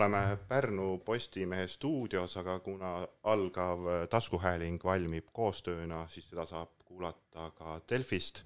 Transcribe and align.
oleme 0.00 0.38
Pärnu 0.48 0.98
Postimehe 1.04 1.66
stuudios, 1.68 2.36
aga 2.36 2.58
kuna 2.64 3.08
algav 3.22 3.82
taskuhääling 4.10 4.84
valmib 4.84 5.26
koostööna, 5.32 6.06
siis 6.08 6.30
seda 6.30 6.46
saab 6.48 6.70
kuulata 6.88 7.50
ka 7.58 7.80
Delfist. 7.90 8.42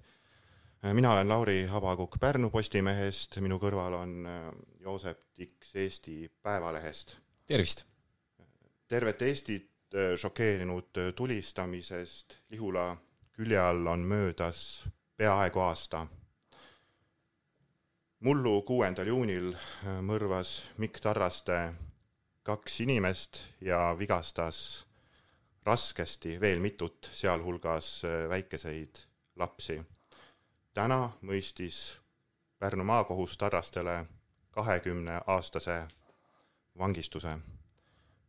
mina 0.93 1.13
olen 1.13 1.29
Lauri 1.29 1.67
Habakukk 1.71 2.19
Pärnu 2.21 2.51
Postimehest, 2.51 3.39
minu 3.41 3.59
kõrval 3.63 3.95
on 4.01 4.27
Joosep 4.81 5.21
Tiks 5.35 5.77
Eesti 5.77 6.33
Päevalehest. 6.43 7.17
tervist! 7.47 7.85
tervet 8.89 9.23
Eestit 9.23 9.71
šokeerinud 10.17 11.15
tulistamisest 11.15 12.35
Lihula 12.51 12.97
külje 13.33 13.59
all 13.59 13.87
on 13.87 14.01
möödas 14.01 14.89
peaaegu 15.17 15.61
aasta 15.61 16.07
mullu 18.25 18.63
kuuendal 18.63 19.11
juunil 19.11 19.51
äh, 19.53 19.99
mõrvas 20.01 20.63
Mikk 20.81 20.97
Tarraste 21.05 21.59
kaks 22.43 22.79
inimest 22.81 23.43
ja 23.61 23.91
vigastas 23.99 24.87
raskesti 25.67 26.39
veel 26.41 26.63
mitut, 26.65 27.11
sealhulgas 27.13 28.01
äh, 28.09 28.25
väikeseid 28.33 29.03
lapsi. 29.37 29.83
täna 30.73 31.11
mõistis 31.21 31.99
Pärnu 32.59 32.85
maakohus 32.85 33.37
Tarrastele 33.39 34.07
kahekümneaastase 34.51 35.89
vangistuse. 36.79 37.39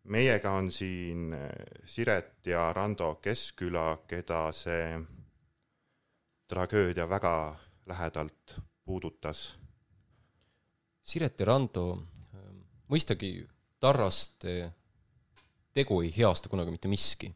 meiega 0.03 0.51
on 0.51 0.71
siin 0.71 1.33
äh, 1.33 1.49
Siret 1.85 2.45
ja 2.45 2.73
Rando 2.73 3.15
Keskküla, 3.15 3.97
keda 4.07 4.51
see 4.51 4.99
tragöödia 6.47 7.09
väga 7.09 7.55
lähedalt 7.85 8.59
puudutas 8.85 9.64
Siret 11.05 11.39
ja 11.39 11.45
Rando, 11.45 11.85
ähm, 12.33 12.63
mõistagi 12.89 13.45
Tarraste 13.79 14.71
tegu 15.75 15.99
ei 16.01 16.09
heasta 16.15 16.49
kunagi 16.49 16.73
mitte 16.73 16.89
miski. 16.89 17.29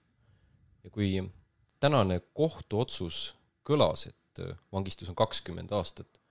ja 0.83 0.89
kui 0.89 1.11
tänane 1.79 2.21
kohtuotsus 2.33 3.35
kõlas, 3.67 4.07
et 4.07 4.41
äh, 4.41 4.57
vangistus 4.71 5.09
on 5.11 5.15
kakskümmend 5.15 5.71
aastat, 5.75 6.21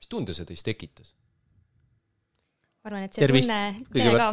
mis 0.00 0.08
tunde 0.08 0.34
see 0.34 0.48
teis 0.48 0.64
tekitas? 0.66 1.14
ma 2.80 2.88
arvan, 2.88 3.04
et 3.04 3.14
see 3.14 3.22
Tervist. 3.22 3.52
tunne, 3.52 3.86
tere 3.92 4.16
ka, 4.16 4.28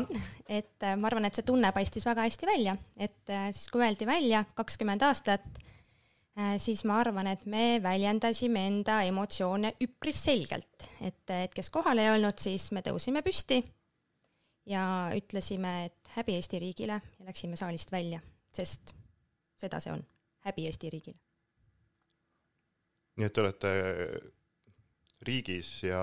et 0.47 0.87
äh, 0.87 0.97
ma 0.97 1.11
arvan, 1.11 1.27
et 1.27 1.35
see 1.35 1.45
tunne 1.45 1.71
paistis 1.75 2.07
väga 2.07 2.25
hästi 2.25 2.47
välja, 2.47 2.77
et 2.95 3.29
äh, 3.29 3.49
siis 3.51 3.69
kui 3.69 3.83
öeldi 3.83 4.07
välja 4.07 4.45
kakskümmend 4.55 5.03
aastat, 5.03 5.45
Äh, 5.45 5.66
siis 6.61 6.83
ma 6.85 6.99
arvan, 7.01 7.27
et 7.31 7.45
me 7.49 7.79
väljendasime 7.83 8.65
enda 8.69 8.99
emotsioone 9.07 9.73
üpris 9.83 10.19
selgelt, 10.27 10.87
et, 11.01 11.23
et 11.33 11.53
kes 11.55 11.71
kohal 11.73 11.97
ei 12.01 12.11
olnud, 12.13 12.37
siis 12.41 12.69
me 12.75 12.83
tõusime 12.85 13.23
püsti 13.25 13.61
ja 14.69 14.83
ütlesime, 15.17 15.73
et 15.87 16.13
häbi 16.17 16.37
Eesti 16.37 16.59
riigile 16.61 16.99
ja 16.99 17.25
läksime 17.25 17.57
saalist 17.59 17.91
välja, 17.91 18.21
sest 18.53 18.93
seda 19.57 19.81
see 19.81 19.95
on, 19.95 20.03
häbi 20.45 20.67
Eesti 20.69 20.91
riigile. 20.93 21.19
nii 23.17 23.25
et 23.25 23.33
te 23.33 23.41
olete 23.41 23.71
riigis 25.25 25.71
ja 25.87 26.01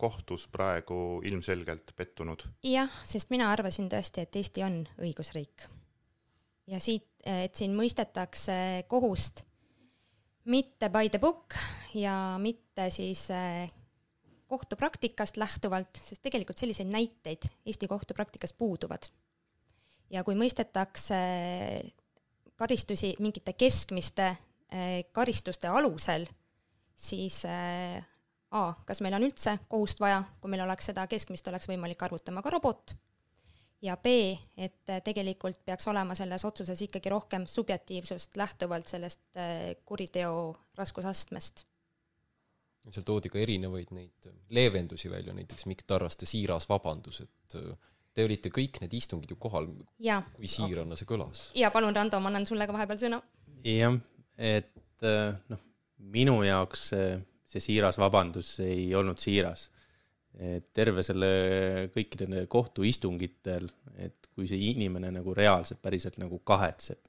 kohtus 0.00 0.46
praegu 0.48 1.20
ilmselgelt 1.28 1.92
pettunud? 1.96 2.46
jah, 2.64 2.92
sest 3.04 3.30
mina 3.34 3.50
arvasin 3.52 3.92
tõesti, 3.92 4.24
et 4.24 4.40
Eesti 4.40 4.64
on 4.64 4.82
õigusriik 4.96 5.68
ja 6.72 6.80
siit, 6.80 7.11
et 7.22 7.54
siin 7.54 7.74
mõistetakse 7.78 8.54
kohust 8.90 9.44
mitte 10.44 10.88
by 10.90 11.10
the 11.10 11.20
book 11.22 11.54
ja 11.94 12.36
mitte 12.42 12.88
siis 12.90 13.28
eh, 13.30 13.70
kohtupraktikast 14.50 15.38
lähtuvalt, 15.40 15.96
sest 15.96 16.22
tegelikult 16.22 16.58
selliseid 16.58 16.90
näiteid 16.90 17.46
Eesti 17.66 17.88
kohtupraktikas 17.88 18.52
puuduvad. 18.52 19.08
ja 20.10 20.24
kui 20.24 20.34
mõistetakse 20.36 21.18
karistusi 22.56 23.14
mingite 23.18 23.52
keskmiste 23.52 24.26
eh, 24.72 25.04
karistuste 25.12 25.68
alusel, 25.68 26.26
siis 26.94 27.44
eh, 27.44 28.02
A, 28.52 28.74
kas 28.84 28.98
meil 29.00 29.14
on 29.16 29.24
üldse 29.24 29.54
kohust 29.72 30.00
vaja, 30.00 30.18
kui 30.40 30.50
meil 30.52 30.60
oleks 30.60 30.90
seda 30.90 31.06
keskmist, 31.08 31.46
oleks 31.48 31.70
võimalik 31.70 32.02
arvutama 32.04 32.42
ka 32.44 32.50
robot 32.52 32.92
ja 33.82 33.96
B, 33.96 34.06
et 34.56 34.92
tegelikult 35.04 35.64
peaks 35.66 35.88
olema 35.90 36.14
selles 36.18 36.44
otsuses 36.46 36.82
ikkagi 36.86 37.10
rohkem 37.12 37.46
subjektiivsust 37.50 38.36
lähtuvalt 38.38 38.88
sellest 38.88 39.22
äh, 39.36 39.74
kuriteo 39.84 40.54
raskusastmest. 40.78 41.64
seal 42.90 43.06
toodi 43.06 43.30
ka 43.30 43.38
erinevaid 43.38 43.92
neid 43.94 44.30
leevendusi 44.50 45.10
välja, 45.10 45.34
näiteks 45.34 45.66
Mikk 45.70 45.86
Tarraste 45.86 46.26
siiras 46.26 46.68
vabandus, 46.68 47.20
et 47.26 47.58
äh, 47.58 47.74
te 48.14 48.24
olite 48.26 48.52
kõik 48.54 48.80
need 48.82 48.94
istungid 48.98 49.30
ju 49.30 49.40
kohal, 49.40 49.68
kui 50.36 50.50
siirana 50.50 50.98
see 50.98 51.08
kõlas. 51.08 51.50
ja 51.58 51.70
palun, 51.74 51.94
Rando, 51.96 52.20
ma 52.20 52.32
annan 52.32 52.46
sulle 52.46 52.66
ka 52.68 52.76
vahepeal 52.76 53.02
sõna. 53.02 53.22
jah, 53.66 53.98
et 54.38 55.06
äh, 55.06 55.34
noh, 55.50 55.68
minu 56.12 56.40
jaoks 56.46 56.88
see, 56.92 57.12
see 57.46 57.70
siiras 57.70 57.98
vabandus 57.98 58.58
ei 58.62 58.92
olnud 58.94 59.18
siiras 59.22 59.70
et 60.40 60.68
terve 60.74 61.04
selle, 61.04 61.30
kõikidel 61.92 62.46
kohtuistungitel, 62.50 63.68
et 64.00 64.30
kui 64.32 64.48
see 64.48 64.70
inimene 64.70 65.10
nagu 65.12 65.34
reaalselt 65.36 65.82
päriselt 65.84 66.16
nagu 66.22 66.40
kahetseb, 66.48 67.02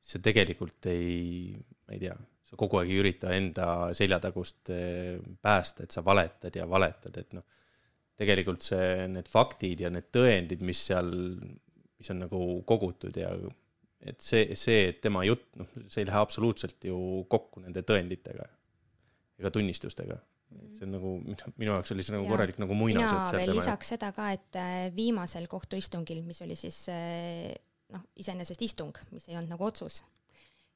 siis 0.00 0.16
sa 0.16 0.22
tegelikult 0.22 0.88
ei, 0.90 1.52
ma 1.86 1.94
ei 1.94 2.02
tea, 2.02 2.16
sa 2.46 2.58
kogu 2.58 2.80
aeg 2.80 2.90
ei 2.90 3.02
ürita 3.02 3.34
enda 3.34 3.68
seljatagust 3.96 4.72
eh, 4.74 5.14
päästa, 5.42 5.86
et 5.86 5.94
sa 5.94 6.02
valetad 6.06 6.58
ja 6.58 6.66
valetad, 6.70 7.16
et 7.22 7.38
noh, 7.38 7.46
tegelikult 8.18 8.64
see, 8.64 9.06
need 9.12 9.28
faktid 9.30 9.84
ja 9.84 9.92
need 9.92 10.10
tõendid, 10.14 10.62
mis 10.66 10.82
seal, 10.90 11.10
mis 11.96 12.12
on 12.14 12.22
nagu 12.24 12.42
kogutud 12.66 13.16
ja 13.20 13.32
et 14.06 14.22
see, 14.22 14.54
see, 14.58 14.88
et 14.90 15.02
tema 15.04 15.24
jutt, 15.26 15.48
noh, 15.60 15.68
see 15.86 16.02
ei 16.02 16.08
lähe 16.08 16.22
absoluutselt 16.22 16.86
ju 16.86 16.98
kokku 17.30 17.62
nende 17.64 17.82
tõenditega 17.86 18.46
ega 19.36 19.52
tunnistustega 19.52 20.16
et 20.54 20.78
see 20.78 20.86
on 20.86 20.92
nagu 20.94 21.12
minu, 21.22 21.52
minu 21.58 21.72
jaoks 21.74 21.92
oli 21.94 22.04
see 22.06 22.14
nagu 22.14 22.26
ja, 22.26 22.32
korralik 22.32 22.60
nagu 22.62 22.76
muinasjutt. 22.78 23.32
veel 23.34 23.54
lisaks 23.56 23.94
seda 23.94 24.12
ka, 24.16 24.28
et 24.36 24.58
äh, 24.60 24.74
viimasel 24.94 25.48
kohtuistungil, 25.50 26.22
mis 26.26 26.42
oli 26.46 26.56
siis 26.58 26.84
äh, 26.92 27.50
noh, 27.94 28.04
iseenesest 28.22 28.62
istung, 28.66 28.94
mis 29.14 29.26
ei 29.30 29.38
olnud 29.38 29.56
nagu 29.56 29.66
otsus, 29.66 30.00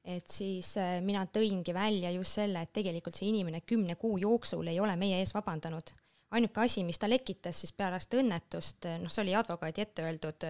et 0.02 0.26
siis 0.30 0.72
äh, 0.80 0.98
mina 1.06 1.24
tõingi 1.30 1.74
välja 1.76 2.12
just 2.16 2.40
selle, 2.40 2.64
et 2.66 2.74
tegelikult 2.74 3.16
see 3.16 3.30
inimene 3.30 3.62
kümne 3.62 3.96
kuu 4.00 4.18
jooksul 4.22 4.72
ei 4.72 4.80
ole 4.82 4.96
meie 5.00 5.20
ees 5.22 5.34
vabandanud. 5.36 5.94
ainuke 6.34 6.62
asi, 6.62 6.84
mis 6.86 6.98
ta 6.98 7.08
lekitas 7.10 7.62
siis 7.62 7.72
pärast 7.74 8.14
õnnetust, 8.18 8.90
noh, 9.02 9.10
see 9.10 9.24
oli 9.24 9.38
advokaadi 9.38 9.86
ette 9.86 10.06
öeldud 10.06 10.46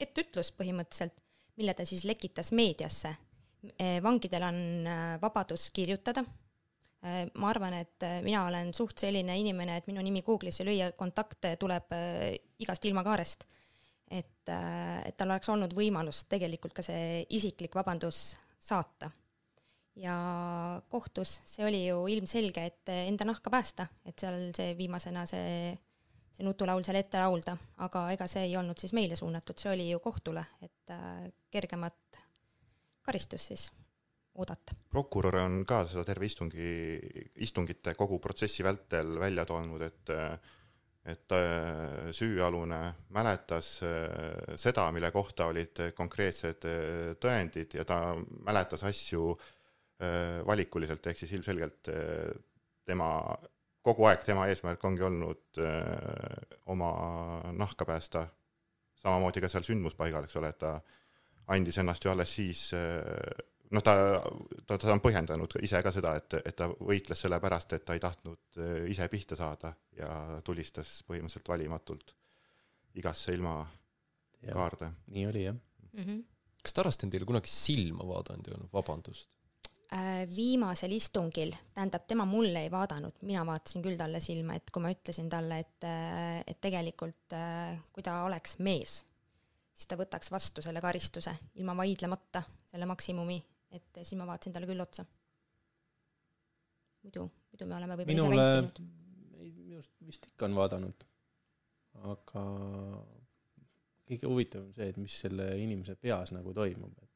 etteütlus 0.00 0.52
põhimõtteliselt, 0.56 1.16
mille 1.56 1.74
ta 1.76 1.84
siis 1.88 2.04
lekitas 2.08 2.52
meediasse. 2.52 3.16
vangidel 4.02 4.42
on 4.42 4.88
vabadus 5.22 5.68
kirjutada 5.70 6.24
ma 7.02 7.48
arvan, 7.50 7.74
et 7.82 8.04
äh, 8.06 8.20
mina 8.22 8.44
olen 8.46 8.70
suht 8.74 9.02
selline 9.02 9.34
inimene, 9.40 9.80
et 9.80 9.88
minu 9.90 10.02
nimi 10.04 10.22
Google'isse 10.22 10.66
lüüa, 10.66 10.92
kontakte 10.98 11.56
tuleb 11.58 11.90
äh, 11.96 12.36
igast 12.62 12.86
ilmakaarest. 12.86 13.48
et, 14.12 14.44
et 14.44 15.16
tal 15.16 15.30
oleks 15.32 15.48
olnud 15.48 15.72
võimalus 15.72 16.26
tegelikult 16.28 16.74
ka 16.76 16.82
see 16.84 17.22
isiklik 17.32 17.74
vabandus 17.74 18.36
saata. 18.60 19.10
ja 19.96 20.16
kohtus 20.88 21.40
see 21.44 21.64
oli 21.64 21.86
ju 21.86 22.06
ilmselge, 22.08 22.64
et 22.66 22.92
enda 22.92 23.24
nahka 23.24 23.50
päästa, 23.50 23.86
et 24.04 24.18
seal 24.18 24.52
see 24.56 24.76
viimasena 24.76 25.26
see, 25.26 25.72
see 26.36 26.44
nutulaul 26.44 26.84
seal 26.84 27.00
ette 27.00 27.18
laulda, 27.18 27.56
aga 27.78 28.10
ega 28.12 28.28
see 28.28 28.46
ei 28.50 28.56
olnud 28.56 28.78
siis 28.78 28.92
meile 28.92 29.16
suunatud, 29.16 29.58
see 29.58 29.72
oli 29.72 29.90
ju 29.90 30.00
kohtule, 30.00 30.44
et 30.62 30.94
kergemat 31.50 32.20
karistust 33.02 33.52
siis 33.52 33.70
oodata. 34.34 34.74
prokurör 34.90 35.42
on 35.42 35.62
ka 35.68 35.84
seda 35.90 36.04
terve 36.08 36.26
istungi, 36.26 36.72
istungite 37.44 37.94
kogu 37.94 38.18
protsessi 38.18 38.64
vältel 38.64 39.18
välja 39.20 39.44
toonud, 39.48 39.82
et 39.82 40.12
et 41.02 41.34
äh, 41.34 42.10
süüalune 42.14 42.80
mäletas 43.10 43.80
äh, 43.82 44.54
seda, 44.56 44.86
mille 44.94 45.10
kohta 45.10 45.48
olid 45.50 45.80
konkreetsed 45.98 46.66
äh, 46.70 47.14
tõendid 47.18 47.74
ja 47.74 47.86
ta 47.88 48.14
mäletas 48.46 48.86
asju 48.88 49.34
valikuliselt, 50.42 51.04
ehk 51.06 51.20
siis 51.20 51.30
ilmselgelt 51.36 51.86
tema, 52.82 53.10
kogu 53.86 54.08
aeg 54.08 54.24
tema 54.26 54.48
eesmärk 54.50 54.82
ongi 54.88 55.04
olnud 55.06 55.60
oma 56.74 56.88
nahka 57.54 57.86
päästa, 57.86 58.24
samamoodi 58.98 59.44
ka 59.44 59.52
seal 59.52 59.62
sündmuspaigal, 59.68 60.26
eks 60.26 60.40
ole, 60.40 60.50
et 60.50 60.58
ta 60.58 60.72
andis 61.54 61.78
ennast 61.78 62.02
ju 62.02 62.10
alles 62.10 62.34
siis 62.34 62.64
noh, 63.72 63.82
ta, 63.84 63.94
ta, 64.66 64.76
ta 64.76 64.92
on 64.92 65.02
põhjendanud 65.02 65.56
ise 65.64 65.80
ka 65.84 65.92
seda, 65.94 66.14
et, 66.20 66.38
et 66.42 66.56
ta 66.56 66.68
võitles 66.72 67.24
selle 67.24 67.38
pärast, 67.42 67.74
et 67.76 67.84
ta 67.86 67.96
ei 67.96 68.02
tahtnud 68.02 68.60
äh, 68.60 68.72
ise 68.92 69.08
pihta 69.12 69.38
saada 69.38 69.72
ja 69.96 70.40
tulistas 70.44 71.00
põhimõtteliselt 71.08 71.52
valimatult 71.52 72.14
igasse 73.00 73.34
ilmakaarde. 73.36 74.92
nii 75.14 75.28
oli 75.28 75.44
jah 75.46 75.54
mm. 75.56 76.02
-hmm. 76.02 76.24
kas 76.62 76.76
Tarast 76.76 77.04
on 77.04 77.12
teile 77.12 77.28
kunagi 77.28 77.50
silma 77.50 78.06
vaadanud 78.08 78.46
ja 78.46 78.56
öelnud 78.56 78.72
vabandust? 78.72 79.30
Äh, 79.92 80.24
viimasel 80.36 80.92
istungil, 80.96 81.52
tähendab, 81.74 82.06
tema 82.08 82.24
mulle 82.24 82.62
ei 82.64 82.70
vaadanud, 82.70 83.18
mina 83.28 83.44
vaatasin 83.46 83.82
küll 83.84 83.96
talle 84.00 84.20
silma, 84.20 84.54
et 84.56 84.70
kui 84.72 84.82
ma 84.82 84.92
ütlesin 84.92 85.28
talle, 85.28 85.58
et, 85.58 85.84
äh, 85.84 86.44
et 86.46 86.60
tegelikult 86.60 87.36
kui 87.92 88.02
ta 88.02 88.22
oleks 88.24 88.56
mees, 88.58 89.02
siis 89.72 89.88
ta 89.88 89.96
võtaks 89.96 90.32
vastu 90.32 90.62
selle 90.64 90.80
karistuse 90.80 91.34
ilma 91.54 91.76
vaidlemata, 91.76 92.42
selle 92.70 92.88
maksimumi, 92.88 93.36
et 93.72 94.02
siis 94.02 94.18
ma 94.20 94.26
vaatasin 94.28 94.54
talle 94.54 94.68
küll 94.68 94.84
otsa. 94.84 95.04
muidu, 97.02 97.26
muidu 97.52 97.66
me 97.66 97.78
oleme 97.78 97.96
võib-olla 98.00 98.28
minule, 98.28 98.44
ei, 99.40 99.50
minu 99.56 99.80
arust 99.80 99.94
vist 100.06 100.28
ikka 100.30 100.46
on 100.48 100.58
vaadanud. 100.58 101.06
aga 102.12 102.44
kõige 104.08 104.28
huvitavam 104.28 104.68
on 104.68 104.76
see, 104.76 104.90
et 104.92 105.00
mis 105.00 105.16
selle 105.24 105.48
inimese 105.62 105.96
peas 105.96 106.34
nagu 106.36 106.54
toimub, 106.56 106.94
et 107.02 107.10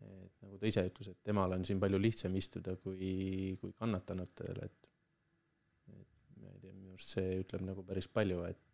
et 0.00 0.46
nagu 0.46 0.56
ta 0.56 0.70
ise 0.70 0.86
ütles, 0.88 1.10
et 1.12 1.18
temal 1.28 1.52
on 1.52 1.64
siin 1.68 1.80
palju 1.82 1.98
lihtsam 2.00 2.36
istuda 2.40 2.76
kui, 2.80 3.10
kui 3.60 3.74
kannatanutel, 3.76 4.62
et 4.64 4.88
et 5.92 6.40
ma 6.40 6.54
ei 6.54 6.62
tea, 6.62 6.72
minu 6.72 6.94
arust 6.94 7.16
see 7.18 7.40
ütleb 7.42 7.66
nagu 7.66 7.84
päris 7.86 8.08
palju, 8.08 8.44
et 8.48 8.66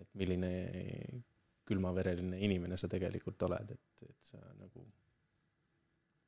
et 0.00 0.14
milline 0.16 0.50
külmavereline 1.70 2.40
inimene 2.42 2.78
sa 2.80 2.90
tegelikult 2.90 3.42
oled, 3.48 3.72
et, 3.76 4.04
et 4.08 4.32
sa 4.32 4.42
nagu, 4.58 4.84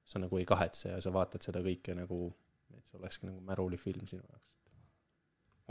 sa 0.07 0.23
nagu 0.23 0.41
ei 0.41 0.49
kahetse 0.49 0.95
ja 0.95 1.03
sa 1.03 1.13
vaatad 1.15 1.45
seda 1.45 1.63
kõike 1.65 1.97
nagu, 1.99 2.25
et 2.77 2.87
see 2.89 2.99
olekski 3.01 3.29
nagu 3.29 3.45
märulifilm 3.51 4.09
sinu 4.09 4.25
jaoks 4.25 4.63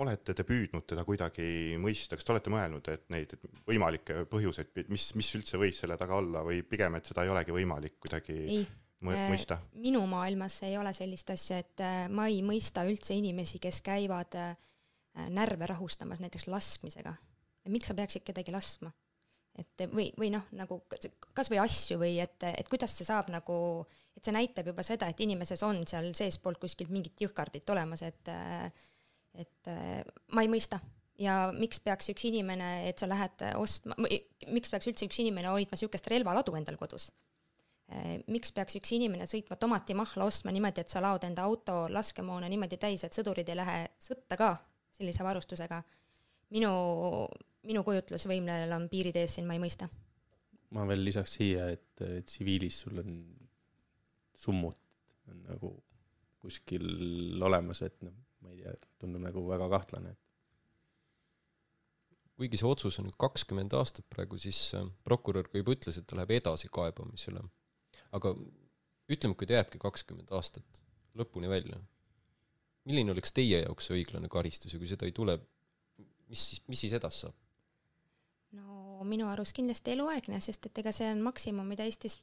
olete 0.02 0.36
te 0.36 0.46
püüdnud 0.48 0.86
teda 0.88 1.04
kuidagi 1.08 1.78
mõista, 1.82 2.18
kas 2.18 2.28
te 2.28 2.34
olete 2.34 2.52
mõelnud, 2.54 2.88
et 2.94 3.08
neid 3.14 3.36
et 3.36 3.48
võimalikke 3.68 4.24
põhjuseid, 4.32 4.72
mis, 4.92 5.10
mis 5.20 5.32
üldse 5.38 5.60
võis 5.62 5.82
selle 5.82 5.98
taga 6.00 6.18
olla 6.20 6.44
või 6.48 6.62
pigem, 6.68 6.96
et 6.98 7.10
seda 7.10 7.26
ei 7.26 7.34
olegi 7.34 7.56
võimalik 7.56 8.00
kuidagi 8.02 8.38
ei. 8.40 8.62
Äh, 9.02 9.28
mõista? 9.32 9.58
minu 9.82 10.04
maailmas 10.10 10.60
ei 10.68 10.76
ole 10.78 10.94
sellist 10.94 11.32
asja, 11.34 11.58
et 11.64 11.82
äh, 11.82 12.04
ma 12.14 12.28
ei 12.30 12.44
mõista 12.46 12.86
üldse 12.88 13.18
inimesi, 13.18 13.60
kes 13.62 13.82
käivad 13.86 14.38
äh, 14.38 14.52
närve 15.34 15.70
rahustamas 15.72 16.22
näiteks 16.22 16.48
laskmisega. 16.48 17.16
miks 17.70 17.90
sa 17.90 17.98
peaksid 17.98 18.26
kedagi 18.26 18.54
laskma? 18.54 18.94
Et 19.60 19.84
või, 19.92 20.08
või 20.18 20.30
noh, 20.32 20.46
nagu 20.56 20.82
kas 21.36 21.52
või 21.52 21.60
asju 21.64 22.00
või 22.02 22.16
et, 22.24 22.40
et 22.48 22.70
kuidas 22.72 22.94
see 22.96 23.08
saab 23.08 23.32
nagu, 23.34 23.56
et 24.16 24.24
see 24.24 24.36
näitab 24.36 24.72
juba 24.72 24.86
seda, 24.88 25.10
et 25.12 25.20
inimeses 25.24 25.64
on 25.68 25.84
seal 25.88 26.12
seestpoolt 26.18 26.62
kuskilt 26.62 26.94
mingit 26.94 27.20
jõhkardit 27.26 27.68
olemas, 27.74 28.06
et 28.08 28.32
äh, 28.32 28.72
et 29.32 29.72
äh, 29.72 30.02
ma 30.36 30.44
ei 30.44 30.52
mõista 30.52 30.80
ja 31.22 31.36
miks 31.56 31.82
peaks 31.84 32.12
üks 32.14 32.26
inimene, 32.30 32.72
et 32.90 33.00
sa 33.00 33.10
lähed 33.10 33.44
ostma, 33.60 33.96
miks 34.52 34.74
peaks 34.74 34.90
üldse 34.92 35.08
üks 35.08 35.20
inimene 35.24 35.52
hoidma 35.52 35.78
niisugust 35.78 36.10
relvaladu 36.12 36.56
endal 36.60 36.80
kodus? 36.82 37.12
Miks 38.32 38.54
peaks 38.56 38.78
üks 38.80 38.94
inimene 38.96 39.26
sõitma 39.28 39.58
tomatimahla 39.60 40.24
ostma 40.24 40.54
niimoodi, 40.56 40.80
et 40.80 40.92
sa 40.92 41.02
laod 41.04 41.26
enda 41.28 41.44
auto 41.44 41.90
laskemoona 41.92 42.48
niimoodi 42.48 42.78
täis, 42.80 43.04
et 43.04 43.16
sõdurid 43.18 43.50
ei 43.52 43.58
lähe 43.60 43.80
sõtta 44.00 44.38
ka 44.40 44.54
sellise 44.96 45.26
varustusega? 45.28 45.82
minu, 46.52 46.72
minu 47.68 47.84
kujutlusvõimlejal 47.86 48.74
on 48.78 48.88
piirid 48.90 49.20
ees 49.22 49.38
siin, 49.38 49.48
ma 49.48 49.58
ei 49.58 49.64
mõista. 49.64 49.90
ma 50.72 50.88
veel 50.88 51.04
lisaks 51.04 51.38
siia, 51.38 51.70
et 51.76 52.04
tsiviilis 52.26 52.82
sul 52.86 53.00
on 53.04 53.16
summut 54.38 54.80
on 55.30 55.42
nagu 55.46 55.72
kuskil 56.42 57.44
olemas, 57.44 57.84
et 57.86 58.00
noh 58.02 58.16
ma 58.42 58.52
ei 58.54 58.62
tea, 58.62 58.74
tundub 59.02 59.24
nagu 59.24 59.44
väga 59.48 59.68
kahtlane, 59.72 60.16
kuigi 62.40 62.58
see 62.58 62.70
otsus 62.70 62.98
on 63.02 63.08
nüüd 63.10 63.18
kakskümmend 63.22 63.74
aastat 63.78 64.08
praegu, 64.10 64.40
siis 64.42 64.60
äh, 64.78 64.88
prokurör 65.06 65.50
ka 65.50 65.62
juba 65.62 65.76
ütles, 65.76 66.00
et 66.00 66.08
ta 66.10 66.18
läheb 66.18 66.34
edasi 66.40 66.72
kaebamisele. 66.74 67.44
aga 68.18 68.34
ütleme, 69.12 69.38
kui 69.38 69.48
ta 69.48 69.60
jääbki 69.60 69.80
kakskümmend 69.82 70.34
aastat 70.36 70.82
lõpuni 71.20 71.52
välja, 71.52 71.78
milline 72.90 73.14
oleks 73.14 73.36
teie 73.36 73.62
jaoks 73.62 73.92
õiglane 73.94 74.32
karistus 74.32 74.74
ja 74.74 74.82
kui 74.82 74.90
seda 74.90 75.06
ei 75.06 75.14
tule, 75.16 75.38
mis 76.32 76.48
siis, 76.50 76.64
mis 76.72 76.82
siis 76.86 76.98
edasi 76.98 77.28
saab? 77.28 77.38
No 79.02 79.08
minu 79.10 79.26
arust 79.32 79.58
kindlasti 79.58 79.96
eluaegne, 79.96 80.38
sest 80.46 80.70
et 80.70 80.80
ega 80.84 80.94
see 80.94 81.10
on 81.10 81.24
maksimum, 81.26 81.66
mida 81.66 81.88
Eestis 81.90 82.20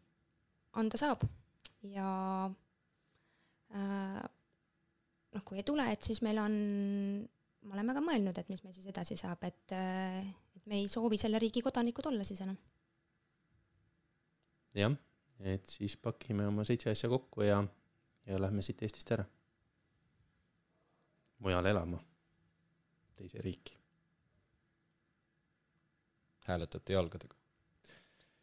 anda 0.78 1.00
saab 1.00 1.24
ja 1.82 2.10
äh, 3.74 4.22
noh, 5.34 5.44
kui 5.44 5.58
ei 5.58 5.66
tule, 5.66 5.86
et 5.92 6.06
siis 6.06 6.22
meil 6.22 6.38
on, 6.42 6.54
me 7.66 7.76
oleme 7.76 7.96
ka 7.96 8.02
mõelnud, 8.04 8.38
et 8.38 8.52
mis 8.52 8.62
meil 8.64 8.76
siis 8.76 8.86
edasi 8.90 9.18
saab, 9.18 9.42
et, 9.48 9.74
et 9.74 10.70
me 10.70 10.78
ei 10.78 10.86
soovi 10.90 11.18
selle 11.20 11.40
riigi 11.42 11.64
kodanikud 11.64 12.10
olla 12.12 12.26
siis 12.26 12.44
enam. 12.46 12.58
jah, 14.78 14.94
et 15.42 15.66
siis 15.66 15.96
pakime 15.98 16.46
oma 16.46 16.66
seitse 16.68 16.92
asja 16.94 17.10
kokku 17.10 17.42
ja, 17.46 17.58
ja 18.28 18.38
lähme 18.38 18.62
siit 18.62 18.86
Eestist 18.86 19.10
ära. 19.16 19.26
mujale 21.42 21.74
elama, 21.74 21.98
teise 23.18 23.42
riiki. 23.42 23.74
Hääletate 26.48 26.96
jalgadega? 26.96 27.36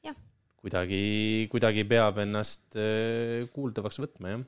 jah. 0.06 0.18
kuidagi, 0.62 1.04
kuidagi 1.52 1.88
peab 1.90 2.22
ennast 2.25 2.78
äh, 2.80 3.46
kuuldavaks 3.54 4.02
võtma, 4.04 4.36
jah 4.38 4.46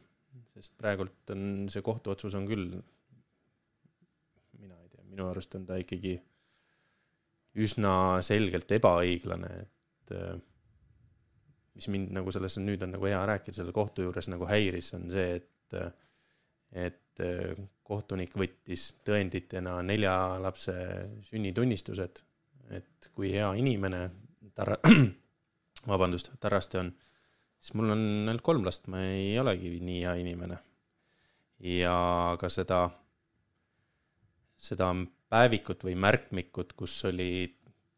sest 0.57 0.73
praegult 0.79 1.33
on 1.33 1.67
see 1.71 1.83
kohtuotsus 1.85 2.35
on 2.37 2.47
küll, 2.49 2.67
mina 4.57 4.77
ei 4.81 4.89
tea, 4.89 5.05
minu 5.05 5.29
arust 5.29 5.55
on 5.59 5.67
ta 5.69 5.77
ikkagi 5.81 6.15
üsna 7.63 7.93
selgelt 8.25 8.71
ebaõiglane, 8.77 9.51
et 9.63 10.15
äh, 10.17 10.35
mis 11.77 11.89
mind 11.93 12.13
nagu 12.17 12.33
selles 12.33 12.57
on, 12.59 12.65
nüüd 12.69 12.85
on 12.85 12.95
nagu 12.95 13.09
hea 13.09 13.21
rääkida, 13.29 13.59
selle 13.59 13.73
kohtu 13.75 14.05
juures 14.05 14.29
nagu 14.33 14.49
häiris, 14.49 14.93
on 14.97 15.09
see, 15.13 15.37
et 15.37 15.45
et 16.77 17.21
äh, 17.23 17.53
kohtunik 17.87 18.33
võttis 18.35 18.89
tõenditena 19.07 19.77
nelja 19.85 20.13
lapse 20.43 20.73
sünnitunnistused, 21.29 22.23
et 22.71 23.11
kui 23.15 23.31
hea 23.33 23.49
inimene 23.59 24.09
Tarra-, 24.57 24.81
vabandust, 25.91 26.31
Tarraste 26.41 26.79
on 26.81 26.91
siis 27.59 27.73
mul 27.77 27.91
on 27.93 28.05
ainult 28.27 28.45
kolm 28.45 28.65
last, 28.65 28.87
ma 28.91 29.01
ei 29.09 29.35
olegi 29.39 29.77
nii 29.81 29.99
hea 30.03 30.15
inimene. 30.21 30.59
ja 31.59 31.97
ka 32.39 32.49
seda, 32.53 32.83
seda 34.61 34.91
päevikut 35.29 35.83
või 35.87 35.95
märkmikut, 35.97 36.75
kus 36.77 36.99
oli 37.09 37.29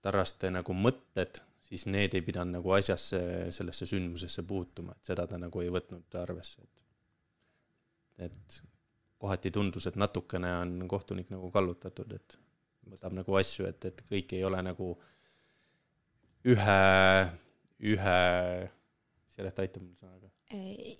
Tarraste 0.01 0.51
nagu 0.53 0.73
mõtted, 0.73 1.41
siis 1.67 1.83
need 1.91 2.15
ei 2.15 2.23
pidanud 2.23 2.55
nagu 2.55 2.71
asjasse, 2.71 3.19
sellesse 3.51 3.85
sündmusesse 3.89 4.45
puutuma, 4.47 4.95
et 4.95 5.11
seda 5.11 5.27
ta 5.27 5.37
nagu 5.37 5.61
ei 5.61 5.71
võtnud 5.73 6.19
arvesse, 6.21 6.63
et 6.63 6.77
et 8.19 8.61
kohati 9.19 9.51
tundus, 9.51 9.85
et 9.87 9.95
natukene 9.99 10.49
on 10.61 10.71
kohtunik 10.91 11.29
nagu 11.31 11.47
kallutatud, 11.51 12.11
et 12.15 12.37
võtab 12.93 13.15
nagu 13.17 13.37
asju, 13.39 13.67
et, 13.69 13.85
et 13.89 14.03
kõik 14.09 14.35
ei 14.37 14.43
ole 14.47 14.61
nagu 14.65 14.93
ühe, 16.49 16.81
ühe 17.93 18.19
Siret, 19.29 19.59
aita 19.63 19.79
mul 19.79 19.93
sõnaga. 19.95 20.27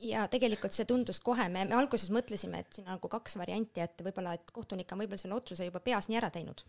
ja 0.06 0.26
tegelikult 0.32 0.76
see 0.76 0.86
tundus 0.88 1.20
kohe, 1.24 1.48
me, 1.52 1.66
me 1.68 1.76
alguses 1.76 2.12
mõtlesime, 2.14 2.62
et 2.64 2.78
siin 2.78 2.86
on 2.88 2.96
nagu 2.96 3.10
kaks 3.12 3.36
varianti, 3.42 3.82
et 3.84 4.04
võib-olla, 4.06 4.36
et 4.38 4.54
kohtunik 4.56 4.92
on 4.94 5.02
võib-olla 5.04 5.20
selle 5.20 5.36
otsuse 5.36 5.68
juba 5.68 5.82
peas 5.84 6.08
nii 6.08 6.20
ära 6.22 6.30
teinud. 6.34 6.64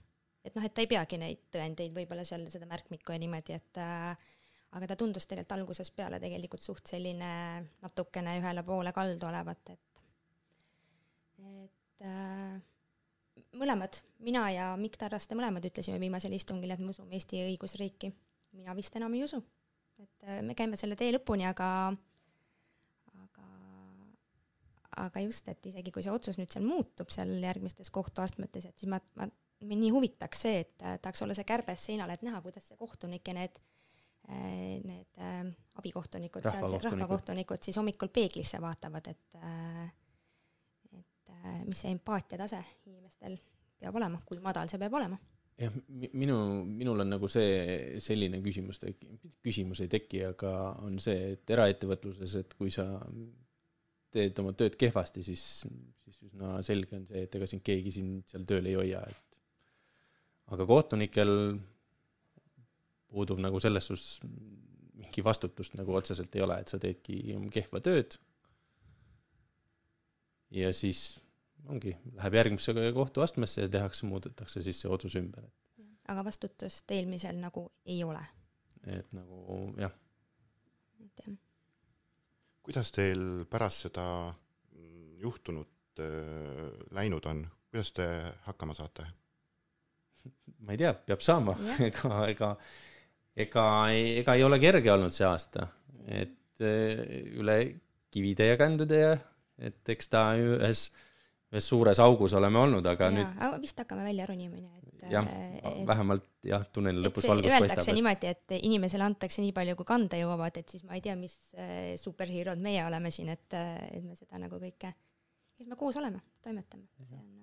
et 0.45 0.57
noh, 0.57 0.65
et 0.65 0.75
ta 0.75 0.83
ei 0.83 0.89
peagi 0.91 1.19
neid 1.21 1.45
tõendeid 1.53 1.95
võib-olla 1.95 2.25
seal 2.25 2.47
seda 2.51 2.67
märkmikku 2.71 3.13
ja 3.13 3.21
niimoodi, 3.21 3.59
et 3.61 3.81
äh, 3.83 4.27
aga 4.79 4.89
ta 4.91 4.97
tundus 4.99 5.27
tegelikult 5.29 5.59
algusest 5.59 5.95
peale 5.97 6.21
tegelikult 6.23 6.65
suht 6.65 6.91
selline 6.91 7.31
natukene 7.83 8.39
ühele 8.41 8.65
poole 8.67 8.95
kaldu 8.97 9.29
olevat, 9.29 9.75
et 9.75 9.87
et 11.61 12.07
äh, 12.07 12.59
mõlemad, 13.59 13.97
mina 14.23 14.45
ja 14.55 14.73
Mikk 14.79 15.01
Tarraste 15.01 15.35
mõlemad 15.39 15.65
ütlesime 15.67 15.99
viimasel 16.01 16.35
istungil, 16.37 16.71
et 16.71 16.83
me 16.83 16.93
usume 16.95 17.17
Eesti 17.17 17.43
õigusriiki. 17.49 18.13
mina 18.53 18.75
vist 18.75 18.97
enam 18.97 19.15
ei 19.15 19.25
usu 19.25 19.43
et 20.03 20.29
äh, 20.29 20.41
me 20.45 20.57
käime 20.59 20.79
selle 20.81 20.97
tee 20.99 21.13
lõpuni, 21.15 21.47
aga, 21.49 21.69
aga, 23.25 23.47
aga 25.07 25.25
just, 25.27 25.49
et 25.53 25.71
isegi 25.71 25.93
kui 25.95 26.05
see 26.05 26.15
otsus 26.15 26.41
nüüd 26.41 26.53
seal 26.53 26.67
muutub 26.67 27.13
seal 27.13 27.33
järgmistes 27.43 27.93
kohtuastmetes, 27.95 28.71
et 28.71 28.81
siis 28.81 28.91
ma, 28.93 29.01
ma, 29.21 29.29
mind 29.61 29.85
nii 29.85 29.93
huvitaks 29.95 30.47
see, 30.47 30.65
et 30.65 30.87
äh, 30.87 30.99
tahaks 31.03 31.27
olla 31.27 31.37
see 31.37 31.49
kärbes 31.49 31.89
seinal, 31.91 32.13
et 32.15 32.25
näha, 32.27 32.43
kuidas 32.45 32.71
see 32.71 32.81
kohtunik 32.81 33.29
ja 33.29 33.37
need 33.37 33.61
äh, 33.61 34.81
need 34.87 35.21
äh, 35.21 35.41
abikohtunikud, 35.81 36.47
rahvakohtunikud 36.49 37.65
siis 37.65 37.81
hommikul 37.81 38.13
peeglisse 38.15 38.61
vaatavad, 38.63 39.13
et 39.13 39.41
äh, 39.41 39.51
et 39.51 39.89
äh, 39.91 40.00
mis 41.67 41.85
see 41.85 41.93
empaatia 41.95 42.39
tase 42.41 42.61
inimestel 42.87 43.37
peab 43.81 43.97
olema, 44.01 44.21
kui 44.27 44.41
madal 44.45 44.71
see 44.71 44.81
peab 44.81 44.97
olema 45.01 45.19
jah, 45.61 45.75
minu, 46.17 46.37
minul 46.65 47.05
on 47.05 47.13
nagu 47.15 47.29
see, 47.31 48.01
selline 48.03 48.41
küsimus, 48.45 48.81
küsimus 49.45 49.83
ei 49.85 49.93
teki, 49.93 50.25
aga 50.31 50.55
on 50.87 50.99
see, 51.03 51.35
et 51.35 51.53
eraettevõtluses, 51.55 52.37
et 52.41 52.55
kui 52.59 52.73
sa 52.75 52.87
teed 54.11 54.39
oma 54.43 54.55
tööd 54.59 54.77
kehvasti, 54.81 55.23
siis, 55.27 55.45
siis 56.05 56.31
üsna 56.31 56.59
selge 56.67 56.97
on 56.99 57.05
see, 57.09 57.25
et 57.27 57.37
ega 57.37 57.49
sind 57.51 57.65
keegi 57.67 57.93
sind 57.95 58.31
seal 58.31 58.47
tööl 58.49 58.71
ei 58.71 58.79
hoia, 58.79 59.03
et 59.07 59.31
aga 60.55 60.67
kohtunikel 60.67 61.31
puudub 63.11 63.39
nagu 63.43 63.61
selles 63.63 63.87
suhtes 63.91 64.19
mingi 65.01 65.23
vastutust 65.25 65.77
nagu 65.79 65.95
otseselt 65.97 66.35
ei 66.37 66.45
ole, 66.45 66.59
et 66.63 66.71
sa 66.71 66.79
teedki 66.83 67.21
kehva 67.55 67.83
tööd. 67.85 68.19
ja 70.51 70.73
siis 70.75 71.21
ongi, 71.71 71.95
läheb 72.17 72.37
järgmisse 72.39 72.75
kohtuastmesse 72.95 73.67
ja 73.67 73.71
tehakse, 73.71 74.07
muudetakse 74.11 74.63
siis 74.65 74.81
see 74.83 74.91
otsus 74.91 75.17
ümber. 75.21 75.47
aga 76.11 76.25
vastutust 76.27 76.91
eelmisel 76.91 77.39
nagu 77.39 77.69
ei 77.87 78.03
ole. 78.05 78.23
et 78.87 79.13
nagu 79.15 79.61
jah. 79.79 79.95
et 81.05 81.25
jah. 81.25 81.37
kuidas 82.67 82.93
teil 82.93 83.25
pärast 83.51 83.87
seda 83.87 84.07
juhtunut 85.21 86.01
äh, 86.01 86.69
läinud 86.97 87.27
on, 87.27 87.45
kuidas 87.71 87.93
te 87.93 88.07
hakkama 88.49 88.75
saate? 88.75 89.07
ma 90.65 90.75
ei 90.75 90.81
tea, 90.81 90.95
peab 90.95 91.23
saama, 91.25 91.57
ega, 91.89 92.25
ega, 92.33 92.55
ega, 93.37 93.67
ega 94.23 94.39
ei 94.39 94.49
ole 94.49 94.59
kerge 94.63 94.93
olnud 94.93 95.15
see 95.15 95.29
aasta, 95.29 95.69
et 96.09 96.65
äh, 96.65 97.05
üle 97.39 97.61
kivide 98.11 98.51
ja 98.51 98.59
kändude 98.59 99.05
ja 99.05 99.15
et 99.61 99.93
eks 99.93 100.09
ta 100.09 100.25
ühes 100.41 100.89
äh, 100.89 101.07
ühes 101.51 101.67
suures 101.67 101.99
augus 102.03 102.35
oleme 102.39 102.61
olnud, 102.61 102.87
aga 102.87 103.09
ja, 103.09 103.15
nüüd. 103.15 103.57
vist 103.63 103.81
hakkame 103.83 104.05
välja 104.07 104.27
ronima, 104.29 104.59
nii 104.61 104.69
et. 104.79 105.05
jah, 105.11 105.27
äh, 105.27 105.81
vähemalt 105.89 106.27
jah, 106.47 106.63
tunneli 106.73 107.03
lõpus 107.03 107.27
valgus 107.27 107.51
paistab. 107.51 107.67
Öeldakse 107.67 107.95
niimoodi, 107.97 108.31
et 108.31 108.55
inimesele 108.61 109.07
antakse 109.07 109.43
nii 109.43 109.55
palju, 109.57 109.75
kui 109.81 109.89
kanda 109.89 110.21
jõuavad, 110.21 110.61
et 110.63 110.71
siis 110.71 110.85
ma 110.87 110.99
ei 110.99 111.05
tea, 111.05 111.17
mis 111.19 111.37
äh, 111.59 111.93
superheerod 112.01 112.63
meie 112.63 112.85
oleme 112.87 113.11
siin, 113.15 113.33
et, 113.35 113.49
äh, 113.59 113.75
et 113.91 114.07
me 114.07 114.15
seda 114.19 114.39
nagu 114.43 114.63
kõike, 114.63 114.93
et 115.61 115.71
me 115.71 115.79
koos 115.81 115.99
oleme, 115.99 116.23
toimetame, 116.45 116.87
see 116.95 117.09
on 117.09 117.15
nagu. 117.19 117.39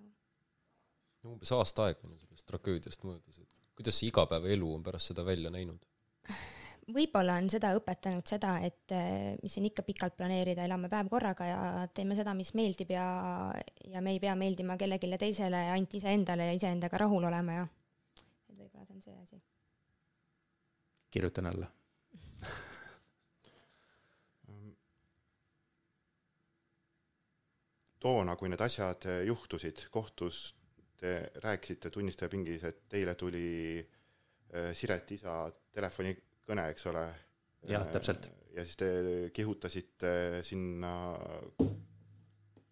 umbes 1.28 1.52
aasta 1.52 1.90
aega 1.90 2.08
on 2.08 2.16
sellest 2.22 2.48
tragöödiast 2.48 3.04
möödas, 3.04 3.42
et 3.44 3.58
kuidas 3.76 4.00
see 4.00 4.08
igapäevaelu 4.08 4.76
on 4.78 4.86
pärast 4.88 5.12
seda 5.12 5.28
välja 5.28 5.52
näinud? 5.52 5.84
võib-olla 6.94 7.36
on 7.41 7.50
seda 7.51 7.74
õpetanud 7.77 8.27
seda, 8.27 8.58
et 8.63 8.91
eh, 8.96 9.36
mis 9.41 9.53
siin 9.53 9.65
ikka 9.67 9.84
pikalt 9.88 10.15
planeerida, 10.17 10.63
elame 10.67 10.88
päev 10.91 11.10
korraga 11.12 11.46
ja 11.48 11.88
teeme 11.94 12.15
seda, 12.17 12.34
mis 12.38 12.53
meeldib 12.58 12.89
ja, 12.96 13.08
ja 13.91 14.01
me 14.03 14.12
ei 14.15 14.20
pea 14.24 14.36
meeldima 14.39 14.77
kellelegi 14.79 15.17
teisele, 15.20 15.60
ainult 15.74 15.94
iseendale 16.00 16.44
ja 16.51 16.53
iseendaga 16.58 16.98
rahul 17.03 17.24
olema 17.27 17.51
ja 17.60 17.65
et 17.67 18.56
võib-olla 18.56 18.86
see 18.86 18.96
on 18.96 19.01
see 19.03 19.15
asi. 19.24 19.38
kirjutan 21.12 21.46
alla 21.51 21.67
toona, 28.00 28.36
kui 28.39 28.50
need 28.53 28.62
asjad 28.63 29.01
juhtusid, 29.27 29.77
kohtus 29.91 30.56
te 30.98 31.32
rääkisite 31.44 31.89
tunnistaja 31.94 32.29
pingis, 32.32 32.63
et 32.63 32.79
teile 32.89 33.13
tuli 33.20 33.77
eh, 33.77 34.72
Siret 34.74 35.12
isa 35.12 35.51
telefoni 35.75 36.15
kõne, 36.48 36.68
eks 36.72 36.88
ole. 36.92 37.06
jah, 37.68 37.88
täpselt. 37.92 38.30
ja 38.56 38.66
siis 38.66 38.80
te 38.80 38.89
kihutasite 39.34 40.44
sinna 40.44 40.94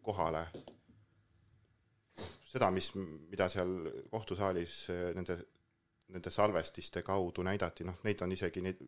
kohale. 0.06 0.46
seda, 2.56 2.70
mis, 2.72 2.92
mida 2.96 3.50
seal 3.52 3.74
kohtusaalis 4.12 4.86
nende, 5.16 5.40
nende 6.16 6.32
salvestiste 6.32 7.04
kaudu 7.04 7.44
näidati, 7.44 7.84
noh, 7.84 8.00
neid 8.08 8.22
on 8.24 8.32
isegi, 8.32 8.64
neid, 8.64 8.86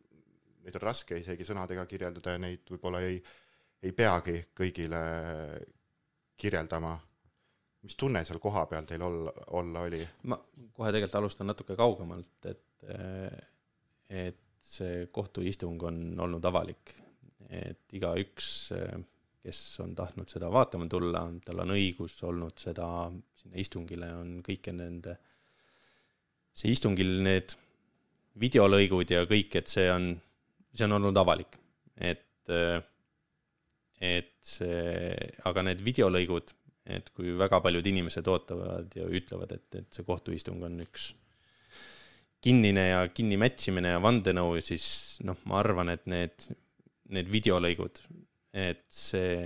neid 0.64 0.78
on 0.80 0.86
raske 0.86 1.18
isegi 1.20 1.44
sõnadega 1.44 1.84
kirjeldada 1.86 2.36
ja 2.36 2.40
neid 2.40 2.64
võib-olla 2.70 3.02
ei, 3.04 3.20
ei 3.82 3.92
peagi 3.92 4.40
kõigile 4.56 5.02
kirjeldama 6.38 6.96
mis 7.82 7.96
tunne 7.96 8.24
seal 8.26 8.40
kohapeal 8.42 8.86
teil 8.88 9.02
olla, 9.02 9.32
olla 9.60 9.84
oli? 9.86 10.00
ma 10.30 10.38
kohe 10.72 10.90
tegelikult 10.92 11.20
alustan 11.20 11.50
natuke 11.50 11.76
kaugemalt, 11.78 12.48
et, 12.50 12.88
et 14.08 14.40
see 14.68 15.06
kohtuistung 15.12 15.82
on 15.88 16.00
olnud 16.20 16.44
avalik, 16.48 16.92
et 17.48 17.96
igaüks, 17.96 18.50
kes 19.44 19.60
on 19.84 19.94
tahtnud 19.96 20.28
seda 20.28 20.50
vaatama 20.52 20.88
tulla, 20.90 21.24
tal 21.44 21.62
on 21.64 21.72
õigus 21.76 22.18
olnud 22.28 22.58
seda 22.60 22.88
sinna 23.38 23.60
istungile, 23.62 24.10
on 24.18 24.34
kõike 24.44 24.74
nende, 24.76 25.16
see 26.52 26.74
istungil 26.74 27.18
need 27.24 27.56
videolõigud 28.38 29.14
ja 29.14 29.24
kõik, 29.30 29.56
et 29.60 29.70
see 29.72 29.88
on, 29.92 30.12
see 30.74 30.86
on 30.86 30.98
olnud 30.98 31.22
avalik, 31.22 31.56
et, 31.96 32.52
et 34.04 34.34
see, 34.44 35.14
aga 35.48 35.64
need 35.70 35.80
videolõigud, 35.86 36.52
et 36.88 37.08
kui 37.16 37.32
väga 37.36 37.60
paljud 37.64 37.88
inimesed 37.88 38.28
ootavad 38.32 38.94
ja 38.96 39.08
ütlevad, 39.08 39.56
et, 39.56 39.80
et 39.80 39.96
see 39.96 40.06
kohtuistung 40.06 40.62
on 40.64 40.78
üks 40.84 41.10
kinnine 42.44 42.84
ja 42.88 43.02
kinni 43.14 43.38
mätsimine 43.40 43.96
ja 43.96 44.02
vandenõu, 44.02 44.58
siis 44.64 45.18
noh, 45.26 45.38
ma 45.50 45.58
arvan, 45.62 45.92
et 45.94 46.06
need, 46.10 46.48
need 47.14 47.30
videolõigud, 47.32 48.00
et 48.54 48.84
see, 48.94 49.42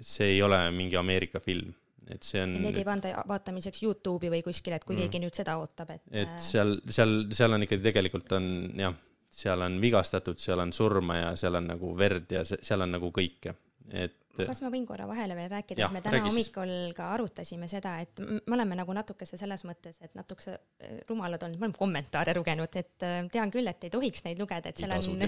see 0.00 0.34
ei 0.36 0.42
ole 0.44 0.62
mingi 0.74 0.98
Ameerika 1.00 1.42
film, 1.44 1.72
et 2.10 2.26
see 2.26 2.42
on. 2.44 2.56
Need 2.64 2.80
ei 2.80 2.88
panda 2.88 3.12
vaatamiseks 3.28 3.84
Youtube'i 3.84 4.32
või 4.32 4.42
kuskile, 4.46 4.80
et 4.80 4.88
kui 4.88 4.96
mm. 4.96 5.06
keegi 5.06 5.22
nüüd 5.26 5.36
seda 5.36 5.58
ootab, 5.60 5.94
et. 5.96 6.04
et 6.24 6.36
seal, 6.42 6.78
seal, 6.88 7.16
seal 7.36 7.56
on 7.56 7.68
ikkagi 7.68 7.84
tegelikult 7.90 8.36
on 8.38 8.50
jah, 8.80 8.96
seal 9.30 9.66
on 9.66 9.76
vigastatud, 9.82 10.40
seal 10.42 10.64
on 10.64 10.72
surma 10.74 11.20
ja 11.20 11.34
seal 11.38 11.60
on 11.60 11.68
nagu 11.74 11.92
verd 11.98 12.32
ja 12.34 12.44
seal 12.48 12.86
on 12.86 12.96
nagu 12.96 13.12
kõike, 13.14 13.54
et 13.88 14.16
kas 14.46 14.60
ma 14.64 14.70
võin 14.72 14.84
korra 14.88 15.06
vahele 15.10 15.34
veel 15.36 15.48
rääkida, 15.50 15.86
et 15.86 15.94
me 15.94 16.02
täna 16.04 16.20
hommikul 16.24 16.72
ka 16.96 17.10
arutasime 17.16 17.68
seda, 17.70 17.96
et 18.04 18.20
me 18.22 18.56
oleme 18.56 18.78
nagu 18.78 18.94
natukese 18.96 19.38
selles 19.40 19.64
mõttes, 19.68 19.98
et 20.04 20.14
natukese 20.18 20.54
äh, 20.56 21.00
rumalad 21.08 21.42
olnud, 21.46 21.58
me 21.60 21.68
oleme 21.68 21.78
kommentaare 21.78 22.34
lugenud, 22.38 22.78
et 22.80 23.06
äh, 23.06 23.18
tean 23.32 23.52
küll, 23.54 23.68
et 23.70 23.88
ei 23.88 23.92
tohiks 23.92 24.24
neid 24.26 24.40
lugeda, 24.40 24.70
et 24.70 24.80
seal 24.80 24.94
on. 24.94 25.26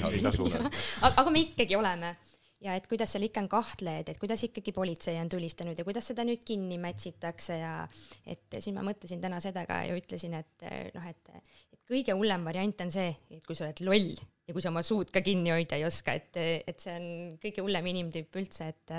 aga, 1.06 1.14
aga 1.24 1.34
me 1.34 1.44
ikkagi 1.48 1.76
oleme 1.78 2.14
ja 2.62 2.76
et 2.78 2.86
kuidas 2.90 3.12
seal 3.14 3.26
ikka 3.26 3.42
on 3.42 3.50
kahtlejad, 3.50 4.12
et 4.12 4.20
kuidas 4.22 4.42
ikkagi 4.46 4.74
politsei 4.74 5.18
on 5.20 5.30
tulistanud 5.32 5.78
ja 5.78 5.86
kuidas 5.86 6.08
seda 6.12 6.24
nüüd 6.26 6.44
kinni 6.46 6.78
mätsitakse 6.82 7.58
ja 7.60 7.74
et 8.26 8.58
siis 8.58 8.72
ma 8.76 8.84
mõtlesin 8.86 9.22
täna 9.22 9.40
seda 9.42 9.64
ka 9.68 9.82
ja 9.88 9.96
ütlesin, 9.98 10.36
et 10.38 10.66
äh, 10.68 10.86
noh, 10.94 11.08
et, 11.10 11.32
et 11.74 11.82
kõige 11.88 12.16
hullem 12.18 12.46
variant 12.46 12.84
on 12.84 12.92
see, 12.94 13.10
et 13.34 13.46
kui 13.46 13.58
sa 13.58 13.68
oled 13.68 13.82
loll 13.86 14.12
ja 14.46 14.54
kui 14.54 14.64
sa 14.64 14.72
oma 14.72 14.84
suud 14.86 15.10
ka 15.14 15.22
kinni 15.24 15.52
hoida 15.54 15.78
ei 15.78 15.86
oska, 15.88 16.14
et, 16.18 16.38
et 16.68 16.82
see 16.82 16.94
on 16.98 17.08
kõige 17.42 17.64
hullem 17.64 17.88
inimtüüp 17.94 18.38
üldse, 18.42 18.70
et, 18.72 18.94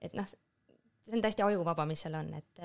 et 0.00 0.16
noh, 0.16 0.28
see 0.30 1.16
on 1.16 1.24
täiesti 1.24 1.44
ajuvaba, 1.44 1.86
mis 1.88 2.04
seal 2.04 2.16
on, 2.18 2.32
et 2.38 2.64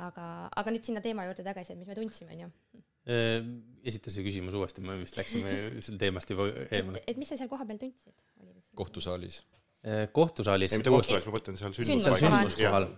aga, 0.00 0.28
aga 0.50 0.74
nüüd 0.74 0.86
sinna 0.86 1.02
teema 1.04 1.26
juurde 1.28 1.46
tagasi, 1.46 1.74
et 1.74 1.80
mis 1.80 1.90
me 1.90 1.98
tundsime, 1.98 2.36
on 2.36 2.44
ju. 2.44 2.52
esita 3.90 4.14
see 4.14 4.24
küsimus 4.24 4.54
uuesti, 4.56 4.84
me 4.86 4.96
vist 5.02 5.18
läksime 5.18 5.56
sel 5.84 5.98
teemast 6.00 6.30
juba 6.32 6.48
eemale. 6.70 7.02
et 7.10 7.18
mis 7.20 7.28
sa 7.28 7.38
seal 7.40 7.50
kohapeal 7.50 7.82
tundsid? 7.82 8.14
Kohtusaalis. 8.74 9.42
kohtusaalis. 10.12 10.72
ei, 10.72 10.80
mitte 10.80 10.94
kohtusaalis, 10.94 11.28
ma 11.28 11.36
mõtlen 11.38 11.60
seal 11.60 11.76
sündmuskohal. 11.76 12.22
sündmuskohal 12.24 12.88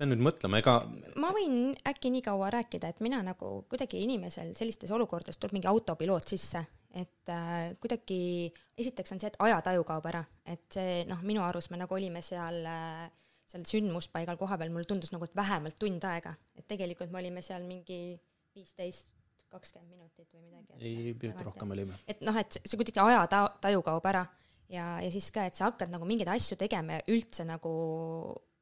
pean 0.00 0.08
nüüd 0.14 0.22
mõtlema, 0.24 0.60
ega 0.62 0.78
ma 1.20 1.28
võin 1.36 1.74
äkki 1.88 2.08
nii 2.14 2.22
kaua 2.24 2.48
rääkida, 2.54 2.88
et 2.88 3.02
mina 3.04 3.18
nagu 3.24 3.50
kuidagi 3.68 4.00
inimesel 4.00 4.54
sellistes 4.56 4.92
olukordades 4.96 5.36
tuleb 5.36 5.58
mingi 5.58 5.68
autopiloot 5.68 6.32
sisse, 6.32 6.62
et 6.96 7.28
äh, 7.28 7.74
kuidagi 7.82 8.48
esiteks 8.80 9.12
on 9.12 9.20
see, 9.20 9.28
et 9.28 9.36
ajataju 9.44 9.84
kaob 9.90 10.08
ära, 10.08 10.22
et 10.48 10.64
see 10.72 11.02
noh, 11.10 11.20
minu 11.26 11.44
arust 11.44 11.72
me 11.74 11.82
nagu 11.82 11.98
olime 11.98 12.24
seal 12.24 12.64
äh, 12.64 13.10
seal 13.50 13.66
sündmuspaigal 13.66 14.38
kohapeal, 14.40 14.72
mulle 14.72 14.88
tundus 14.88 15.12
nagu, 15.12 15.26
et 15.26 15.36
vähemalt 15.36 15.76
tund 15.80 16.04
aega, 16.06 16.32
et 16.56 16.66
tegelikult 16.70 17.12
me 17.12 17.20
olime 17.20 17.42
seal 17.44 17.66
mingi 17.66 18.14
viisteist, 18.56 19.10
kakskümmend 19.50 19.90
minutit 19.94 20.28
või 20.34 20.44
midagi. 20.46 20.82
ei, 20.82 21.14
pisut 21.18 21.42
rohkem 21.46 21.74
olime. 21.76 21.98
et 22.10 22.22
noh, 22.26 22.36
et 22.40 22.60
see 22.62 22.78
kuidagi 22.80 23.02
ajataju 23.02 23.82
kaob 23.86 24.06
ära 24.12 24.24
ja, 24.70 24.92
ja 25.02 25.10
siis 25.12 25.30
ka, 25.34 25.46
et 25.48 25.58
sa 25.58 25.68
hakkad 25.70 25.92
nagu 25.92 26.06
mingeid 26.08 26.30
asju 26.32 26.58
tegema 26.60 26.98
ja 26.98 27.04
üldse 27.12 27.46
nagu 27.48 27.72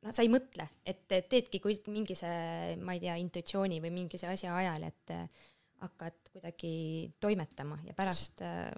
noh, 0.05 0.15
sa 0.15 0.25
ei 0.25 0.33
mõtle, 0.33 0.69
et 0.89 1.07
teedki 1.31 1.61
kui 1.63 1.79
mingi 1.93 2.17
see, 2.19 2.75
ma 2.83 2.97
ei 2.97 3.03
tea, 3.05 3.19
intuitsiooni 3.21 3.81
või 3.85 3.95
mingi 3.95 4.21
see 4.21 4.31
asja 4.33 4.57
ajal, 4.57 4.89
et 4.89 5.15
äh, 5.15 5.47
hakkad 5.85 6.33
kuidagi 6.33 6.75
toimetama 7.23 7.81
ja 7.87 7.95
pärast 7.99 8.43
äh, 8.47 8.69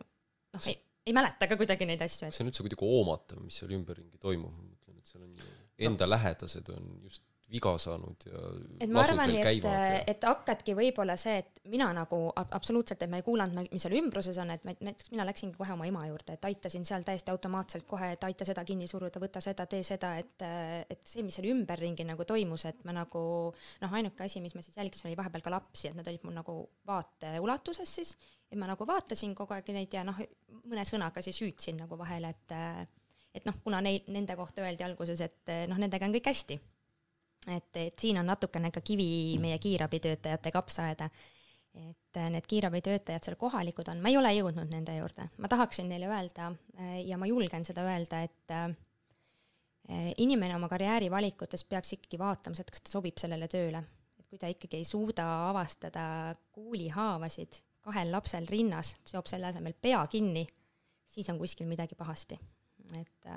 noh, 0.55 0.69
ei, 0.69 0.77
ei 1.07 1.17
mäleta 1.17 1.49
ka 1.51 1.59
kuidagi 1.61 1.89
neid 1.89 2.03
asju 2.05 2.29
et.... 2.29 2.37
see 2.37 2.45
on 2.45 2.53
üldse 2.53 2.67
kuidagi 2.67 2.89
hoomatav, 2.89 3.43
mis 3.45 3.61
seal 3.61 3.75
ümberringi 3.77 4.21
toimub, 4.21 4.53
ma 4.57 4.67
mõtlen, 4.67 5.01
et 5.01 5.13
seal 5.13 5.25
on 5.27 5.35
enda 5.91 6.09
no. 6.09 6.15
lähedased 6.17 6.73
on 6.75 6.91
just 7.07 7.25
viga 7.51 7.73
saanud 7.83 8.25
ja 8.29 8.41
et 8.85 8.93
ma 8.93 9.03
arvan, 9.03 9.33
et, 9.35 9.67
et 10.13 10.25
hakkadki 10.27 10.75
võib-olla 10.79 11.17
see, 11.19 11.41
et 11.43 11.61
mina 11.73 11.89
nagu 11.95 12.19
absoluutselt, 12.37 13.03
et 13.03 13.11
ma 13.11 13.19
ei 13.19 13.27
kuulanud, 13.27 13.59
mis 13.73 13.83
seal 13.85 13.97
ümbruses 13.99 14.39
on, 14.43 14.53
et 14.55 14.65
ma, 14.67 14.75
näiteks 14.87 15.11
mina 15.13 15.27
läksingi 15.29 15.59
kohe 15.59 15.75
oma 15.75 15.89
ema 15.91 16.05
juurde, 16.07 16.37
et 16.37 16.49
aitasin 16.51 16.87
seal 16.87 17.07
täiesti 17.07 17.35
automaatselt 17.35 17.89
kohe, 17.91 18.13
et 18.15 18.27
aita 18.29 18.47
seda 18.47 18.65
kinni 18.69 18.87
suruda, 18.91 19.23
võta 19.23 19.43
seda, 19.45 19.67
tee 19.71 19.83
seda, 19.87 20.13
et, 20.23 20.47
et 20.95 21.03
see, 21.07 21.25
mis 21.27 21.37
seal 21.41 21.51
ümberringi 21.51 22.07
nagu 22.07 22.27
toimus, 22.29 22.69
et 22.71 22.85
ma 22.87 22.95
nagu 23.01 23.25
noh, 23.51 23.99
ainuke 23.99 24.27
asi, 24.27 24.43
mis 24.45 24.55
ma 24.55 24.65
siis 24.65 24.79
jälgisin, 24.79 25.11
oli 25.11 25.19
vahepeal 25.19 25.47
ka 25.47 25.55
lapsi, 25.57 25.91
et 25.91 25.99
nad 25.99 26.07
olid 26.07 26.27
mul 26.27 26.39
nagu 26.39 26.57
vaate 26.87 27.37
ulatuses 27.43 27.99
siis, 28.01 28.17
et 28.51 28.59
ma 28.61 28.71
nagu 28.71 28.87
vaatasin 28.87 29.35
kogu 29.39 29.59
aeg 29.59 29.75
neid 29.75 29.99
ja 29.99 30.07
noh, 30.07 30.19
mõne 30.71 30.87
sõnaga 30.87 31.23
siis 31.25 31.43
hüüdsin 31.43 31.83
nagu 31.83 31.99
vahele, 31.99 32.31
et 32.31 32.59
et 33.31 33.45
noh, 33.47 33.55
kuna 33.63 33.79
neil, 33.79 34.03
nende 34.11 34.35
kohta 34.35 34.65
öeldi 34.65 34.83
alguses, 34.83 35.21
et 35.23 35.51
noh, 35.71 35.79
nendega 35.79 36.07
on 36.07 36.15
kõik 36.17 36.31
hästi 36.33 36.57
et, 37.49 37.77
et 37.77 37.99
siin 37.99 38.19
on 38.21 38.27
natukene 38.29 38.71
ka 38.75 38.83
kivi 38.85 39.39
meie 39.41 39.59
kiirabitöötajate 39.59 40.51
kapsaaeda. 40.51 41.09
et 41.71 42.17
äh, 42.19 42.31
need 42.35 42.47
kiirabitöötajad 42.51 43.23
seal 43.23 43.37
kohalikud 43.39 43.87
on, 43.93 44.01
ma 44.03 44.11
ei 44.11 44.17
ole 44.19 44.33
jõudnud 44.35 44.73
nende 44.73 44.97
juurde, 44.97 45.29
ma 45.39 45.49
tahaksin 45.49 45.87
neile 45.89 46.09
öelda 46.11 46.49
äh, 46.51 46.97
ja 47.07 47.19
ma 47.19 47.29
julgen 47.31 47.65
seda 47.65 47.85
öelda, 47.87 48.25
et 48.27 48.55
äh, 48.55 48.73
inimene 50.19 50.57
oma 50.57 50.69
karjäärivalikutes 50.69 51.65
peaks 51.71 51.95
ikkagi 51.95 52.19
vaatama 52.19 52.59
seda, 52.59 52.75
kas 52.75 52.83
ta 52.83 52.91
sobib 52.97 53.23
sellele 53.23 53.47
tööle. 53.49 53.85
et 54.19 54.27
kui 54.27 54.39
ta 54.39 54.51
ikkagi 54.51 54.81
ei 54.83 54.85
suuda 54.85 55.27
avastada 55.51 56.35
kuulihaavasid 56.53 57.61
kahel 57.87 58.11
lapsel 58.13 58.51
rinnas, 58.51 58.97
seob 59.07 59.31
selle 59.31 59.47
asemel 59.49 59.75
pea 59.81 60.03
kinni, 60.11 60.43
siis 61.07 61.31
on 61.31 61.39
kuskil 61.39 61.71
midagi 61.71 61.95
pahasti. 61.95 62.39
et, 62.99 63.31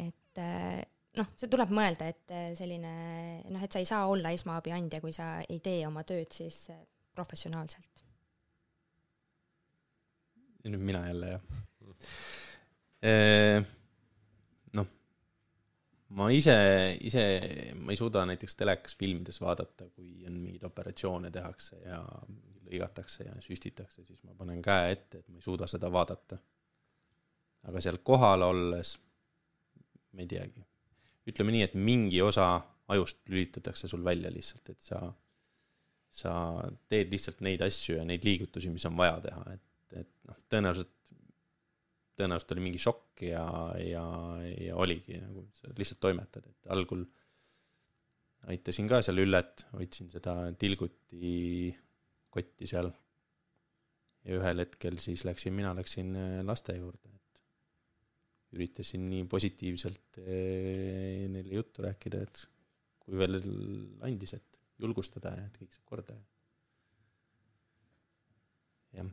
et 0.00 0.42
noh, 1.18 1.30
see 1.38 1.50
tuleb 1.50 1.72
mõelda, 1.74 2.10
et 2.12 2.34
äh, 2.34 2.50
selline 2.58 2.92
noh, 3.50 3.64
et 3.64 3.72
sa 3.72 3.82
ei 3.82 3.88
saa 3.88 4.06
olla 4.10 4.32
esmaabi 4.34 4.74
andja, 4.74 5.00
kui 5.02 5.14
sa 5.14 5.38
ei 5.46 5.58
tee 5.64 5.82
oma 5.88 6.04
tööd 6.06 6.30
siis 6.34 6.62
äh, 6.74 6.78
professionaalselt. 7.16 8.04
ja 10.64 10.70
nüüd 10.70 10.84
mina 10.84 11.06
jälle, 11.08 11.34
jah. 11.34 11.42
noh, 14.76 14.88
ma 16.20 16.28
ise, 16.36 16.56
ise, 17.08 17.24
ma 17.80 17.94
ei 17.94 17.98
suuda 17.98 18.26
näiteks 18.28 18.58
telekas 18.60 18.96
filmides 19.00 19.40
vaadata, 19.40 19.88
kui 19.96 20.26
on 20.28 20.36
mingeid 20.36 20.68
operatsioone 20.68 21.30
tehakse 21.32 21.80
ja 21.80 22.02
lõigatakse 22.70 23.26
ja 23.26 23.34
süstitakse, 23.42 24.04
siis 24.04 24.22
ma 24.22 24.36
panen 24.38 24.60
käe 24.62 24.92
ette, 24.94 25.18
et 25.22 25.28
ma 25.28 25.40
ei 25.40 25.44
suuda 25.48 25.66
seda 25.70 25.90
vaadata. 25.92 26.38
aga 27.68 27.80
seal 27.84 27.98
kohal 28.04 28.42
olles, 28.42 28.94
ma 30.12 30.22
ei 30.22 30.28
teagi, 30.28 30.62
ütleme 31.30 31.54
nii, 31.54 31.64
et 31.68 31.74
mingi 31.78 32.20
osa 32.24 32.52
ajust 32.90 33.20
lülitatakse 33.30 33.88
sul 33.90 34.04
välja 34.04 34.32
lihtsalt, 34.32 34.72
et 34.72 34.80
sa, 34.82 35.00
sa 36.10 36.32
teed 36.90 37.12
lihtsalt 37.12 37.42
neid 37.46 37.62
asju 37.66 37.98
ja 38.00 38.06
neid 38.06 38.26
liigutusi, 38.26 38.72
mis 38.72 38.86
on 38.88 38.96
vaja 38.98 39.20
teha, 39.28 39.44
et, 39.54 40.00
et 40.02 40.10
noh, 40.28 40.40
tõenäoliselt, 40.50 40.96
tõenäoliselt 42.18 42.56
oli 42.56 42.64
mingi 42.66 42.82
šokk 42.82 43.24
ja, 43.28 43.44
ja, 43.84 44.04
ja 44.66 44.80
oligi 44.80 45.20
nagu, 45.22 45.46
sa 45.56 45.70
lihtsalt 45.76 46.02
toimetad, 46.02 46.50
et 46.50 46.72
algul 46.74 47.06
aitasin 48.50 48.88
ka 48.90 49.02
seal 49.04 49.22
Üllet, 49.22 49.66
hoidsin 49.76 50.10
seda 50.12 50.34
tilguti 50.58 51.70
kotti 52.30 52.66
seal. 52.70 52.90
ja 54.24 54.36
ühel 54.36 54.62
hetkel 54.64 54.98
siis 55.00 55.24
läksin, 55.24 55.54
mina 55.56 55.72
läksin 55.76 56.12
laste 56.46 56.76
juurde 56.76 57.19
üritasin 58.56 59.06
nii 59.10 59.26
positiivselt 59.30 60.18
eh, 60.24 61.26
neile 61.30 61.60
juttu 61.60 61.84
rääkida, 61.86 62.22
et 62.26 62.42
kui 63.00 63.18
veel 63.18 63.38
andis, 64.06 64.34
et 64.38 64.60
julgustada 64.80 65.34
ja 65.36 65.46
et 65.46 65.58
kõik 65.60 65.74
saab 65.74 65.92
korda. 65.92 66.16
jah, 68.96 69.06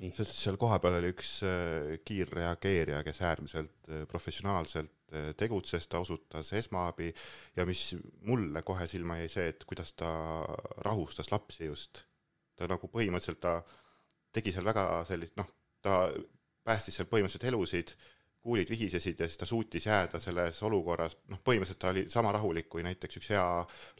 nii. 0.00 0.14
seal 0.24 0.56
kohapeal 0.60 0.96
oli 1.00 1.12
üks 1.12 1.34
eh, 1.44 1.98
kiirreageerija, 2.08 3.02
kes 3.04 3.20
äärmiselt 3.28 3.92
eh, 3.92 4.06
professionaalselt 4.08 4.96
tegutses, 5.34 5.88
ta 5.90 5.98
osutas 5.98 6.52
esmaabi 6.54 7.08
ja 7.58 7.64
mis 7.66 7.96
mulle 8.30 8.60
kohe 8.62 8.84
silma 8.86 9.16
jäi 9.18 9.32
see, 9.32 9.48
et 9.50 9.64
kuidas 9.66 9.90
ta 9.98 10.06
rahustas 10.86 11.32
lapsi 11.34 11.66
just. 11.66 12.04
ta 12.54 12.68
nagu 12.70 12.86
põhimõtteliselt, 12.92 13.40
ta 13.42 13.56
tegi 14.30 14.52
seal 14.54 14.68
väga 14.68 14.84
sellist, 15.08 15.34
noh, 15.40 15.48
ta 15.82 16.12
päästis 16.62 17.00
seal 17.00 17.08
põhimõtteliselt 17.10 17.48
elusid 17.50 17.94
kuulid 18.40 18.70
vihisesid 18.70 19.20
ja 19.20 19.28
siis 19.28 19.38
ta 19.38 19.46
suutis 19.46 19.86
jääda 19.86 20.18
selles 20.20 20.62
olukorras, 20.64 21.16
noh, 21.28 21.40
põhimõtteliselt 21.44 21.80
ta 21.82 21.92
oli 21.92 22.04
sama 22.08 22.32
rahulik 22.32 22.70
kui 22.72 22.84
näiteks 22.84 23.20
üks 23.20 23.28
hea 23.34 23.44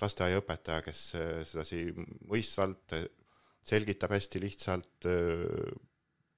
lasteaiaõpetaja, 0.01 0.85
kes 0.87 1.03
äh, 1.19 1.33
sedasi 1.49 1.83
mõistvalt 2.31 2.97
äh, 2.97 3.05
selgitab 3.71 4.15
hästi 4.17 4.41
lihtsalt, 4.41 5.09
äh, 5.09 5.45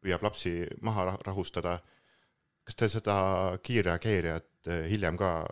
püüab 0.02 0.26
lapsi 0.26 0.56
maha 0.82 1.12
rahustada. 1.22 1.78
kas 2.62 2.76
te 2.78 2.88
seda 2.88 3.14
kiirreageerijat 3.62 4.68
hiljem 4.90 5.16
ka 5.18 5.46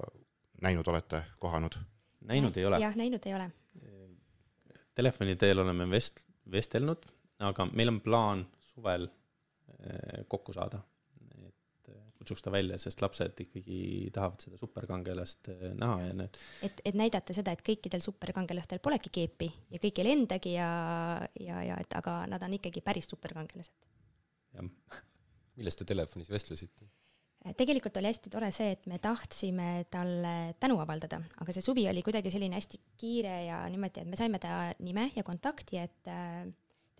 näinud 0.62 0.87
olete, 0.87 1.23
kohanud? 1.38 1.78
näinud 2.26 2.56
ei 2.56 2.67
ole. 2.67 2.78
jah, 2.80 2.97
näinud 2.97 3.26
ei 3.26 3.34
ole. 3.34 3.50
Telefoni 4.95 5.36
teel 5.36 5.58
oleme 5.58 5.86
vest-, 5.91 6.25
vestelnud, 6.50 7.06
aga 7.39 7.67
meil 7.73 7.89
on 7.89 8.00
plaan 8.00 8.47
suvel 8.75 9.08
kokku 10.28 10.52
saada 10.52 10.82
kutsuks 12.30 12.45
ta 12.47 12.52
välja, 12.54 12.78
sest 12.78 13.02
lapsed 13.02 13.43
ikkagi 13.45 14.10
tahavad 14.14 14.45
seda 14.45 14.58
superkangelast 14.60 15.50
äh, 15.50 15.66
näha 15.78 15.99
ja 16.06 16.14
need. 16.23 16.38
et, 16.66 16.82
et 16.84 16.99
näidata 16.99 17.34
seda, 17.36 17.54
et 17.54 17.64
kõikidel 17.66 18.02
superkangelastel 18.04 18.80
polegi 18.82 19.10
keepi 19.12 19.50
ja 19.75 19.82
kõik 19.82 20.00
ei 20.00 20.06
lendagi 20.06 20.54
ja, 20.54 20.71
ja, 21.40 21.60
ja 21.66 21.80
et 21.82 21.99
aga 21.99 22.23
nad 22.30 22.43
on 22.47 22.56
ikkagi 22.60 22.82
päris 22.86 23.10
superkangelased. 23.10 23.75
jah. 24.54 24.71
millest 25.58 25.82
te 25.82 25.88
telefonis 25.90 26.30
vestlesite? 26.30 26.86
Äh, 27.47 27.54
tegelikult 27.58 27.99
oli 27.99 28.12
hästi 28.12 28.32
tore 28.32 28.52
see, 28.54 28.71
et 28.76 28.86
me 28.90 29.00
tahtsime 29.02 29.71
talle 29.90 30.54
tänu 30.62 30.78
avaldada, 30.82 31.23
aga 31.43 31.56
see 31.56 31.64
suvi 31.64 31.88
oli 31.90 32.04
kuidagi 32.06 32.32
selline 32.32 32.58
hästi 32.60 32.82
kiire 33.00 33.36
ja 33.49 33.62
niimoodi, 33.73 34.04
et 34.04 34.10
me 34.10 34.19
saime 34.21 34.43
ta 34.43 34.71
nime 34.84 35.10
ja 35.16 35.26
kontakti, 35.26 35.82
et 35.82 36.10
äh, 36.12 36.45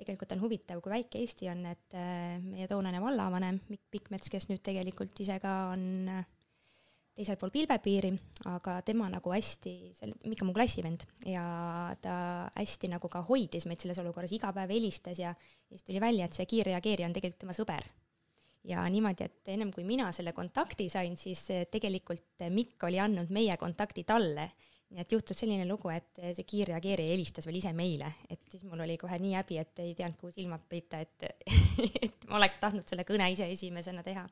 tegelikult 0.01 0.35
on 0.35 0.43
huvitav, 0.45 0.81
kui 0.83 0.93
väike 0.93 1.21
Eesti 1.21 1.49
on, 1.53 1.65
et 1.71 1.97
äh, 1.99 2.37
meie 2.43 2.69
toonane 2.71 3.01
vallavanem 3.03 3.61
Mikk 3.71 3.89
Pikmets, 3.93 4.33
kes 4.33 4.49
nüüd 4.51 4.63
tegelikult 4.65 5.19
ise 5.23 5.37
ka 5.43 5.55
on 5.75 5.85
äh, 6.11 6.29
teisel 7.21 7.37
pool 7.41 7.53
pilvepiiri, 7.53 8.11
aga 8.49 8.79
tema 8.87 9.09
nagu 9.13 9.33
hästi, 9.35 9.73
see 9.97 10.09
on 10.09 10.35
ikka 10.35 10.47
mu 10.49 10.55
klassivend 10.57 11.05
ja 11.29 11.43
ta 12.01 12.15
hästi 12.55 12.93
nagu 12.95 13.11
ka 13.13 13.25
hoidis 13.29 13.67
meid 13.69 13.83
selles 13.83 14.01
olukorras, 14.01 14.33
iga 14.33 14.53
päev 14.57 14.73
helistas 14.73 15.21
ja 15.21 15.35
siis 15.69 15.85
tuli 15.85 16.01
välja, 16.01 16.29
et 16.29 16.39
see 16.39 16.49
kiirreageerija 16.49 17.11
on 17.11 17.17
tegelikult 17.17 17.45
tema 17.45 17.57
sõber. 17.57 17.85
ja 18.65 18.83
niimoodi, 18.93 19.25
et 19.25 19.49
ennem 19.53 19.71
kui 19.73 19.87
mina 19.89 20.11
selle 20.13 20.35
kontakti 20.37 20.89
sain, 20.93 21.17
siis 21.21 21.45
äh, 21.53 21.67
tegelikult 21.71 22.49
Mikk 22.49 22.89
oli 22.89 23.01
andnud 23.01 23.33
meie 23.33 23.57
kontakti 23.61 24.05
talle 24.05 24.51
nii 24.91 25.03
et 25.05 25.13
juhtus 25.15 25.39
selline 25.39 25.67
lugu, 25.69 25.91
et 25.95 26.19
see 26.35 26.47
kiirreageerija 26.49 27.15
helistas 27.15 27.47
veel 27.47 27.61
ise 27.61 27.73
meile, 27.77 28.11
et 28.31 28.43
siis 28.51 28.65
mul 28.67 28.83
oli 28.83 28.97
kohe 28.99 29.19
nii 29.23 29.37
häbi, 29.39 29.59
et 29.63 29.83
ei 29.85 29.93
teadnud, 29.99 30.19
kuhu 30.19 30.35
silmad 30.35 30.65
peita, 30.71 31.03
et 31.05 31.29
et 32.07 32.27
ma 32.31 32.41
oleks 32.41 32.59
tahtnud 32.63 32.89
selle 32.91 33.07
kõne 33.09 33.29
ise 33.31 33.47
esimesena 33.55 34.03
teha. 34.07 34.27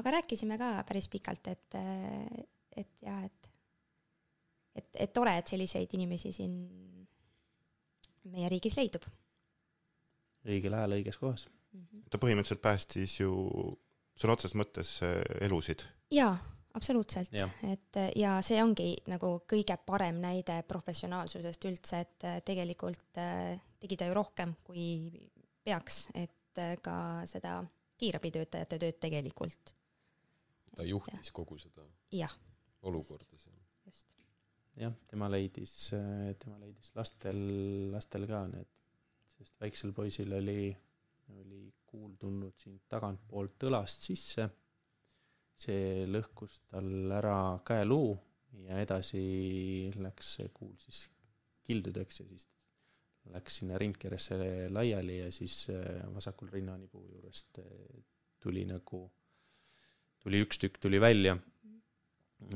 aga 0.00 0.14
rääkisime 0.18 0.58
ka 0.60 0.72
päris 0.88 1.08
pikalt, 1.12 1.48
et, 1.48 1.78
et 2.76 3.06
jah, 3.06 3.24
et 3.24 3.50
et, 4.76 5.00
et 5.06 5.12
tore, 5.12 5.32
et 5.38 5.50
selliseid 5.50 5.96
inimesi 5.96 6.30
siin 6.32 6.52
meie 8.30 8.48
riigis 8.52 8.76
leidub. 8.78 9.08
õigel 10.46 10.76
ajal 10.76 10.98
õiges 11.00 11.18
kohas 11.20 11.48
mm. 11.48 11.80
-hmm. 11.80 12.04
ta 12.12 12.20
põhimõtteliselt 12.20 12.62
päästis 12.62 13.20
ju 13.20 13.32
sõna 14.14 14.36
otseses 14.36 14.56
mõttes 14.60 14.98
elusid. 15.40 15.88
jaa 16.12 16.36
absoluutselt, 16.74 17.34
et 17.66 17.98
ja 18.16 18.36
see 18.44 18.60
ongi 18.62 18.92
nagu 19.10 19.32
kõige 19.48 19.76
parem 19.86 20.20
näide 20.22 20.60
professionaalsusest 20.68 21.66
üldse, 21.70 22.02
et 22.04 22.26
äh, 22.28 22.38
tegelikult 22.46 23.20
äh, 23.20 23.58
tegi 23.80 23.98
ta 23.98 24.08
ju 24.08 24.16
rohkem, 24.16 24.54
kui 24.66 24.84
peaks, 25.64 26.06
et 26.14 26.60
äh, 26.60 26.76
ka 26.82 26.96
seda 27.30 27.60
kiirabitöötajate 28.00 28.78
tööd 28.80 29.00
tegelikult. 29.02 29.74
ta 30.76 30.86
juhtis 30.86 31.32
ja. 31.32 31.36
kogu 31.36 31.58
seda 31.58 31.84
ja. 32.14 32.28
olukorda 32.82 33.36
seal. 33.36 33.58
just. 33.86 34.08
jah, 34.78 34.94
tema 35.10 35.30
leidis, 35.30 35.90
tema 36.38 36.60
leidis 36.62 36.94
lastel, 36.94 37.42
lastel 37.92 38.28
ka 38.30 38.46
need, 38.52 38.70
sest 39.36 39.60
väiksel 39.60 39.92
poisil 39.96 40.32
oli, 40.38 40.70
oli 41.40 41.66
kuul 41.90 42.14
tulnud 42.18 42.54
siit 42.58 42.86
tagantpoolt 42.88 43.68
õlast 43.68 44.06
sisse 44.06 44.48
see 45.60 46.06
lõhkus 46.08 46.60
tal 46.70 47.12
ära 47.12 47.36
käeluu 47.66 48.14
ja 48.66 48.80
edasi 48.82 49.22
läks 50.00 50.36
see 50.38 50.48
kuul 50.54 50.74
siis 50.80 51.04
kildudeks 51.66 52.22
ja 52.22 52.26
siis 52.30 52.48
läks 53.30 53.60
sinna 53.60 53.78
rindkeresse 53.78 54.38
laiali 54.72 55.20
ja 55.20 55.30
siis 55.32 55.68
äh, 55.70 56.00
vasakul 56.14 56.50
rinnanipuu 56.52 57.04
juurest 57.12 57.60
äh, 57.62 58.02
tuli 58.40 58.64
nagu, 58.64 59.04
tuli 60.24 60.40
üks 60.44 60.58
tükk 60.58 60.80
tuli 60.80 61.00
välja. 61.00 61.36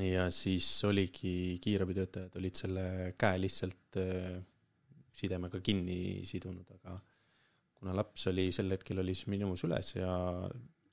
ja 0.01 0.31
siis 0.33 0.67
oligi, 0.89 1.59
kiirabitöötajad 1.61 2.37
olid 2.41 2.57
selle 2.57 2.85
käe 3.21 3.41
lihtsalt 3.41 3.99
äh, 4.01 4.39
sidemega 5.13 5.61
kinni 5.61 6.25
sidunud, 6.25 6.71
aga 6.79 6.97
kuna 7.75 7.93
laps 7.95 8.27
oli 8.33 8.49
sel 8.53 8.73
hetkel 8.73 8.99
oli 8.99 9.15
siis 9.15 9.29
minimus 9.29 9.67
üles 9.69 9.93
ja 9.95 10.15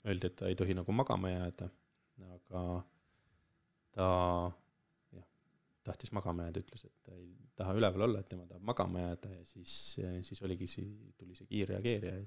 öeldi, 0.06 0.28
et 0.28 0.36
ta 0.36 0.50
ei 0.52 0.58
tohi 0.60 0.76
nagu 0.76 0.92
magama 0.92 1.32
jääda 1.32 1.70
aga 2.38 2.64
ta 3.96 4.10
jah, 5.16 5.26
tahtis 5.88 6.14
magama 6.16 6.48
jääda, 6.48 6.64
ütles, 6.64 6.86
et 6.88 6.98
ta 7.06 7.16
ei 7.18 7.32
taha 7.58 7.76
üleval 7.78 8.08
olla, 8.08 8.22
et 8.22 8.30
tema 8.32 8.46
tahab 8.50 8.68
magama 8.72 9.06
jääda 9.06 9.34
ja 9.34 9.42
siis, 9.48 9.74
siis 10.28 10.44
oligi 10.46 10.70
see, 10.70 10.88
tuli 11.20 11.36
see 11.38 11.50
kiirreageerija, 11.50 12.22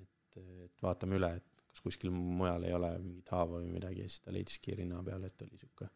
et, 0.00 0.38
et 0.40 0.82
vaatame 0.84 1.18
üle, 1.20 1.34
et 1.40 1.66
kas 1.74 1.82
kuskil 1.84 2.14
mujal 2.14 2.66
ei 2.68 2.74
ole 2.76 2.90
mingit 3.02 3.30
haava 3.34 3.60
või 3.60 3.72
midagi 3.74 4.04
ja 4.04 4.10
siis 4.10 4.24
ta 4.24 4.34
leidiski 4.34 4.76
rinna 4.78 5.02
peal, 5.06 5.24
et 5.26 5.46
oli 5.46 5.60
sihuke, 5.60 5.88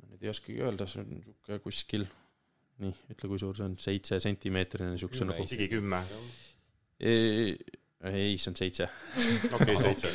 ma 0.00 0.10
nüüd 0.12 0.26
ei 0.26 0.32
oskagi 0.32 0.60
öelda, 0.62 0.88
see 0.90 1.04
on 1.04 1.22
sihuke 1.24 1.60
kuskil 1.64 2.06
nii, 2.82 2.94
ütle, 3.14 3.30
kui 3.30 3.40
suur 3.40 3.56
see 3.58 3.68
on, 3.68 3.78
seitse 3.80 4.18
sentimeetrine 4.22 4.98
siukse 5.00 5.26
nagu, 5.28 5.46
ligi 5.48 5.70
kümme, 5.72 6.02
ei, 8.10 8.36
see 8.38 8.50
on 8.50 8.58
seitse. 8.58 8.88
okei, 9.52 9.76
seitse. 9.78 10.10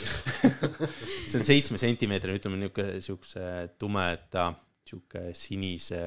see 1.29 1.39
on 1.39 1.47
seitsme 1.47 1.79
sentimeetrine, 1.81 2.39
ütleme 2.39 2.59
niisugune 2.59 3.01
siukse 3.03 3.43
tumeda, 3.79 4.49
sihuke 4.87 5.23
sinise 5.35 6.01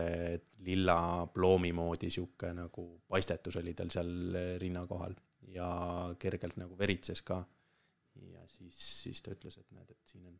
lilla 0.66 1.26
ploomi 1.32 1.72
moodi 1.76 2.10
sihuke 2.12 2.52
nagu 2.56 2.86
paistetus 3.08 3.56
oli 3.60 3.74
tal 3.76 3.92
seal 3.92 4.12
rinna 4.60 4.84
kohal 4.88 5.16
ja 5.52 5.70
kergelt 6.20 6.58
nagu 6.60 6.78
veritses 6.78 7.22
ka. 7.26 7.40
ja 8.20 8.42
siis, 8.48 8.78
siis 9.02 9.22
ta 9.22 9.32
ütles, 9.32 9.56
et 9.56 9.70
näed, 9.72 9.90
et 9.90 10.12
siin 10.12 10.26
on, 10.28 10.34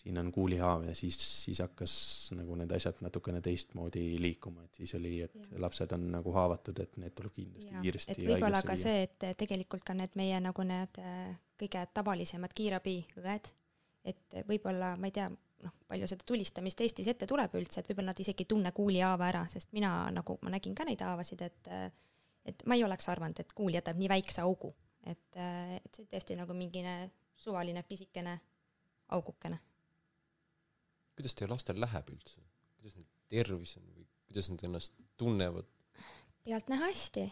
siin 0.00 0.18
on 0.18 0.30
kuulihaav 0.32 0.86
ja 0.88 0.94
siis, 0.96 1.18
siis 1.44 1.60
hakkas 1.60 1.92
nagu 2.36 2.56
need 2.56 2.72
asjad 2.72 3.02
natukene 3.04 3.42
teistmoodi 3.44 4.04
liikuma, 4.22 4.64
et 4.64 4.80
siis 4.80 4.94
oli, 4.96 5.18
et 5.26 5.36
Jah. 5.36 5.60
lapsed 5.66 5.92
on 5.96 6.06
nagu 6.14 6.32
haavatud, 6.32 6.80
et 6.80 6.96
need 7.02 7.14
tuleb 7.16 7.34
kindlasti 7.36 7.74
Jaa, 7.74 7.84
kiiresti 7.84 8.16
et 8.16 8.22
võib-olla 8.30 8.62
ka 8.66 8.76
see, 8.80 9.04
et 9.08 9.28
tegelikult 9.42 9.84
ka 9.86 9.96
need 9.98 10.16
meie 10.20 10.40
nagu 10.40 10.66
need 10.66 11.00
äh, 11.04 11.30
kõige 11.60 11.84
tavalisemad 11.94 12.56
kiirabiõed, 12.56 13.52
et 14.10 14.40
võib-olla 14.48 14.94
ma 14.96 15.10
ei 15.10 15.16
tea, 15.18 15.28
noh, 15.64 15.74
palju 15.90 16.08
seda 16.08 16.24
tulistamist 16.26 16.80
Eestis 16.80 17.10
ette 17.12 17.28
tuleb 17.28 17.58
üldse, 17.60 17.82
et 17.82 17.90
võib-olla 17.90 18.14
nad 18.14 18.22
isegi 18.24 18.46
ei 18.46 18.52
tunne 18.54 18.72
kuulihaava 18.76 19.28
ära, 19.28 19.44
sest 19.52 19.74
mina 19.76 19.92
nagu, 20.14 20.38
ma 20.40 20.54
nägin 20.56 20.76
ka 20.78 20.88
neid 20.88 21.04
haavasid, 21.04 21.44
et 21.50 21.72
äh, 21.72 21.90
et 22.44 22.62
ma 22.66 22.76
ei 22.76 22.84
oleks 22.84 23.08
arvanud, 23.12 23.40
et 23.40 23.52
kuul 23.56 23.74
jätab 23.76 23.98
nii 24.00 24.08
väikse 24.10 24.42
augu, 24.44 24.72
et, 25.04 25.26
et 25.36 25.96
see 25.96 26.06
tõesti 26.10 26.36
nagu 26.38 26.56
mingine 26.56 26.94
suvaline 27.40 27.82
pisikene 27.88 28.38
augukene. 29.16 29.58
Kuidas 31.20 31.36
teie 31.36 31.50
lastel 31.50 31.80
läheb 31.82 32.10
üldse? 32.14 32.40
kuidas 32.80 32.96
neil 32.96 33.06
tervis 33.30 33.76
on 33.76 33.86
või 33.92 34.08
kuidas 34.30 34.50
nad 34.50 34.66
ennast 34.70 34.98
tunnevad? 35.20 35.68
pealtnäha 36.48 36.88
hästi, 36.88 37.28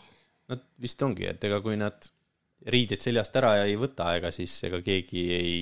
Nad 0.49 0.63
vist 0.81 1.03
ongi, 1.05 1.27
et 1.29 1.43
ega 1.45 1.59
kui 1.61 1.77
nad 1.77 2.07
riided 2.73 3.03
seljast 3.05 3.35
ära 3.39 3.51
ja 3.61 3.65
ei 3.69 3.77
võta, 3.79 4.09
ega 4.19 4.31
siis 4.35 4.55
ega 4.67 4.81
keegi 4.83 5.25
ei, 5.35 5.59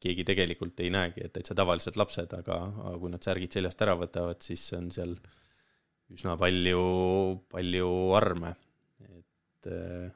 keegi 0.00 0.24
tegelikult 0.24 0.80
ei 0.84 0.92
näegi, 0.94 1.24
et 1.26 1.34
täitsa 1.34 1.56
tavalised 1.58 1.98
lapsed, 2.00 2.32
aga, 2.38 2.60
aga 2.86 2.94
kui 3.02 3.12
nad 3.12 3.26
särgid 3.26 3.56
seljast 3.58 3.82
ära 3.84 3.96
võtavad, 3.98 4.38
siis 4.46 4.62
on 4.78 4.88
seal 4.94 5.16
üsna 6.14 6.36
palju, 6.40 6.84
palju 7.52 7.90
arme. 8.16 8.54
et 9.02 9.68
äh, 9.68 10.14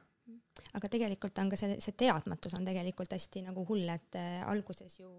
aga 0.79 0.91
tegelikult 0.95 1.43
on 1.43 1.51
ka 1.51 1.59
see, 1.59 1.77
see 1.83 1.97
teadmatus 1.99 2.55
on 2.57 2.65
tegelikult 2.67 3.13
hästi 3.13 3.43
nagu 3.49 3.67
hull, 3.69 3.85
et 3.93 4.17
äh, 4.17 4.39
alguses 4.47 4.99
ju 5.01 5.11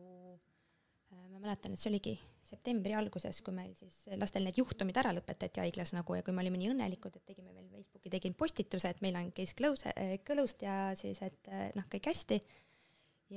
ma 1.16 1.40
mäletan, 1.40 1.74
et 1.74 1.82
see 1.82 1.90
oligi 1.90 2.14
septembri 2.46 2.94
alguses, 2.96 3.40
kui 3.46 3.54
meil 3.54 3.72
siis 3.78 4.02
lastel 4.18 4.44
need 4.46 4.58
juhtumid 4.58 4.96
ära 5.00 5.12
lõpetati 5.14 5.62
haiglas 5.62 5.94
nagu 5.94 6.16
ja 6.16 6.24
kui 6.26 6.34
me 6.34 6.42
olime 6.44 6.58
nii 6.60 6.72
õnnelikud, 6.72 7.16
et 7.16 7.26
tegime 7.30 7.54
veel 7.54 7.68
Facebooki, 7.70 8.12
tegin 8.12 8.34
postituse, 8.38 8.90
et 8.90 9.02
meil 9.04 9.18
on 9.20 9.30
case 9.36 9.56
close, 9.58 9.94
closed 10.26 10.66
ja 10.66 10.76
siis, 10.98 11.22
et 11.26 11.50
äh, 11.52 11.68
noh, 11.78 11.86
kõik 11.92 12.10
hästi. 12.10 12.40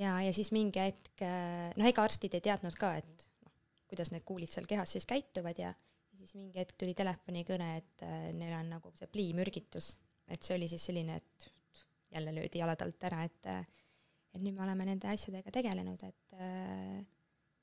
ja, 0.00 0.18
ja 0.26 0.34
siis 0.34 0.50
mingi 0.54 0.82
hetk, 0.82 1.24
noh, 1.78 1.88
ega 1.88 2.06
arstid 2.06 2.34
ei 2.34 2.44
teadnud 2.44 2.78
ka, 2.78 2.96
et 3.02 3.28
noh, 3.46 3.54
kuidas 3.90 4.10
need 4.14 4.26
kuulid 4.26 4.50
seal 4.50 4.66
kehas 4.70 4.96
siis 4.96 5.06
käituvad 5.10 5.58
ja 5.58 5.74
siis 6.18 6.34
mingi 6.38 6.58
hetk 6.58 6.76
tuli 6.80 6.94
telefonikõne, 6.96 7.70
et 7.80 8.04
äh, 8.06 8.28
neil 8.36 8.54
on 8.58 8.74
nagu 8.76 8.92
see 8.98 9.08
pliimürgitus, 9.12 9.94
et 10.30 10.42
see 10.42 10.56
oli 10.56 10.68
siis 10.70 10.84
selline, 10.90 11.18
et 11.20 11.50
jälle 12.14 12.34
löödi 12.34 12.60
jalad 12.62 12.82
alt 12.84 13.08
ära, 13.10 13.24
et 13.26 13.50
äh, 13.50 13.64
et 14.34 14.42
nüüd 14.42 14.56
me 14.56 14.64
oleme 14.64 14.86
nende 14.88 15.06
asjadega 15.06 15.52
tegelenud, 15.54 16.00
et 16.02 16.38
äh, 16.42 17.02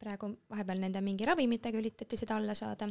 praegu 0.02 0.32
vahepeal 0.52 0.82
nende 0.84 1.02
mingi 1.06 1.28
ravimitega 1.28 1.80
üritati 1.82 2.20
seda 2.20 2.38
alla 2.40 2.56
saada. 2.58 2.90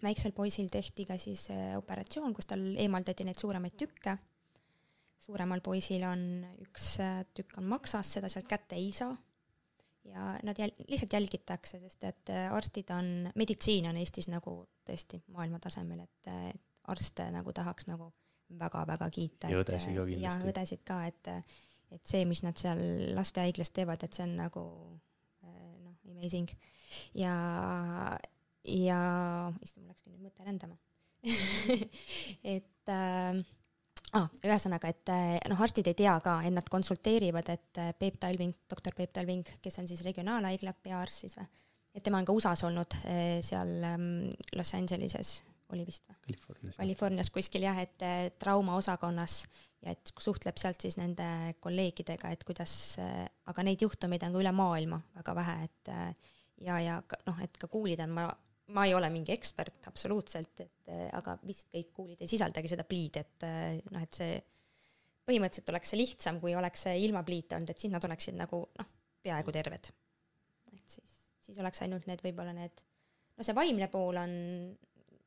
väiksel 0.00 0.32
poisil 0.32 0.70
tehti 0.72 1.04
ka 1.04 1.18
siis 1.20 1.48
äh, 1.52 1.76
operatsioon, 1.76 2.34
kus 2.34 2.48
tal 2.48 2.62
eemaldati 2.76 3.26
neid 3.28 3.40
suuremaid 3.40 3.76
tükke. 3.76 4.16
suuremal 5.20 5.60
poisil 5.60 6.06
on 6.08 6.22
üks 6.64 6.94
äh, 7.00 7.24
tükk 7.34 7.58
on 7.58 7.68
maksas, 7.74 8.14
seda 8.16 8.28
sealt 8.28 8.48
kätte 8.48 8.76
ei 8.76 8.92
saa. 8.92 9.16
ja 10.04 10.38
nad 10.42 10.58
jäl-, 10.58 10.74
lihtsalt 10.88 11.12
jälgitakse, 11.12 11.80
sest 11.80 12.04
et 12.04 12.30
äh, 12.30 12.52
arstid 12.52 12.90
on, 12.90 13.30
meditsiin 13.34 13.90
on 13.90 13.96
Eestis 14.00 14.30
nagu 14.32 14.62
tõesti 14.86 15.20
maailmatasemel, 15.28 16.06
et 16.06 16.32
äh, 16.32 16.50
et 16.50 16.66
arste 16.88 17.26
nagu 17.30 17.52
tahaks 17.52 17.86
nagu 17.86 18.10
väga-väga 18.58 19.10
kiita. 19.14 19.50
Ja 19.50 19.60
õdesid 19.60 19.94
ka 19.94 20.00
ja 20.00 20.06
kindlasti. 20.06 20.48
õdesid 20.52 20.86
ka, 20.86 21.02
et 21.06 21.28
et 21.90 22.06
see, 22.06 22.24
mis 22.24 22.42
nad 22.46 22.54
seal 22.58 22.80
lastehaiglas 23.16 23.72
teevad, 23.74 24.02
et 24.06 24.14
see 24.14 24.22
on 24.22 24.36
nagu 24.38 24.62
amazing. 26.20 26.52
ja, 27.16 27.34
ja, 28.68 29.00
issand, 29.64 29.84
mul 29.84 29.94
läkski 29.94 30.12
nüüd 30.12 30.28
mõte 30.28 30.44
rändama. 30.44 30.76
et 32.54 32.92
äh, 32.92 33.40
ah, 34.16 34.28
ühesõnaga, 34.44 34.90
et 34.92 35.12
äh, 35.12 35.36
noh, 35.50 35.60
arstid 35.60 35.90
ei 35.90 35.98
tea 35.98 36.14
ka, 36.24 36.38
et 36.46 36.54
nad 36.54 36.68
konsulteerivad, 36.72 37.50
et 37.52 37.80
äh, 37.80 37.92
Peep 37.98 38.20
Talving, 38.22 38.54
doktor 38.70 38.96
Peep 38.96 39.12
Talving, 39.16 39.48
kes 39.62 39.80
on 39.82 39.88
siis 39.90 40.04
regionaalhaigla 40.06 40.74
peaarst 40.84 41.26
siis 41.26 41.36
või, 41.38 41.48
et 41.96 42.04
tema 42.06 42.20
on 42.20 42.28
ka 42.28 42.36
USA-s 42.36 42.64
olnud 42.68 42.96
äh, 43.02 43.38
seal 43.44 43.72
ähm, 43.86 44.10
Los 44.56 44.74
Angeleses, 44.78 45.40
oli 45.74 45.86
vist 45.86 46.06
või? 46.08 46.18
Californias. 46.28 46.78
Californias 46.78 47.32
kuskil 47.34 47.66
jah, 47.66 47.78
et 47.82 48.06
äh, 48.06 48.28
traumaosakonnas 48.40 49.42
ja 49.84 49.94
et 49.94 50.12
suhtleb 50.20 50.58
sealt 50.60 50.82
siis 50.82 50.98
nende 51.00 51.24
kolleegidega, 51.62 52.32
et 52.34 52.44
kuidas, 52.44 52.72
aga 53.48 53.64
neid 53.64 53.80
juhtumeid 53.80 54.26
on 54.26 54.36
ka 54.36 54.42
üle 54.42 54.52
maailma 54.52 55.00
väga 55.16 55.34
vähe, 55.38 55.56
et 55.68 55.92
äh, 55.94 56.30
ja, 56.66 56.78
ja 56.84 57.00
noh, 57.26 57.42
et 57.42 57.56
ka 57.60 57.68
kuulid 57.72 58.02
on, 58.04 58.14
ma, 58.16 58.26
ma 58.76 58.86
ei 58.86 58.94
ole 58.96 59.10
mingi 59.12 59.34
ekspert 59.34 59.88
absoluutselt, 59.90 60.64
et 60.66 60.92
äh, 60.92 61.06
aga 61.16 61.36
vist 61.46 61.70
kõik 61.72 61.92
kuulid 61.96 62.20
ei 62.20 62.30
sisaldagi 62.30 62.72
seda 62.72 62.86
pliid, 62.88 63.20
et 63.22 63.48
äh, 63.48 63.80
noh, 63.90 64.04
et 64.04 64.20
see 64.20 64.36
põhimõtteliselt 65.30 65.72
oleks 65.72 65.92
see 65.92 66.00
lihtsam, 66.00 66.40
kui 66.42 66.54
oleks 66.58 66.86
see 66.88 67.00
ilma 67.04 67.22
pliita 67.26 67.56
olnud, 67.56 67.72
et 67.72 67.82
siis 67.82 67.92
nad 67.92 68.04
oleksid 68.04 68.36
nagu 68.38 68.62
noh, 68.78 68.92
peaaegu 69.24 69.54
terved. 69.54 69.90
et 70.74 70.96
siis, 70.98 71.18
siis 71.44 71.58
oleks 71.62 71.82
ainult 71.84 72.06
need 72.10 72.22
võib-olla 72.24 72.54
need, 72.56 72.84
no 73.36 73.46
see 73.46 73.56
vaimne 73.56 73.88
pool 73.92 74.20
on 74.20 74.32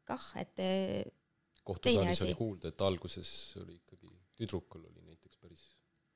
kah, 0.08 0.26
et 0.42 0.60
äh, 0.63 1.04
kohtusaalis 1.63 2.26
oli 2.28 2.36
kuulda, 2.39 2.74
et 2.74 2.86
alguses 2.86 3.32
oli 3.62 3.78
ikkagi, 3.80 4.12
tüdrukul 4.39 4.84
oli 4.89 5.06
näiteks 5.08 5.39
päris 5.39 5.74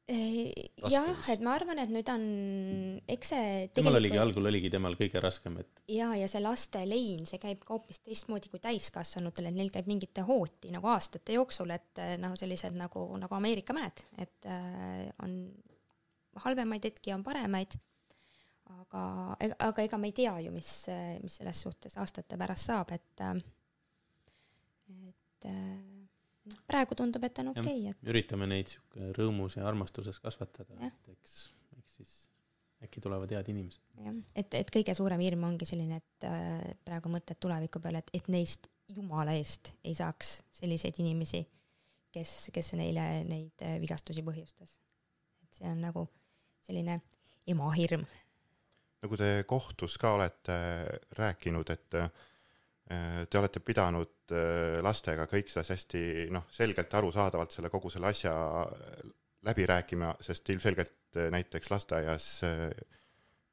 Eh, 0.07 0.53
Raske 0.79 0.93
jah, 0.93 1.25
et 1.33 1.41
ma 1.43 1.51
arvan, 1.57 1.81
et 1.83 1.89
nüüd 1.91 2.07
on, 2.13 2.21
eks 3.11 3.31
see 3.33 3.47
temal 3.75 3.97
oligi, 3.99 4.15
algul 4.21 4.47
oligi 4.47 4.69
temal 4.71 4.93
kõige 4.95 5.19
raskem, 5.19 5.57
et 5.59 5.81
ja, 5.91 6.13
ja 6.15 6.29
see 6.31 6.39
laste 6.39 6.79
lein, 6.87 7.25
see 7.27 7.41
käib 7.43 7.65
ka 7.65 7.73
hoopis 7.73 7.99
teistmoodi 8.05 8.47
kui 8.47 8.61
täiskasvanutel, 8.63 9.49
et 9.49 9.57
neil 9.57 9.71
käib 9.73 9.89
mingite 9.91 10.23
hooti 10.23 10.71
nagu 10.71 10.87
aastate 10.93 11.35
jooksul, 11.35 11.75
et 11.75 11.99
eh, 11.99 12.13
noh, 12.23 12.37
sellised 12.39 12.77
nagu, 12.79 13.03
nagu 13.19 13.35
Ameerika 13.35 13.75
mäed, 13.75 14.05
et 14.15 14.47
äh, 14.47 15.09
on 15.27 15.35
halvemaid 16.45 16.87
hetki, 16.87 17.11
on 17.11 17.27
paremaid, 17.27 17.75
aga, 18.77 19.03
aga 19.59 19.87
ega 19.89 19.99
me 19.99 20.07
ei 20.07 20.15
tea 20.23 20.37
ju, 20.45 20.55
mis, 20.55 20.71
mis 21.19 21.35
selles 21.41 21.65
suhtes 21.67 21.99
aastate 21.99 22.39
pärast 22.39 22.71
saab, 22.71 22.95
et 22.95 23.27
äh, 23.27 23.35
et 25.37 25.49
äh, 25.51 26.07
noh, 26.51 26.63
praegu 26.69 26.97
tundub, 26.97 27.23
et 27.27 27.43
on 27.43 27.51
okei 27.53 27.61
okay,, 27.63 27.93
et 27.93 28.11
üritame 28.13 28.47
neid 28.49 28.71
sihuke 28.71 29.11
rõõmus 29.17 29.57
ja 29.59 29.67
armastuses 29.69 30.19
kasvatada, 30.23 30.77
et 30.87 31.11
eks, 31.13 31.37
eks 31.77 31.99
siis 31.99 32.15
äkki 32.83 33.01
tulevad 33.01 33.31
head 33.33 33.51
inimesed. 33.53 33.83
jah, 34.05 34.17
et, 34.37 34.57
et 34.61 34.73
kõige 34.73 34.95
suurem 34.97 35.21
hirm 35.23 35.47
ongi 35.49 35.67
selline, 35.69 36.01
et 36.01 36.27
äh, 36.29 36.73
praegu 36.85 37.11
mõtted 37.13 37.39
tuleviku 37.41 37.81
peale, 37.83 38.03
et, 38.03 38.13
et 38.17 38.31
neist 38.33 38.69
jumala 38.93 39.35
eest 39.37 39.73
ei 39.83 39.95
saaks 39.97 40.41
selliseid 40.59 40.99
inimesi, 41.03 41.41
kes, 42.13 42.49
kes 42.55 42.73
neile 42.79 43.07
neid 43.27 43.65
äh, 43.65 43.77
vigastusi 43.83 44.23
põhjustas. 44.25 44.79
et 45.43 45.59
see 45.59 45.69
on 45.69 45.81
nagu 45.83 46.07
selline 46.65 47.01
ema 47.47 47.69
hirm. 47.75 48.05
nagu 49.03 49.19
te 49.19 49.43
kohtus 49.47 49.97
ka 50.01 50.13
olete 50.17 50.57
rääkinud, 51.17 51.69
et 51.73 51.97
äh, 51.99 52.09
te 52.87 53.39
olete 53.39 53.59
pidanud 53.59 54.31
äh, 54.31 54.77
lastega 54.83 55.25
kõik 55.27 55.49
seda 55.51 55.65
hästi 55.67 56.01
noh, 56.31 56.45
selgelt 56.55 56.93
arusaadavalt 56.99 57.51
selle 57.51 57.71
kogu 57.73 57.91
selle 57.91 58.11
asja 58.13 58.33
läbi 59.47 59.65
rääkima, 59.65 60.15
sest 60.21 60.49
ilmselgelt 60.49 61.17
äh, 61.17 61.31
näiteks 61.31 61.71
lasteaias 61.71 62.27
äh, 62.43 62.69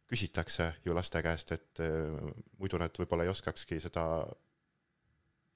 küsitakse 0.06 0.72
ju 0.84 0.94
laste 0.94 1.22
käest, 1.22 1.52
et 1.52 1.80
äh, 1.80 2.32
muidu 2.58 2.80
nad 2.80 2.94
võib-olla 2.98 3.26
ei 3.26 3.32
oskakski 3.32 3.80
seda, 3.82 4.04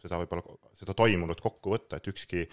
seda 0.03 0.21
võib-olla, 0.23 0.59
seda 0.79 0.95
toimunut 0.97 1.41
kokku 1.45 1.75
võtta, 1.75 1.99
et 1.99 2.11
ükski 2.13 2.45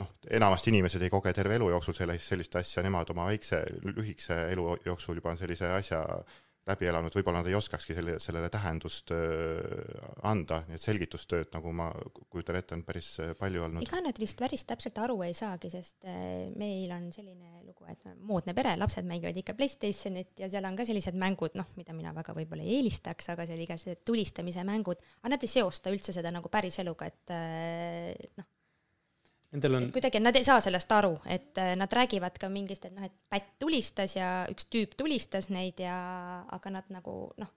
noh, 0.00 0.14
enamasti 0.30 0.72
inimesed 0.72 1.02
ei 1.04 1.12
koge 1.12 1.34
terve 1.36 1.58
elu 1.58 1.68
jooksul 1.74 1.96
sellist, 1.96 2.28
sellist 2.32 2.56
asja, 2.60 2.84
nemad 2.84 3.10
oma 3.12 3.28
väikse, 3.28 3.60
lühikese 3.92 4.38
elu 4.54 4.78
jooksul 4.86 5.20
juba 5.20 5.34
on 5.34 5.40
sellise 5.40 5.68
asja 5.76 6.02
läbi 6.68 6.86
elanud, 6.86 7.14
võib-olla 7.16 7.40
nad 7.40 7.48
ei 7.50 7.56
oskakski 7.58 7.96
selle, 7.96 8.14
sellele 8.22 8.50
tähendust 8.52 9.10
anda, 10.28 10.60
nii 10.68 10.78
et 10.78 10.84
selgitustööd, 10.84 11.50
nagu 11.56 11.72
ma 11.74 11.88
kujutan 12.30 12.58
ette, 12.60 12.76
on 12.78 12.84
päris 12.86 13.08
palju 13.38 13.64
olnud. 13.66 13.86
ega 13.86 14.02
nad 14.04 14.20
vist 14.22 14.38
päris 14.38 14.64
täpselt 14.68 15.00
aru 15.02 15.18
ei 15.26 15.34
saagi, 15.36 15.72
sest 15.72 16.06
meil 16.60 16.94
on 16.94 17.10
selline 17.14 17.64
lugu, 17.66 17.86
et 17.90 18.06
moodne 18.22 18.54
pere, 18.54 18.76
lapsed 18.78 19.08
mängivad 19.08 19.42
ikka 19.42 19.56
Playstationit 19.58 20.44
ja 20.44 20.50
seal 20.52 20.70
on 20.70 20.78
ka 20.78 20.86
sellised 20.86 21.18
mängud, 21.18 21.58
noh, 21.58 21.74
mida 21.78 21.96
mina 21.98 22.14
väga 22.14 22.36
võib-olla 22.36 22.66
ei 22.66 22.78
eelistaks, 22.78 23.32
aga 23.34 23.48
ka 23.72 23.80
see 23.80 23.98
tulistamise 24.06 24.62
mängud, 24.68 25.02
aga 25.20 25.34
nad 25.34 25.42
ei 25.42 25.50
seosta 25.50 25.90
üldse 25.90 26.14
seda 26.14 26.30
nagu 26.34 26.50
päris 26.52 26.78
eluga, 26.82 27.10
et 27.10 28.38
noh 28.38 28.51
Nendel 29.52 29.76
on. 29.76 29.88
kuidagi 29.92 30.20
nad 30.22 30.36
ei 30.38 30.46
saa 30.46 30.60
sellest 30.64 30.92
aru, 30.96 31.12
et 31.28 31.58
äh, 31.60 31.74
nad 31.76 31.92
räägivad 31.92 32.38
ka 32.40 32.48
mingist, 32.52 32.86
et 32.88 32.94
noh, 32.96 33.04
et 33.04 33.14
pätt 33.32 33.50
tulistas 33.60 34.16
ja 34.16 34.30
üks 34.52 34.68
tüüp 34.72 34.96
tulistas 34.96 35.50
neid 35.52 35.82
ja, 35.82 35.96
aga 36.56 36.72
nad 36.72 36.88
nagu 36.94 37.16
noh, 37.40 37.50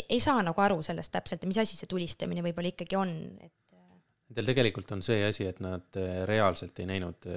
ei 0.00 0.20
saa 0.22 0.42
nagu 0.44 0.60
aru 0.62 0.82
sellest 0.86 1.12
täpselt, 1.14 1.46
mis 1.48 1.60
asi 1.62 1.78
see 1.78 1.88
tulistamine 1.90 2.44
võib-olla 2.44 2.74
ikkagi 2.74 2.98
on, 3.00 3.14
et. 3.40 3.56
Äh, 3.72 3.96
Nendel 4.28 4.52
tegelikult 4.52 4.92
on 4.96 5.04
see 5.06 5.24
asi, 5.24 5.48
et 5.48 5.64
nad 5.64 6.00
äh, 6.00 6.20
reaalselt 6.28 6.82
ei 6.82 6.90
näinud 6.92 7.30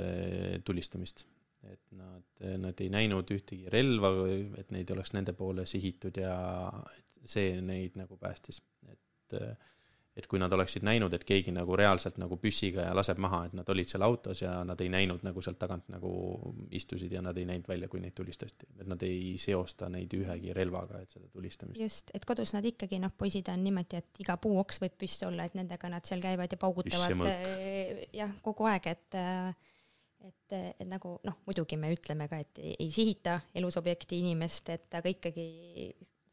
tulistamist. 0.67 1.25
et 1.63 1.93
nad, 1.95 2.25
nad 2.59 2.81
ei 2.83 2.89
näinud 2.91 3.29
ühtegi 3.31 3.69
relva, 3.71 4.09
et 4.59 4.73
neid 4.75 4.89
oleks 4.91 5.13
nende 5.15 5.31
poole 5.31 5.63
sihitud 5.63 6.17
ja 6.19 6.33
see 7.23 7.61
neid 7.63 7.95
nagu 7.95 8.17
päästis, 8.19 8.59
et 8.91 9.37
et 10.13 10.27
kui 10.29 10.37
nad 10.37 10.53
oleksid 10.53 10.83
näinud, 10.85 11.13
et 11.17 11.23
keegi 11.25 11.51
nagu 11.55 11.75
reaalselt 11.77 12.19
nagu 12.21 12.37
püssiga 12.41 12.85
ja 12.85 12.93
laseb 12.93 13.17
maha, 13.23 13.39
et 13.47 13.55
nad 13.57 13.69
olid 13.73 13.89
seal 13.89 14.05
autos 14.05 14.43
ja 14.43 14.51
nad 14.67 14.81
ei 14.85 14.91
näinud 14.93 15.25
nagu 15.25 15.41
sealt 15.41 15.57
tagant 15.61 15.89
nagu 15.89 16.11
istusid 16.77 17.15
ja 17.15 17.21
nad 17.25 17.37
ei 17.41 17.47
näinud 17.49 17.67
välja, 17.69 17.89
kui 17.89 18.01
neid 18.03 18.13
tulistati. 18.17 18.69
et 18.79 18.87
nad 18.89 19.01
ei 19.07 19.33
seosta 19.41 19.89
neid 19.89 20.13
ühegi 20.13 20.53
relvaga, 20.53 21.01
et 21.01 21.17
seda 21.17 21.27
tulistamist. 21.33 21.81
just, 21.81 22.13
et 22.13 22.25
kodus 22.29 22.53
nad 22.53 22.65
ikkagi 22.65 23.01
noh, 23.01 23.13
poisid 23.17 23.49
on 23.49 23.65
niimoodi, 23.65 24.03
et 24.03 24.23
iga 24.25 24.37
puuoks 24.37 24.81
võib 24.85 24.97
püss 25.01 25.25
olla, 25.25 25.49
et 25.49 25.57
nendega 25.57 25.89
nad 25.89 26.05
seal 26.05 26.21
käivad 26.21 26.53
ja 26.53 26.61
paugutavad 26.61 27.27
eh, 27.31 28.05
jah, 28.13 28.37
kogu 28.45 28.69
aeg, 28.69 28.91
et 28.93 29.21
eh, 29.21 29.71
et, 30.23 30.53
et 30.79 30.87
nagu 30.87 31.17
noh, 31.27 31.41
muidugi 31.47 31.75
me 31.75 31.89
ütleme 31.91 32.29
ka, 32.31 32.39
et 32.39 32.61
ei, 32.61 32.77
ei 32.85 32.91
sihita 32.93 33.41
elusobjekti 33.59 34.21
inimest, 34.23 34.69
et 34.71 34.99
aga 34.99 35.11
ikkagi 35.11 35.47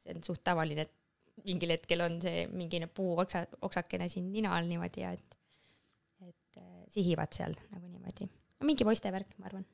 see 0.01 0.15
on 0.15 0.23
suht 0.27 0.45
tavaline, 0.47 0.87
et 0.87 1.00
mingil 1.45 1.75
hetkel 1.75 2.05
on 2.05 2.19
see 2.23 2.47
mingine 2.53 2.89
puuoksa, 2.95 3.45
oksakene 3.67 4.09
siin 4.13 4.31
nina 4.33 4.55
all 4.57 4.69
niimoodi 4.71 5.05
ja 5.05 5.13
et, 5.17 5.39
et 6.27 6.61
äh, 6.63 6.71
sihivad 6.93 7.33
seal 7.37 7.57
nagu 7.73 7.87
niimoodi. 7.87 8.29
mingi 8.67 8.87
poiste 8.87 9.13
värk, 9.13 9.37
ma 9.39 9.51
arvan. 9.51 9.67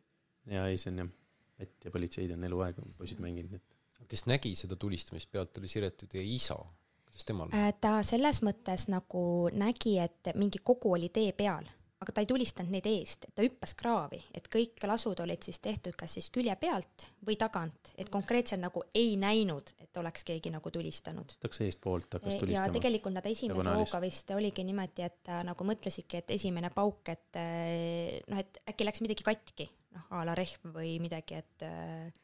jaa, 0.50 0.66
ei, 0.70 0.80
see 0.80 0.92
on 0.94 1.04
jah, 1.04 1.12
vett 1.60 1.88
ja 1.88 1.94
politseid 1.94 2.34
on 2.36 2.48
eluaeg 2.50 2.82
poisid 2.98 3.22
mänginud, 3.24 3.58
et. 3.58 4.08
kes 4.08 4.26
nägi 4.30 4.54
seda 4.58 4.78
tulistamist 4.80 5.30
pealt, 5.32 5.58
oli 5.58 5.70
Siret 5.70 6.02
ju 6.02 6.10
teie 6.12 6.24
isa. 6.36 6.58
kuidas 7.06 7.28
temal? 7.28 7.54
Äh, 7.54 7.72
ta 7.80 7.98
selles 8.06 8.42
mõttes 8.46 8.88
nagu 8.92 9.24
nägi, 9.52 9.98
et 10.02 10.34
mingi 10.34 10.62
kogu 10.62 10.96
oli 10.98 11.10
tee 11.14 11.32
peal 11.36 11.66
aga 11.96 12.12
ta 12.12 12.20
ei 12.20 12.28
tulistanud 12.28 12.72
neid 12.74 12.86
eest, 12.90 13.24
ta 13.32 13.44
hüppas 13.44 13.72
kraavi, 13.78 14.18
et 14.36 14.50
kõik 14.52 14.84
lasud 14.88 15.20
olid 15.24 15.46
siis 15.46 15.58
tehtud 15.64 15.96
kas 15.96 16.16
siis 16.18 16.28
külje 16.34 16.52
pealt 16.60 17.06
või 17.24 17.38
tagant, 17.40 17.92
et 17.96 18.10
konkreetselt 18.12 18.60
nagu 18.60 18.82
ei 18.96 19.14
näinud, 19.20 19.72
et 19.80 20.00
oleks 20.00 20.26
keegi 20.28 20.52
nagu 20.52 20.72
tulistanud. 20.72 21.36
läks 21.44 21.62
eestpoolt, 21.64 22.10
hakkas 22.18 22.36
tulistama. 22.36 22.68
ja 22.68 22.74
tegelikult 22.74 23.16
nad 23.16 23.28
esimese 23.30 23.72
hooga 23.78 24.00
vist 24.04 24.30
oligi 24.36 24.64
niimoodi, 24.68 25.06
et 25.08 25.32
nagu 25.48 25.68
mõtlesidki, 25.68 26.20
et 26.20 26.36
esimene 26.36 26.70
pauk, 26.74 27.08
et 27.14 27.40
eh, 27.40 28.20
noh, 28.28 28.44
et 28.44 28.60
äkki 28.74 28.88
läks 28.90 29.04
midagi 29.04 29.24
katki, 29.24 29.70
noh 29.96 30.12
a 30.12 30.24
la 30.28 30.36
rehv 30.36 30.68
või 30.76 30.98
midagi, 31.00 31.40
et 31.40 31.64
eh, 31.64 32.22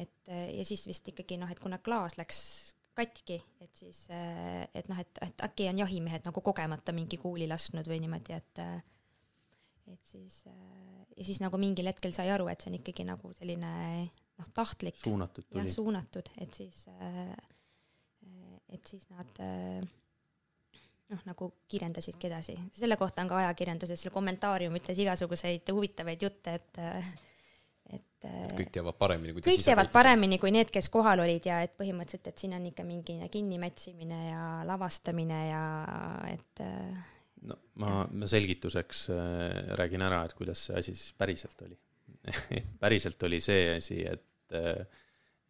et 0.00 0.30
ja 0.30 0.62
siis 0.64 0.86
vist 0.86 1.08
ikkagi 1.10 1.36
noh, 1.36 1.50
et 1.50 1.58
kuna 1.60 1.80
klaas 1.82 2.14
läks 2.16 2.38
katki, 2.94 3.40
et 3.60 3.74
siis, 3.74 4.04
eh, 4.14 4.62
et 4.70 4.86
noh, 4.88 5.02
et, 5.02 5.18
et 5.26 5.44
äkki 5.50 5.66
on 5.72 5.82
jahimehed 5.82 6.30
nagu 6.30 6.46
kogemata 6.46 6.94
mingi 6.94 7.18
kuuli 7.18 7.50
lasknud 7.50 7.90
või 7.90 7.98
niimoodi, 8.06 8.38
et 8.38 8.64
et 9.92 10.10
siis 10.12 10.42
äh, 10.48 11.06
ja 11.16 11.26
siis 11.26 11.40
nagu 11.42 11.60
mingil 11.60 11.90
hetkel 11.90 12.14
sai 12.14 12.30
aru, 12.32 12.48
et 12.50 12.62
see 12.62 12.72
on 12.72 12.78
ikkagi 12.80 13.06
nagu 13.08 13.32
selline 13.36 13.70
noh, 14.40 14.50
tahtlik. 14.56 14.98
suunatud 15.02 15.46
tuli. 15.46 15.62
jah, 15.62 15.72
suunatud, 15.72 16.30
et 16.40 16.60
siis, 16.60 16.84
äh, 16.88 17.34
et 18.70 18.92
siis 18.92 19.08
nad 19.12 19.42
äh, 19.44 19.80
noh, 21.10 21.24
nagu 21.26 21.52
kirjeldasidki 21.70 22.30
edasi. 22.30 22.58
selle 22.76 22.98
kohta 23.00 23.24
on 23.24 23.32
ka 23.32 23.42
ajakirjanduses, 23.44 24.06
kommentaarium 24.14 24.78
ütles 24.80 25.02
igasuguseid 25.02 25.74
huvitavaid 25.74 26.28
jutte, 26.28 26.56
et 26.60 26.82
et 27.90 28.26
kõik 28.54 28.68
teavad 28.70 28.94
paremini, 28.94 29.32
kui 29.34 29.42
kõik 29.42 29.64
teavad 29.66 29.88
paremini 29.90 30.36
kui 30.38 30.52
need, 30.54 30.68
kes 30.70 30.86
kohal 30.92 31.24
olid 31.24 31.46
ja 31.48 31.62
et 31.64 31.72
põhimõtteliselt, 31.74 32.28
et 32.30 32.42
siin 32.44 32.52
on 32.54 32.68
ikka 32.68 32.84
mingi 32.86 33.16
kinnimätsimine 33.32 34.20
ja 34.28 34.42
lavastamine 34.68 35.40
ja 35.48 35.64
et 36.30 36.62
no 37.48 37.56
ma, 37.80 38.04
ma 38.12 38.28
selgituseks 38.28 39.06
äh, 39.14 39.76
räägin 39.78 40.04
ära, 40.04 40.24
et 40.26 40.34
kuidas 40.38 40.66
see 40.66 40.76
asi 40.80 40.96
siis 40.96 41.14
päriselt 41.18 41.62
oli. 41.66 41.78
Päriselt 42.82 43.22
oli 43.28 43.40
see 43.44 43.76
asi, 43.76 44.02
et, 44.06 44.56
äh, 44.56 44.84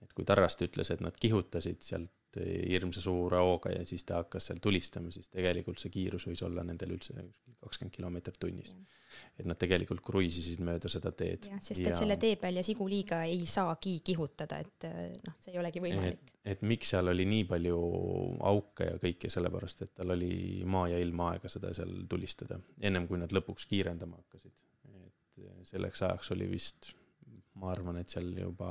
et 0.04 0.12
kui 0.14 0.26
Tarraste 0.28 0.68
ütles, 0.68 0.92
et 0.92 1.02
nad 1.04 1.16
kihutasid 1.20 1.82
sealt 1.84 2.12
hirmsa 2.38 3.02
suure 3.02 3.40
hooga 3.42 3.72
ja 3.74 3.84
siis 3.86 4.04
ta 4.06 4.20
hakkas 4.20 4.50
seal 4.50 4.60
tulistama, 4.62 5.10
siis 5.10 5.28
tegelikult 5.32 5.80
see 5.82 5.90
kiirus 5.90 6.28
võis 6.28 6.42
olla 6.46 6.62
nendel 6.66 6.94
üldse 6.94 7.16
kakskümmend 7.60 7.94
kilomeetrit 7.94 8.38
tunnis. 8.40 8.74
et 9.38 9.46
nad 9.48 9.58
tegelikult 9.58 10.02
kruiisisid 10.06 10.62
mööda 10.64 10.88
seda 10.92 11.12
teed. 11.12 11.48
jah, 11.50 11.62
sest 11.62 11.80
et 11.82 11.90
ja... 11.90 11.96
selle 11.98 12.16
tee 12.20 12.36
peal 12.40 12.60
ja 12.60 12.64
siguliiga 12.66 13.22
ei 13.28 13.42
saagi 13.48 13.96
kihutada, 14.06 14.60
et 14.62 14.86
noh, 15.26 15.36
see 15.42 15.54
ei 15.54 15.58
olegi 15.62 15.82
võimalik. 15.82 16.30
et 16.44 16.62
miks 16.62 16.94
seal 16.94 17.12
oli 17.12 17.26
nii 17.28 17.48
palju 17.50 17.80
auke 18.52 18.92
ja 18.92 19.00
kõike, 19.02 19.32
sellepärast 19.32 19.84
et 19.86 19.94
tal 19.98 20.14
oli 20.14 20.62
maa 20.64 20.88
ja 20.92 21.02
ilm 21.02 21.26
aega 21.26 21.50
seda 21.52 21.74
seal 21.76 22.06
tulistada, 22.08 22.60
ennem 22.80 23.10
kui 23.10 23.18
nad 23.20 23.34
lõpuks 23.34 23.66
kiirendama 23.70 24.22
hakkasid. 24.22 24.64
et 25.02 25.68
selleks 25.74 26.06
ajaks 26.06 26.32
oli 26.36 26.48
vist, 26.50 26.94
ma 27.60 27.74
arvan, 27.74 27.98
et 28.00 28.08
seal 28.08 28.30
juba 28.38 28.70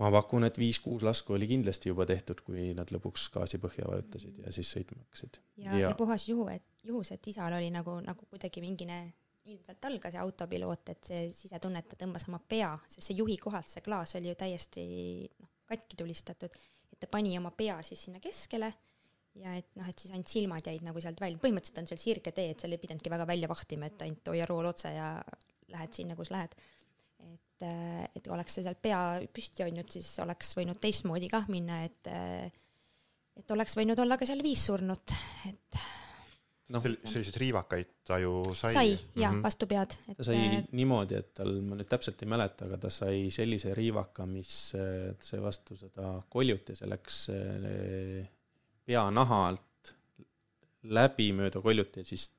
ma 0.00 0.10
pakun, 0.10 0.46
et 0.48 0.58
viis-kuus 0.58 1.04
lasku 1.06 1.36
oli 1.36 1.48
kindlasti 1.50 1.90
juba 1.92 2.06
tehtud, 2.08 2.40
kui 2.46 2.72
nad 2.76 2.90
lõpuks 2.94 3.28
gaasi 3.34 3.60
põhja 3.62 3.86
vajutasid 3.90 4.40
ja 4.42 4.52
siis 4.54 4.70
sõitma 4.74 5.02
hakkasid. 5.04 5.40
ja, 5.62 5.76
ja., 5.84 5.92
puhas 5.98 6.28
juhu, 6.28 6.48
et 6.50 6.86
juhus, 6.86 7.12
et 7.14 7.28
isal 7.30 7.54
oli 7.58 7.70
nagu, 7.74 7.98
nagu 8.04 8.26
kuidagi 8.30 8.62
mingine 8.64 9.04
ilmselt 9.44 9.84
algas 9.84 10.16
ja 10.16 10.22
autopiloot, 10.24 10.88
et 10.94 11.10
see 11.10 11.26
sisetunne, 11.34 11.82
et 11.82 11.90
ta 11.90 11.98
tõmbas 12.00 12.24
oma 12.30 12.40
pea, 12.48 12.72
sest 12.88 13.10
see 13.10 13.18
juhi 13.18 13.36
kohalt 13.40 13.68
see 13.68 13.84
klaas 13.84 14.16
oli 14.18 14.30
ju 14.30 14.38
täiesti 14.40 14.84
noh, 15.42 15.50
katki 15.68 15.98
tulistatud, 16.00 16.56
et 16.92 17.00
ta 17.02 17.10
pani 17.10 17.36
oma 17.38 17.52
pea 17.56 17.76
siis 17.84 18.06
sinna 18.06 18.22
keskele 18.24 18.72
ja 19.40 19.56
et 19.58 19.68
noh, 19.76 19.88
et 19.90 19.98
siis 19.98 20.14
ainult 20.14 20.30
silmad 20.30 20.70
jäid 20.70 20.84
nagu 20.86 21.02
sealt 21.02 21.20
välja, 21.20 21.40
põhimõtteliselt 21.42 21.82
on 21.82 21.90
seal 21.90 22.00
sirgetee, 22.00 22.54
et 22.54 22.62
seal 22.62 22.74
ei 22.74 22.80
pidanudki 22.80 23.12
väga 23.12 23.26
välja 23.28 23.50
vahtima, 23.50 23.90
et 23.90 24.06
ainult 24.06 24.32
hoia 24.32 24.48
rool 24.48 24.70
otse 24.70 24.94
ja 24.94 25.10
lähed 25.74 25.96
sinna, 25.96 26.16
kus 26.16 26.32
lähed 26.32 26.56
et, 27.54 27.66
äh, 27.66 28.04
et 28.14 28.28
oleks 28.28 28.58
see 28.58 28.66
seal 28.66 28.76
pea 28.80 29.00
püsti 29.32 29.64
hoidnud, 29.64 29.90
siis 29.90 30.08
oleks 30.24 30.54
võinud 30.58 30.80
teistmoodi 30.82 31.28
kah 31.30 31.48
minna, 31.48 31.84
et 31.84 32.10
et 33.34 33.50
oleks 33.50 33.74
võinud 33.74 33.98
olla 33.98 34.18
ka 34.18 34.26
seal 34.26 34.42
viis 34.42 34.62
surnut, 34.62 35.10
et 35.48 35.78
noh, 36.70 36.84
selliseid 36.84 37.36
riivakaid 37.42 37.90
ta 38.06 38.18
ju 38.22 38.38
sai. 38.54 38.72
sai 38.72 38.92
jah 38.92 39.32
mm 39.32 39.38
-hmm., 39.38 39.42
vastu 39.42 39.66
pead. 39.66 39.96
ta 40.16 40.24
sai 40.24 40.38
äh, 40.38 40.64
niimoodi, 40.72 41.18
et 41.18 41.34
tal, 41.34 41.60
ma 41.62 41.76
nüüd 41.76 41.90
täpselt 41.90 42.22
ei 42.22 42.28
mäleta, 42.28 42.66
aga 42.66 42.78
ta 42.86 42.90
sai 42.90 43.30
sellise 43.30 43.74
riivaka, 43.74 44.26
mis 44.26 44.74
äh, 44.78 45.14
sai 45.20 45.42
vastu 45.42 45.76
seda 45.76 46.20
koljut 46.28 46.68
ja 46.68 46.76
see 46.76 46.88
läks 46.88 47.26
peanaha 48.84 49.46
alt 49.48 49.94
läbi 50.82 51.32
mööda 51.32 51.60
koljut 51.64 51.96
ja 51.96 52.04
siis 52.04 52.30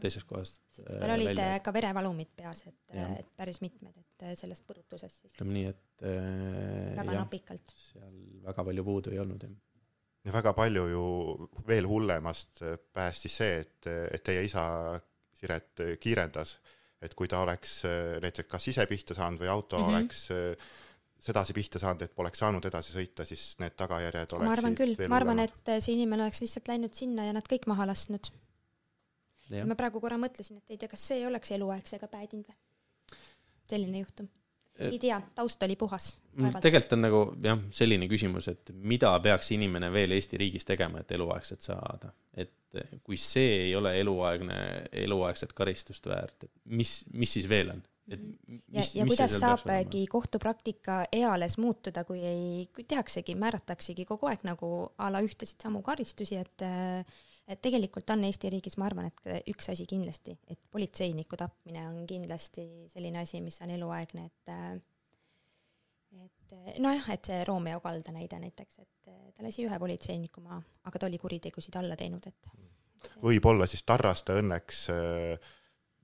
teisest 0.00 0.26
kohast. 0.28 0.62
tal 0.80 1.14
olid 1.14 1.32
välja. 1.32 1.60
ka 1.64 1.72
verevalumid 1.74 2.32
peas, 2.36 2.62
et, 2.68 2.78
et 2.96 3.32
päris 3.36 3.60
mitmed, 3.64 3.94
et 4.00 4.38
sellest 4.38 4.64
põrutusest 4.68 5.24
siis. 5.24 5.34
ütleme 5.34 5.56
nii, 5.56 5.72
et 5.72 6.04
äh, 6.08 6.96
väga 6.96 7.16
jah, 7.16 7.24
napikalt. 7.24 7.74
seal 7.90 8.18
väga 8.46 8.66
palju 8.70 8.86
puudu 8.86 9.14
ei 9.14 9.22
olnud, 9.22 9.46
jah. 9.46 9.54
ja 10.28 10.36
väga 10.40 10.54
palju 10.56 10.88
ju 10.94 11.04
veel 11.68 11.88
hullemast 11.90 12.64
päästis 12.96 13.40
see, 13.42 13.62
et, 13.64 13.92
et 14.10 14.24
teie 14.26 14.44
isa 14.48 14.64
Siret 15.40 15.80
kiirendas, 16.02 16.58
et 17.00 17.14
kui 17.16 17.28
ta 17.30 17.38
oleks 17.40 17.78
näiteks 18.20 18.48
kas 18.50 18.66
ise 18.68 18.84
pihta 18.88 19.14
saanud 19.16 19.40
või 19.40 19.48
auto 19.48 19.78
mm 19.78 19.84
-hmm. 19.84 19.94
oleks 19.94 20.26
sedasi 21.20 21.54
pihta 21.56 21.80
saanud, 21.80 22.02
et 22.04 22.12
poleks 22.16 22.40
saanud 22.40 22.64
edasi 22.64 22.92
sõita, 22.92 23.24
siis 23.28 23.56
need 23.60 23.72
tagajärjed 23.76 24.34
oleksid 24.36 24.48
ma 24.48 24.52
arvan 24.56 24.76
küll, 24.76 24.96
ma 25.08 25.16
arvan, 25.16 25.40
et 25.44 25.72
see 25.80 25.96
inimene 25.96 26.24
oleks 26.26 26.40
lihtsalt 26.44 26.68
läinud 26.68 26.96
sinna 26.96 27.28
ja 27.28 27.32
nad 27.36 27.48
kõik 27.48 27.68
maha 27.72 27.88
lasknud 27.88 28.32
ma 29.66 29.76
praegu 29.78 30.02
korra 30.02 30.18
mõtlesin, 30.20 30.60
et 30.60 30.74
ei 30.74 30.80
tea, 30.80 30.90
kas 30.90 31.06
see 31.12 31.24
oleks 31.26 31.54
eluaegsega 31.56 32.10
päädinud 32.10 32.50
või? 32.50 32.58
selline 33.70 34.02
juhtum. 34.02 34.28
ei 34.80 34.98
tea, 34.98 35.18
taust 35.36 35.62
oli 35.62 35.76
puhas. 35.76 36.14
Mm, 36.36 36.56
tegelikult 36.62 36.94
on 36.96 37.04
nagu 37.04 37.20
jah, 37.44 37.60
selline 37.74 38.08
küsimus, 38.08 38.48
et 38.48 38.72
mida 38.72 39.12
peaks 39.22 39.52
inimene 39.56 39.90
veel 39.92 40.14
Eesti 40.16 40.40
riigis 40.40 40.64
tegema, 40.66 41.02
et 41.02 41.12
eluaegset 41.12 41.66
saada. 41.66 42.14
et 42.34 42.54
kui 43.04 43.18
see 43.18 43.66
ei 43.66 43.76
ole 43.76 43.96
eluaegne, 44.00 44.56
eluaegset 45.04 45.52
karistust 45.58 46.06
väärt, 46.06 46.46
et 46.46 46.52
mis, 46.64 47.00
mis 47.12 47.32
siis 47.38 47.48
veel 47.50 47.74
on? 47.74 47.82
et 48.10 48.20
ja, 48.20 48.58
mis, 48.78 48.92
ja 48.94 49.06
mis 49.06 49.18
see 49.18 49.26
kuidas 49.26 49.36
saabki 49.42 50.04
kohtupraktika 50.10 51.00
eales 51.14 51.58
muutuda, 51.62 52.04
kui 52.08 52.22
ei, 52.26 52.68
kui 52.74 52.86
tehaksegi, 52.88 53.36
määrataksegi 53.38 54.06
kogu 54.08 54.30
aeg 54.30 54.46
nagu 54.46 54.70
a 54.98 55.10
la 55.14 55.22
ühtesid 55.26 55.62
samu 55.62 55.82
karistusi, 55.86 56.40
et 56.40 56.64
et 57.50 57.60
tegelikult 57.62 58.10
on 58.14 58.24
Eesti 58.28 58.50
riigis, 58.52 58.76
ma 58.78 58.86
arvan, 58.88 59.10
et 59.10 59.50
üks 59.50 59.70
asi 59.72 59.86
kindlasti, 59.90 60.36
et 60.50 60.60
politseiniku 60.70 61.38
tapmine 61.40 61.86
on 61.88 62.06
kindlasti 62.08 62.66
selline 62.92 63.22
asi, 63.24 63.42
mis 63.44 63.60
on 63.64 63.74
eluaegne, 63.76 64.26
et 64.30 64.54
et 66.20 66.80
nojah, 66.82 67.06
et 67.14 67.30
see 67.30 67.44
Romeo 67.46 67.78
Kalda 67.80 68.12
näide 68.14 68.40
näiteks, 68.42 68.80
et 68.82 69.10
ta 69.36 69.44
lasi 69.46 69.62
ühe 69.66 69.78
politseiniku 69.78 70.42
maha, 70.42 70.58
aga 70.90 70.98
ta 70.98 71.06
oli 71.06 71.20
kuritegusid 71.22 71.76
alla 71.78 71.96
teinud, 71.98 72.26
et 72.26 72.50
võib-olla 73.22 73.68
siis 73.70 73.84
Tarraste 73.86 74.34
õnneks 74.40 74.82
äh, 74.94 75.50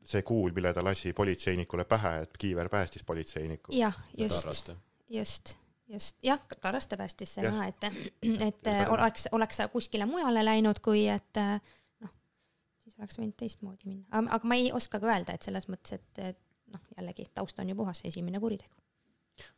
see 0.06 0.22
kuul, 0.22 0.54
mille 0.54 0.72
ta 0.74 0.85
lasi 0.85 1.12
politseinikule 1.12 1.85
pähe, 1.85 2.20
et 2.22 2.38
Kiiver 2.38 2.70
päästis 2.72 3.04
politseinikku. 3.04 3.74
jah, 3.74 3.98
just, 4.18 4.70
just, 5.11 5.56
just, 5.88 6.16
jah, 6.25 6.40
Tarraste 6.61 6.96
päästis 6.96 7.35
see 7.37 7.44
maha, 7.49 7.68
et, 7.72 7.85
et 8.49 8.70
oleks, 8.90 9.29
oleks 9.37 9.61
sa 9.62 9.68
kuskile 9.72 10.07
mujale 10.09 10.44
läinud, 10.44 10.81
kui 10.85 11.07
et 11.12 11.40
noh, 11.42 12.14
siis 12.83 12.96
oleks 12.99 13.18
võinud 13.20 13.37
teistmoodi 13.38 13.90
minna, 13.92 14.25
aga 14.25 14.49
ma 14.49 14.59
ei 14.59 14.72
oska 14.75 15.01
ka 15.03 15.11
öelda, 15.12 15.37
et 15.37 15.46
selles 15.46 15.68
mõttes, 15.72 15.99
et, 16.01 16.25
et 16.33 16.42
noh, 16.75 16.83
jällegi 16.99 17.29
taust 17.35 17.59
on 17.62 17.70
ju 17.70 17.77
puhas, 17.79 18.03
esimene 18.09 18.40
kuritegu. 18.42 18.75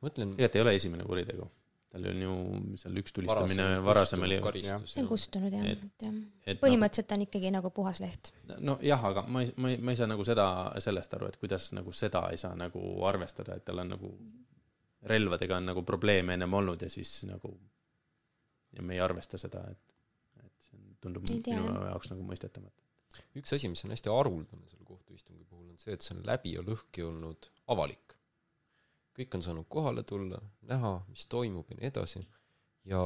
mõtlen 0.05 0.35
tegelikult 0.35 0.61
ei 0.61 0.67
ole 0.67 0.75
esimene 0.77 1.07
kuritegu. 1.09 1.49
tal 1.89 2.05
on 2.11 2.19
ju 2.21 2.33
seal 2.77 2.99
üks 3.01 3.15
tulistamine 3.17 3.69
varasem 3.85 4.23
oli. 4.27 4.37
see 4.61 5.01
on 5.03 5.09
kustunud 5.09 5.55
jah, 5.55 5.65
Et- 5.65 5.87
et 6.05 6.53
et 6.53 6.61
põhimõtteliselt 6.61 7.15
on 7.17 7.23
ikkagi 7.25 7.51
nagu 7.55 7.71
puhas 7.71 8.01
leht. 8.05 8.33
nagu, 8.45 8.61
nojah, 8.73 9.05
aga 9.05 9.23
ma 9.27 9.43
ei, 9.43 9.55
ma 9.57 9.71
ei, 9.71 9.79
ma 9.81 9.95
ei 9.95 9.97
saa 9.97 10.07
nagu 10.11 10.25
seda, 10.25 10.49
sellest 10.85 11.15
aru, 11.17 11.31
et 11.33 11.39
kuidas 11.41 11.73
nagu 11.73 11.93
seda 11.93 12.27
ei 12.31 12.37
saa 12.37 12.53
nagu 12.55 12.83
arvestada, 13.09 13.57
et 13.57 13.65
tal 13.65 13.79
on 13.79 13.89
nagu 13.97 14.13
relvadega 15.03 15.57
on 15.57 15.69
nagu 15.71 15.83
probleeme 15.87 16.35
ennem 16.35 16.55
olnud 16.59 16.83
ja 16.83 16.89
siis 16.91 17.23
nagu 17.29 17.53
ja 18.77 18.83
me 18.83 18.97
ei 18.97 19.01
arvesta 19.01 19.39
seda, 19.41 19.63
et, 19.71 19.95
et 20.45 20.69
see 20.69 20.97
tundub 21.03 21.25
minu 21.29 21.41
jah. 21.47 21.89
jaoks 21.93 22.13
nagu 22.13 22.27
mõistetamatu. 22.27 22.85
üks 23.41 23.55
asi, 23.57 23.71
mis 23.73 23.85
on 23.87 23.95
hästi 23.95 24.13
haruldane 24.13 24.69
selle 24.71 24.85
kohtuistungi 24.89 25.45
puhul, 25.45 25.71
on 25.73 25.81
see, 25.81 25.95
et 25.97 26.05
see 26.05 26.17
on 26.17 26.25
läbi 26.27 26.55
ja 26.57 26.65
lõhki 26.65 27.07
olnud 27.07 27.51
avalik. 27.75 28.17
kõik 29.19 29.35
on 29.35 29.43
saanud 29.43 29.67
kohale 29.69 30.05
tulla, 30.07 30.39
näha, 30.71 30.93
mis 31.09 31.27
toimub 31.27 31.71
ja 31.73 31.79
nii 31.79 31.89
edasi, 31.89 32.23
ja 32.87 33.01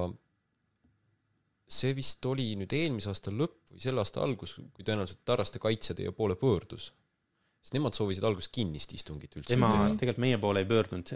see 1.72 1.94
vist 1.96 2.26
oli 2.28 2.50
nüüd 2.58 2.74
eelmise 2.76 3.12
aasta 3.12 3.32
lõpp 3.32 3.72
või 3.72 3.80
selle 3.80 4.02
aasta 4.02 4.20
algus, 4.24 4.58
kui 4.74 4.84
tõenäoliselt 4.84 5.22
Tarraste 5.24 5.62
kaitse 5.62 5.96
teie 5.96 6.12
poole 6.12 6.36
pöördus. 6.36 6.90
Sest 7.62 7.76
nemad 7.76 7.94
soovisid 7.94 8.24
alguses 8.26 8.50
kinnist 8.50 8.90
istungit 8.96 9.36
üldse 9.38 9.54
tema 9.54 9.68
tegelikult 9.94 10.18
meie 10.24 10.38
poole 10.42 10.64
ei 10.64 10.66
pöördunud, 10.66 11.12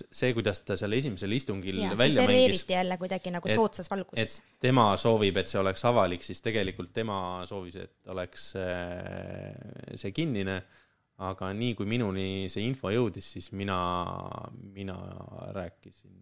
see, 0.00 0.30
kuidas 0.36 0.62
ta 0.64 0.76
seal 0.80 0.96
esimesel 0.96 1.34
istungil 1.36 1.82
ja 1.82 1.90
see 1.92 2.00
välja 2.00 2.24
mängis, 2.30 2.64
jälle 2.72 2.96
kuidagi 3.00 3.32
nagu 3.34 3.50
et- 3.50 3.58
soodsas 3.58 3.90
valguses. 3.92 4.38
tema 4.64 4.86
soovib, 5.00 5.36
et 5.42 5.50
see 5.52 5.60
oleks 5.60 5.84
avalik, 5.90 6.24
siis 6.24 6.40
tegelikult 6.44 6.94
tema 6.96 7.18
soovis, 7.48 7.76
et 7.84 8.12
oleks 8.14 8.54
äh, 8.56 10.00
see 10.00 10.14
kinnine, 10.16 10.56
aga 11.20 11.52
nii 11.52 11.76
kui 11.76 11.88
minuni 11.88 12.48
see 12.48 12.64
info 12.64 12.88
jõudis, 12.94 13.28
siis 13.36 13.50
mina, 13.52 13.76
mina 14.72 14.96
rääkisin 15.52 16.16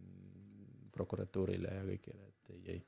prokuratuurile 0.91 1.77
ja 1.79 1.85
kõigile, 1.87 2.25
et 2.33 2.55
ei, 2.57 2.63
ei. 2.75 2.81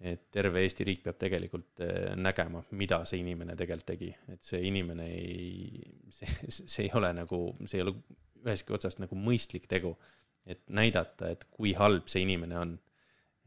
Et 0.00 0.30
terve 0.32 0.62
Eesti 0.64 0.86
riik 0.88 1.02
peab 1.04 1.18
tegelikult 1.20 1.82
äh, 1.84 2.12
nägema, 2.16 2.62
mida 2.78 3.02
see 3.08 3.20
inimene 3.20 3.56
tegelikult 3.58 3.90
tegi, 3.92 4.10
et 4.32 4.42
see 4.44 4.62
inimene 4.68 5.08
ei, 5.12 5.82
see, 6.14 6.30
see 6.50 6.86
ei 6.86 6.92
ole 6.96 7.12
nagu, 7.16 7.42
see 7.66 7.80
ei 7.80 7.86
ole 7.86 7.96
ühestki 8.40 8.72
otsast 8.76 9.02
nagu 9.02 9.18
mõistlik 9.18 9.68
tegu. 9.68 9.96
et 10.50 10.62
näidata, 10.72 11.28
et 11.28 11.44
kui 11.52 11.74
halb 11.76 12.08
see 12.08 12.22
inimene 12.24 12.56
on 12.58 12.78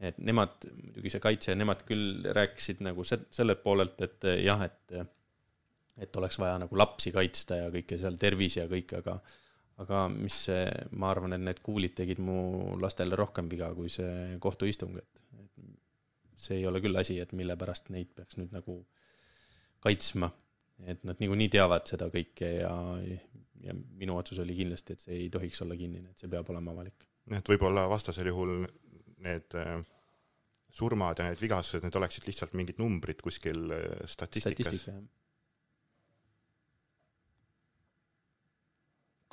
et 0.02 0.18
nemad, 0.22 0.66
muidugi 0.78 1.12
see 1.12 1.22
kaitse, 1.22 1.54
nemad 1.58 1.82
küll 1.88 2.24
rääkisid 2.36 2.82
nagu 2.84 3.04
se-, 3.06 3.24
sellelt 3.34 3.62
poolelt, 3.64 4.00
et 4.06 4.26
eh, 4.30 4.42
jah, 4.46 4.62
et 4.66 4.98
et 6.02 6.16
oleks 6.18 6.40
vaja 6.42 6.56
nagu 6.58 6.74
lapsi 6.74 7.12
kaitsta 7.14 7.60
ja 7.60 7.66
kõike 7.70 7.98
seal, 8.00 8.16
tervisi 8.18 8.58
ja 8.58 8.66
kõik, 8.70 8.96
aga 8.98 9.18
aga 9.82 10.04
mis 10.10 10.36
see, 10.48 10.64
ma 10.98 11.10
arvan, 11.10 11.34
et 11.34 11.42
need 11.42 11.60
kuulid 11.62 11.94
tegid 11.98 12.20
mu 12.22 12.74
lastele 12.82 13.14
rohkem 13.18 13.46
viga 13.50 13.72
kui 13.74 13.90
see 13.90 14.36
kohtuistung, 14.42 14.96
et 14.98 15.23
see 16.36 16.58
ei 16.60 16.66
ole 16.66 16.80
küll 16.84 16.98
asi, 16.98 17.18
et 17.22 17.32
mille 17.36 17.56
pärast 17.56 17.90
neid 17.94 18.10
peaks 18.16 18.38
nüüd 18.40 18.54
nagu 18.54 18.80
kaitsma. 19.84 20.30
et 20.90 21.04
nad 21.06 21.20
niikuinii 21.22 21.52
teavad 21.54 21.84
seda 21.86 22.08
kõike 22.10 22.48
ja, 22.56 22.74
ja 23.62 23.74
minu 23.74 24.16
otsus 24.18 24.40
oli 24.42 24.56
kindlasti, 24.58 24.96
et 24.96 25.04
see 25.04 25.18
ei 25.22 25.28
tohiks 25.30 25.62
olla 25.62 25.76
kinnine, 25.78 26.10
et 26.10 26.18
see 26.18 26.30
peab 26.30 26.48
olema 26.50 26.74
avalik. 26.74 27.06
nii 27.30 27.38
et 27.38 27.50
võib-olla 27.54 27.86
vastasel 27.90 28.30
juhul 28.32 28.64
need 29.24 29.54
äh, 29.60 29.76
surmad 30.74 31.20
ja 31.20 31.28
need 31.28 31.40
vigastused, 31.40 31.84
need 31.86 32.00
oleksid 32.00 32.26
lihtsalt 32.26 32.56
mingid 32.58 32.80
numbrid 32.82 33.22
kuskil 33.22 33.70
äh, 33.76 33.84
statistikas. 34.10 34.66
statistika, 34.66 34.98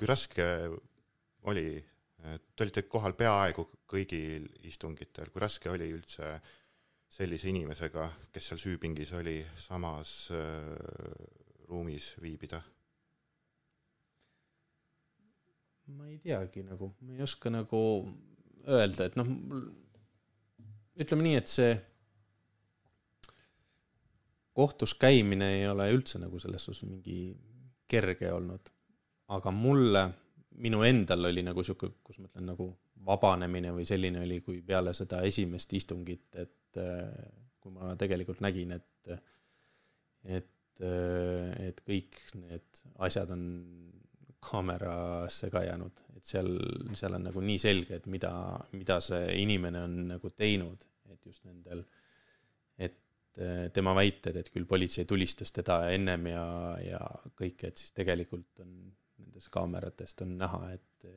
kui 0.01 0.09
raske 0.09 0.45
oli, 1.49 1.65
te 2.21 2.65
olite 2.65 2.81
kohal 2.89 3.13
peaaegu 3.17 3.67
kõigil 3.89 4.47
istungitel, 4.65 5.29
kui 5.29 5.41
raske 5.43 5.69
oli 5.69 5.91
üldse 5.93 6.39
sellise 7.11 7.49
inimesega, 7.51 8.07
kes 8.31 8.51
seal 8.51 8.61
süüpingis 8.61 9.11
oli, 9.17 9.39
samas 9.59 10.29
äh, 10.35 10.69
ruumis 11.69 12.13
viibida? 12.21 12.61
ma 15.91 16.05
ei 16.07 16.21
teagi 16.23 16.61
nagu, 16.63 16.87
ma 17.03 17.17
ei 17.17 17.23
oska 17.25 17.51
nagu 17.51 17.79
öelda, 18.71 19.09
et 19.09 19.17
noh, 19.19 19.27
ütleme 21.03 21.25
nii, 21.25 21.39
et 21.41 21.51
see 21.51 21.73
kohtus 24.55 24.93
käimine 24.99 25.49
ei 25.57 25.65
ole 25.67 25.89
üldse 25.91 26.21
nagu 26.21 26.39
selles 26.39 26.63
suhtes 26.63 26.85
mingi 26.87 27.33
kerge 27.91 28.31
olnud. 28.31 28.71
aga 29.31 29.51
mulle, 29.51 30.05
minu 30.63 30.81
endal 30.83 31.27
oli 31.27 31.43
nagu 31.43 31.63
sihuke, 31.63 31.91
kus 32.03 32.19
ma 32.19 32.27
ütlen 32.31 32.49
nagu 32.53 32.69
vabanemine 33.05 33.71
või 33.75 33.83
selline 33.87 34.23
oli, 34.23 34.39
kui 34.43 34.61
peale 34.61 34.93
seda 34.93 35.21
esimest 35.27 35.73
istungit, 35.73 36.27
et 36.35 36.51
äh, 36.79 37.09
kui 37.61 37.73
ma 37.75 37.93
tegelikult 37.99 38.41
nägin, 38.41 38.73
et, 38.77 39.17
et, 40.25 40.49
et 40.81 41.81
kõik 41.85 42.15
need 42.39 42.79
asjad 43.05 43.29
on 43.35 43.43
kaamerasse 44.41 45.49
ka 45.53 45.63
jäänud, 45.67 46.01
et 46.17 46.25
seal, 46.25 46.49
seal 46.97 47.17
on 47.17 47.27
nagu 47.29 47.43
nii 47.45 47.59
selge, 47.61 47.99
et 47.99 48.07
mida, 48.11 48.31
mida 48.73 48.97
see 49.03 49.35
inimene 49.43 49.83
on 49.85 49.97
nagu 50.15 50.31
teinud, 50.33 50.87
et 51.13 51.27
just 51.29 51.45
nendel, 51.45 51.83
et 52.81 52.97
eh, 53.37 53.67
tema 53.73 53.93
väited, 53.97 54.39
et 54.41 54.49
küll 54.53 54.65
politsei 54.69 55.05
tulistas 55.09 55.53
teda 55.53 55.83
ennem 55.93 56.31
ja, 56.31 56.45
ja 56.81 57.03
kõike, 57.37 57.69
et 57.69 57.83
siis 57.83 57.93
tegelikult 57.97 58.63
on 58.65 58.73
nendes 59.21 59.45
kaameratest 59.53 60.25
on 60.25 60.33
näha, 60.41 60.63
et 60.73 61.11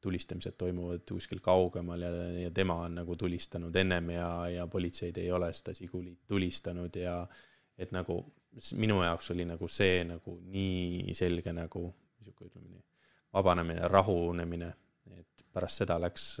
tulistamised 0.00 0.54
toimuvad 0.58 1.04
kuskil 1.08 1.40
kaugemal 1.42 2.02
ja, 2.02 2.10
ja 2.46 2.50
tema 2.54 2.74
on 2.86 2.98
nagu 3.00 3.16
tulistanud 3.16 3.76
ennem 3.76 4.10
ja, 4.10 4.28
ja 4.48 4.66
politseid 4.66 5.16
ei 5.18 5.30
ole 5.32 5.52
seda 5.56 5.74
Sigulit 5.74 6.20
tulistanud 6.26 6.96
ja 7.00 7.20
et 7.78 7.92
nagu 7.92 8.20
minu 8.76 9.00
jaoks 9.02 9.30
oli 9.34 9.44
nagu 9.48 9.68
see 9.68 10.04
nagu 10.08 10.38
nii 10.52 11.14
selge 11.16 11.52
nagu 11.52 11.86
niisugune, 12.20 12.50
ütleme 12.50 12.70
nii, 12.70 12.82
vabanemine, 13.36 13.88
rahunemine, 13.92 14.70
et 15.18 15.44
pärast 15.52 15.82
seda 15.82 15.98
läks, 16.00 16.36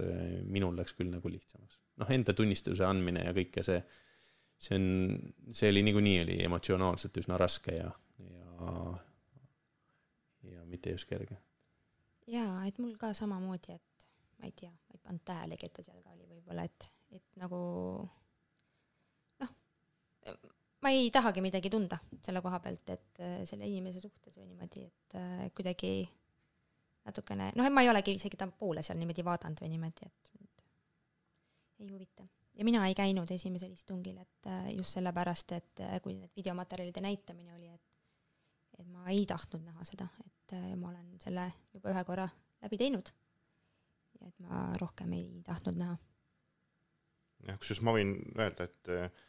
minul 0.48 0.76
läks 0.78 0.96
küll 0.96 1.12
nagu 1.12 1.30
lihtsamaks. 1.30 1.80
noh, 2.00 2.10
enda 2.12 2.34
tunnistuse 2.36 2.84
andmine 2.84 3.24
ja 3.24 3.34
kõike 3.36 3.64
see, 3.64 3.80
see 4.60 4.78
on, 4.78 4.86
see 5.56 5.70
oli 5.72 5.84
niikuinii 5.86 6.16
oli 6.24 6.38
emotsionaalselt 6.44 7.20
üsna 7.22 7.38
raske 7.40 7.76
ja, 7.76 7.90
ja, 8.30 8.80
ja 10.52 10.64
mitte 10.68 10.96
just 10.96 11.08
kerge. 11.08 11.38
Jaa, 12.30 12.66
et 12.66 12.78
mul 12.82 12.96
ka 13.00 13.12
samamoodi, 13.16 13.76
et 13.76 14.06
ma 14.40 14.48
ei 14.48 14.54
tea, 14.56 14.70
ma 14.70 14.96
ei 14.96 15.02
pannud 15.02 15.24
tähelegi, 15.26 15.68
et 15.68 15.74
ta 15.78 15.84
seal 15.86 16.02
ka 16.04 16.14
oli 16.14 16.28
võib-olla, 16.28 16.66
et, 16.66 16.88
et 17.16 17.40
nagu 17.40 17.58
noh, 19.42 19.56
ma 20.82 20.92
ei 20.94 21.10
tahagi 21.14 21.44
midagi 21.44 21.72
tunda 21.72 21.98
selle 22.24 22.42
koha 22.44 22.60
pealt, 22.64 22.94
et 22.94 23.22
äh, 23.22 23.40
selle 23.48 23.68
inimese 23.70 24.02
suhtes 24.02 24.38
või 24.38 24.50
niimoodi, 24.50 24.86
et 24.86 25.18
äh, 25.18 25.44
kuidagi 25.56 25.92
natukene, 27.06 27.52
noh, 27.56 27.68
ma 27.70 27.84
ei 27.84 27.92
olegi 27.92 28.16
isegi 28.18 28.38
ta 28.38 28.48
poole 28.50 28.82
seal 28.86 28.98
niimoodi 29.00 29.24
vaadanud 29.26 29.62
või 29.62 29.74
niimoodi, 29.76 30.10
et 30.10 30.32
ei 31.84 31.90
huvita. 31.92 32.24
ja 32.56 32.64
mina 32.64 32.86
ei 32.88 32.94
käinud 32.96 33.30
esimesel 33.30 33.72
istungil, 33.76 34.18
et 34.18 34.50
äh, 34.50 34.72
just 34.74 34.98
sellepärast, 34.98 35.52
et 35.52 35.84
kui 36.02 36.16
need 36.18 36.32
videomaterjalide 36.36 37.04
näitamine 37.04 37.54
oli, 37.54 37.70
et 37.72 37.85
et 38.78 38.88
ma 38.88 39.06
ei 39.12 39.24
tahtnud 39.28 39.64
näha 39.64 39.84
seda, 39.88 40.08
et 40.24 40.56
äh, 40.56 40.74
ma 40.76 40.90
olen 40.90 41.14
selle 41.22 41.46
juba 41.74 41.92
ühe 41.94 42.04
korra 42.08 42.26
läbi 42.62 42.78
teinud. 42.80 43.12
et 44.26 44.38
ma 44.40 44.72
rohkem 44.80 45.12
ei 45.12 45.42
tahtnud 45.44 45.78
näha. 45.78 45.96
jah, 47.48 47.58
kusjuures 47.60 47.82
ma 47.84 47.94
võin 47.96 48.14
öelda, 48.34 48.64
et 48.64 48.92
eh, 48.92 49.24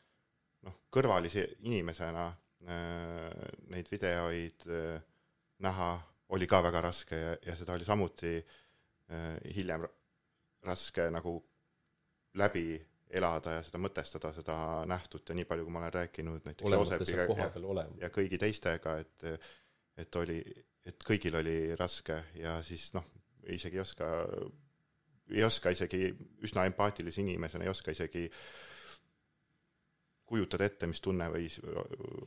noh, 0.68 0.78
kõrvalise 0.94 1.44
inimesena 1.68 2.28
äh, 2.30 3.32
neid 3.72 3.92
videoid 3.92 4.68
äh, 4.72 5.02
näha 5.64 5.92
oli 6.36 6.48
ka 6.48 6.62
väga 6.64 6.82
raske 6.84 7.20
ja, 7.20 7.36
ja 7.46 7.56
seda 7.56 7.76
oli 7.78 7.88
samuti 7.88 8.36
äh, 8.38 9.38
hiljem 9.56 9.86
ra- 9.86 9.94
raske 10.68 11.10
nagu 11.14 11.38
läbi 12.38 12.78
elada 13.10 13.58
ja 13.58 13.64
seda 13.64 13.80
mõtestada, 13.82 14.34
seda 14.36 14.58
nähtut 14.90 15.30
ja 15.30 15.36
nii 15.38 15.48
palju, 15.48 15.66
kui 15.68 15.74
ma 15.74 15.84
olen 15.84 15.94
rääkinud 15.96 16.48
näiteks 16.48 16.72
Joosepiga 16.72 17.28
ja, 17.40 17.86
ja 18.02 18.10
kõigi 18.14 18.40
teistega, 18.42 18.98
et 19.04 19.28
et 19.98 20.16
oli, 20.20 20.38
et 20.86 21.04
kõigil 21.08 21.36
oli 21.40 21.58
raske 21.80 22.20
ja 22.38 22.60
siis 22.66 22.92
noh, 22.94 23.06
isegi 23.50 23.80
ei 23.80 23.82
oska, 23.82 24.08
ei 25.34 25.44
oska 25.44 25.74
isegi 25.74 26.12
üsna 26.46 26.68
empaatilise 26.70 27.24
inimesena 27.24 27.66
ei 27.66 27.72
oska 27.72 27.96
isegi 27.96 28.28
kujutada 30.28 30.68
ette, 30.68 30.90
mis 30.92 31.00
tunne 31.00 31.30
võis, 31.32 31.56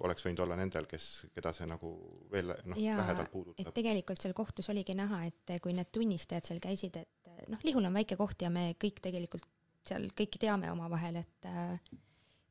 oleks 0.01 0.24
võinud 0.24 0.41
olla 0.47 0.57
nendel, 0.57 0.87
kes, 0.89 1.26
keda 1.37 1.53
see 1.53 1.66
nagu 1.68 1.91
veel 2.33 2.55
noh, 2.64 2.78
lähedalt 2.81 3.26
et 3.28 3.33
puudutab. 3.35 3.74
tegelikult 3.76 4.24
seal 4.24 4.33
kohtus 4.37 4.70
oligi 4.72 4.97
näha, 4.97 5.26
et 5.28 5.57
kui 5.61 5.74
need 5.76 5.93
tunnistajad 5.93 6.49
seal 6.49 6.62
käisid, 6.64 6.97
et 6.97 7.49
noh, 7.53 7.61
Lihula 7.66 7.93
on 7.93 7.99
väike 8.01 8.16
koht 8.16 8.41
ja 8.41 8.49
me 8.53 8.70
kõik 8.81 9.03
tegelikult 9.05 9.45
seal 9.87 10.09
kõiki 10.16 10.41
teame 10.43 10.70
omavahel, 10.72 11.20
et 11.22 11.49
äh, 11.49 11.99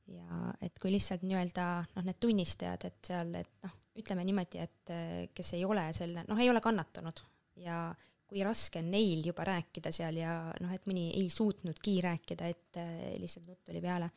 ja 0.10 0.54
et 0.66 0.78
kui 0.82 0.92
lihtsalt 0.94 1.24
nii-öelda 1.28 1.66
noh, 1.96 2.06
need 2.08 2.20
tunnistajad, 2.22 2.86
et 2.90 3.12
seal, 3.12 3.34
et 3.40 3.52
noh, 3.66 3.76
ütleme 4.00 4.26
niimoodi, 4.28 4.62
et 4.64 4.94
äh, 4.94 5.16
kes 5.36 5.54
ei 5.58 5.66
ole 5.68 5.90
selle, 5.96 6.24
noh, 6.28 6.40
ei 6.40 6.50
ole 6.52 6.62
kannatanud. 6.64 7.22
Ja 7.60 7.90
kui 8.30 8.44
raske 8.46 8.82
on 8.84 8.92
neil 8.94 9.24
juba 9.26 9.46
rääkida 9.48 9.92
seal 9.94 10.20
ja 10.22 10.34
noh, 10.62 10.74
et 10.74 10.86
mõni 10.90 11.10
ei 11.18 11.30
suutnudki 11.34 11.98
rääkida, 12.06 12.52
et 12.54 12.80
äh, 12.82 12.94
lihtsalt 13.22 13.50
nutt 13.50 13.64
tuli 13.66 13.82
peale, 13.84 14.12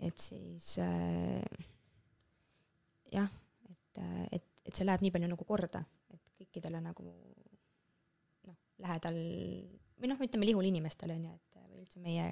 et 0.00 0.18
siis 0.20 0.74
äh, 0.82 1.66
jah, 3.12 3.28
et, 3.68 4.02
et, 4.38 4.48
et 4.64 4.74
see 4.74 4.88
läheb 4.88 5.04
nii 5.04 5.12
palju 5.14 5.30
nagu 5.34 5.48
korda, 5.48 5.84
et 6.12 6.22
kõikidele 6.40 6.80
nagu 6.82 7.06
noh, 8.48 8.58
lähedal 8.82 9.20
või 10.00 10.10
noh, 10.10 10.24
ütleme 10.24 10.48
Lihula 10.48 10.72
inimestele 10.72 11.20
on 11.20 11.28
ju, 11.28 11.36
et 11.36 11.51
üldse 11.82 12.02
meie, 12.02 12.30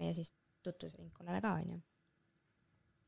meie 0.00 0.14
siis 0.16 0.32
tutvusringkonnale 0.62 1.42
ka 1.44 1.54
on 1.60 1.74
ju. 1.74 1.80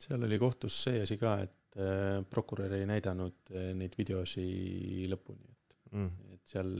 seal 0.05 0.27
oli 0.27 0.39
kohtus 0.43 0.81
see 0.87 1.03
asi 1.03 1.17
ka, 1.21 1.37
et 1.47 1.79
äh, 1.81 2.21
prokurör 2.31 2.77
ei 2.79 2.87
näidanud 2.91 3.55
äh, 3.55 3.73
neid 3.79 3.97
videosi 3.99 4.47
lõpuni, 5.11 5.51
et 5.51 5.77
mm. 5.93 6.31
et 6.37 6.55
seal 6.55 6.73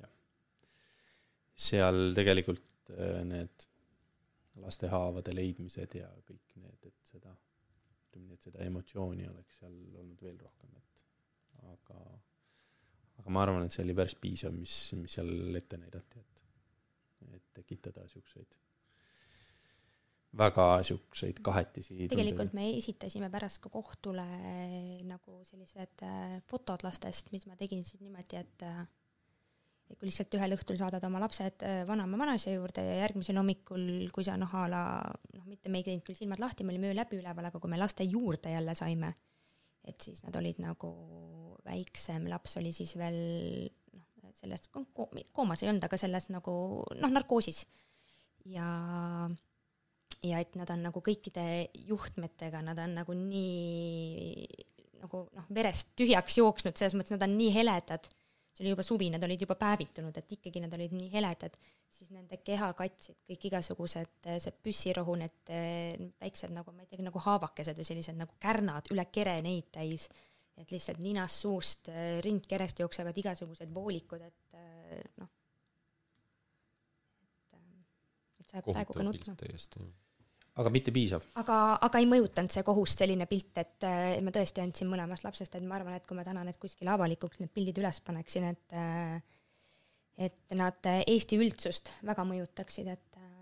jah, 0.00 0.12
seal 1.68 2.14
tegelikult 2.16 2.92
äh, 2.96 3.22
need 3.28 3.68
laste 4.62 4.88
haavade 4.88 5.34
leidmised 5.36 5.98
ja 5.98 6.08
kõik 6.28 6.56
need, 6.62 6.88
et 6.88 7.10
seda, 7.10 7.32
ütleme 8.08 8.30
nii, 8.30 8.38
et 8.38 8.48
seda 8.48 8.64
emotsiooni 8.64 9.28
oleks 9.28 9.60
seal 9.60 9.76
olnud 10.00 10.22
veel 10.24 10.38
rohkem, 10.40 10.72
et 10.80 11.04
aga, 11.74 12.00
aga 13.20 13.34
ma 13.36 13.44
arvan, 13.44 13.66
et 13.66 13.74
see 13.74 13.84
oli 13.84 13.96
päris 13.96 14.16
piisav, 14.20 14.56
mis, 14.56 14.76
mis 15.00 15.18
seal 15.18 15.60
ette 15.60 15.80
näidati, 15.80 16.22
et, 16.24 16.35
et 17.34 17.44
tekitada 17.56 18.06
siukseid, 18.10 18.58
väga 20.36 20.66
siukseid 20.86 21.40
kahetisi 21.44 22.08
tegelikult 22.12 22.52
me 22.56 22.68
esitasime 22.76 23.30
pärast 23.32 23.62
ka 23.64 23.72
kohtule 23.72 24.26
nagu 25.08 25.40
sellised 25.48 26.04
äh, 26.06 26.38
fotod 26.50 26.84
lastest, 26.86 27.32
mis 27.32 27.48
ma 27.48 27.56
tegin 27.58 27.84
siis 27.88 28.04
niimoodi, 28.04 28.42
et 28.42 28.66
äh, 28.66 28.84
et 29.86 29.98
kui 30.00 30.08
lihtsalt 30.08 30.34
ühel 30.34 30.56
õhtul 30.56 30.78
saadad 30.80 31.04
oma 31.06 31.20
lapsed 31.22 31.62
vanaema 31.86 32.18
vanaisa 32.18 32.50
juurde 32.50 32.82
ja 32.82 32.96
järgmisel 33.04 33.38
hommikul, 33.38 33.84
kui 34.14 34.26
sa 34.26 34.34
noh, 34.34 34.50
a 34.58 34.64
la 34.70 34.82
noh, 35.36 35.44
mitte 35.46 35.70
me 35.70 35.78
ei 35.78 35.86
teinud 35.86 36.02
küll 36.06 36.18
silmad 36.18 36.42
lahti, 36.42 36.66
me 36.66 36.74
olime 36.74 36.90
öö 36.90 36.96
läbi 36.98 37.20
üleval, 37.20 37.46
aga 37.46 37.60
kui 37.62 37.70
me 37.70 37.78
laste 37.78 38.02
juurde 38.02 38.50
jälle 38.50 38.74
saime, 38.74 39.12
et 39.86 40.02
siis 40.02 40.24
nad 40.26 40.34
olid 40.42 40.58
nagu 40.62 40.90
väiksem 41.66 42.26
laps 42.30 42.58
oli 42.60 42.72
siis 42.74 42.96
veel 42.98 43.20
noh, 44.36 44.42
selles 44.42 44.68
ko- 44.70 45.10
koomas 45.32 45.62
ei 45.62 45.70
olnud, 45.72 45.84
aga 45.86 45.98
selles 46.00 46.28
nagu 46.34 46.54
noh, 47.00 47.12
narkoosis. 47.12 47.64
ja, 48.52 48.68
ja 50.22 50.40
et 50.40 50.54
nad 50.56 50.70
on 50.70 50.86
nagu 50.88 51.02
kõikide 51.04 51.68
juhtmetega, 51.88 52.62
nad 52.62 52.78
on 52.78 52.94
nagu 53.00 53.16
nii 53.16 54.46
nagu 55.02 55.26
noh, 55.36 55.48
verest 55.54 55.92
tühjaks 55.98 56.38
jooksnud, 56.40 56.76
selles 56.76 56.96
mõttes 56.98 57.16
nad 57.16 57.26
on 57.26 57.36
nii 57.38 57.52
heledad. 57.54 58.08
See 58.56 58.64
oli 58.64 58.72
juba 58.72 58.84
suvi, 58.86 59.10
nad 59.12 59.24
olid 59.26 59.42
juba 59.44 59.52
päevitunud, 59.60 60.16
et 60.16 60.30
ikkagi 60.32 60.62
nad 60.62 60.72
olid 60.72 60.94
nii 60.96 61.10
heledad, 61.12 61.58
siis 61.92 62.08
nende 62.08 62.38
keha 62.40 62.70
katsid 62.78 63.18
kõik 63.28 63.42
igasugused, 63.50 64.14
see 64.40 64.54
püssirohu, 64.64 65.18
need 65.20 65.52
eh, 65.52 65.98
väiksed 66.22 66.54
nagu, 66.56 66.72
ma 66.72 66.86
ei 66.86 66.88
tea, 66.88 67.04
nagu 67.04 67.20
haavakesed 67.20 67.76
või 67.76 67.88
sellised 67.90 68.16
nagu 68.16 68.32
kärnad 68.40 68.88
üle 68.94 69.04
kere 69.12 69.36
neid 69.44 69.68
täis, 69.76 70.08
et 70.56 70.72
lihtsalt 70.72 71.02
ninast, 71.04 71.42
suust, 71.44 71.90
eh, 71.92 72.16
rindkerest 72.24 72.80
jooksevad 72.84 73.18
igasugused 73.22 73.72
voolikud, 73.74 74.24
et 74.24 74.56
eh, 74.56 75.04
noh, 75.20 75.30
et, 77.52 77.62
et 78.40 78.48
sa 78.50 78.58
jääd 78.58 78.68
praegu 78.72 78.96
ka 78.96 79.06
nutma. 79.06 79.36
aga 80.56 80.72
mitte 80.72 80.94
piisav. 80.96 81.28
aga, 81.42 81.60
aga 81.88 82.02
ei 82.02 82.08
mõjutanud 82.10 82.52
see 82.52 82.64
kohust 82.66 83.04
selline 83.04 83.28
pilt, 83.30 83.52
et 83.62 83.88
äh, 83.88 84.16
ma 84.24 84.34
tõesti 84.34 84.64
andsin 84.64 84.90
mõlemast 84.90 85.28
lapsest, 85.28 85.58
et 85.58 85.66
ma 85.66 85.78
arvan, 85.80 85.98
et 85.98 86.08
kui 86.08 86.18
ma 86.18 86.24
täna 86.26 86.44
need 86.46 86.60
kuskile 86.62 86.94
avalikuks 86.96 87.42
need 87.42 87.52
pildid 87.54 87.82
üles 87.82 88.00
paneksin, 88.06 88.50
et 88.54 88.76
äh, 88.76 89.16
et 90.16 90.56
nad 90.56 90.88
äh, 90.88 91.02
Eesti 91.12 91.36
üldsust 91.40 91.92
väga 92.08 92.24
mõjutaksid, 92.24 92.88
et 92.88 93.20
äh, 93.20 93.32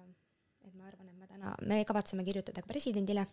et 0.67 0.75
ma 0.75 0.89
arvan, 0.89 1.09
et 1.09 1.19
ma 1.19 1.29
täna, 1.31 1.55
me 1.63 1.83
kavatseme 1.87 2.27
kirjutada 2.27 2.65
ka 2.65 2.71
presidendile. 2.71 3.27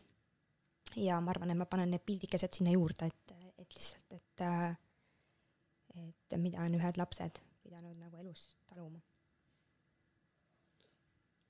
Ja 0.99 1.21
ma 1.23 1.31
arvan, 1.31 1.53
et 1.53 1.57
ma 1.57 1.65
panen 1.69 1.93
need 1.93 2.03
pildikesed 2.03 2.57
sinna 2.57 2.73
juurde, 2.73 3.07
et, 3.07 3.33
et 3.71 3.79
lihtsalt, 3.79 4.15
et 4.17 4.43
äh, 4.45 4.75
et 5.95 6.37
mida 6.39 6.63
on 6.63 6.75
ühed 6.77 6.99
lapsed 6.99 7.39
pidanud 7.63 7.97
nagu 7.99 8.19
elus 8.21 8.45
taluma. 8.69 9.01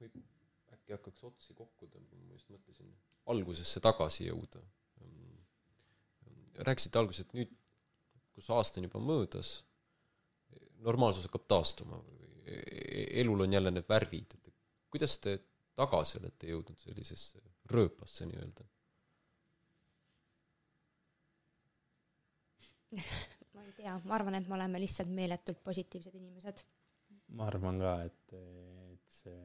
äkki 0.01 0.95
hakkaks 0.95 1.24
otsi 1.28 1.53
kokku 1.53 1.86
tõmbama, 1.86 2.24
ma 2.26 2.38
just 2.38 2.49
mõtlesin 2.49 2.89
algusesse 3.30 3.80
tagasi 3.80 4.26
jõuda. 4.30 4.61
rääkisite 6.61 6.99
alguses, 6.99 7.26
et 7.26 7.34
nüüd, 7.34 7.53
kus 8.34 8.49
aasta 8.49 8.80
on 8.80 8.88
juba 8.89 8.99
möödas, 8.99 9.63
normaalsus 10.86 11.26
hakkab 11.30 11.45
taastuma 11.47 12.01
või 12.01 12.57
elul 13.22 13.45
on 13.45 13.53
jälle 13.53 13.72
need 13.72 13.88
värvid, 13.89 14.34
et 14.36 14.51
kuidas 14.89 15.17
te 15.19 15.38
tagasi 15.78 16.19
olete 16.19 16.49
jõudnud 16.49 16.78
sellisesse 16.78 17.41
rööpasse 17.72 18.26
nii-öelda? 18.26 18.65
ma 23.55 23.65
ei 23.65 23.73
tea, 23.77 23.95
ma 24.05 24.15
arvan, 24.17 24.37
et 24.39 24.47
me 24.49 24.57
oleme 24.57 24.81
lihtsalt 24.83 25.11
meeletult 25.13 25.61
positiivsed 25.63 26.15
inimesed. 26.17 26.63
ma 27.37 27.47
arvan 27.47 27.79
ka, 27.79 27.95
et, 28.09 28.35
et 28.91 29.21
see 29.21 29.39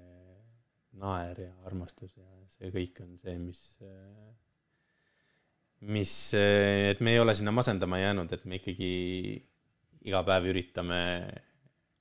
naer 0.97 1.41
ja 1.45 1.53
armastus 1.69 2.17
ja 2.17 2.29
see 2.57 2.71
kõik 2.75 3.03
on 3.05 3.17
see, 3.21 3.37
mis, 3.39 3.63
mis, 5.93 6.15
et 6.39 7.03
me 7.05 7.15
ei 7.15 7.21
ole 7.23 7.35
sinna 7.37 7.53
masendama 7.55 8.01
jäänud, 8.01 8.33
et 8.33 8.47
me 8.49 8.61
ikkagi 8.61 8.93
iga 10.07 10.23
päev 10.27 10.49
üritame 10.53 11.01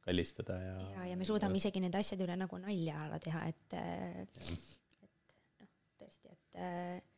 kallistada 0.05 0.59
ja. 0.61 0.75
ja, 0.95 1.09
ja 1.11 1.17
me 1.17 1.25
suudame 1.27 1.57
isegi 1.57 1.81
nende 1.81 1.99
asjade 1.99 2.25
üle 2.27 2.37
nagu 2.37 2.59
nalja 2.61 3.01
alla 3.07 3.19
teha, 3.21 3.41
et, 3.49 3.75
et 3.75 4.41
noh, 5.59 5.71
tõesti, 5.99 6.31
et, 6.31 7.11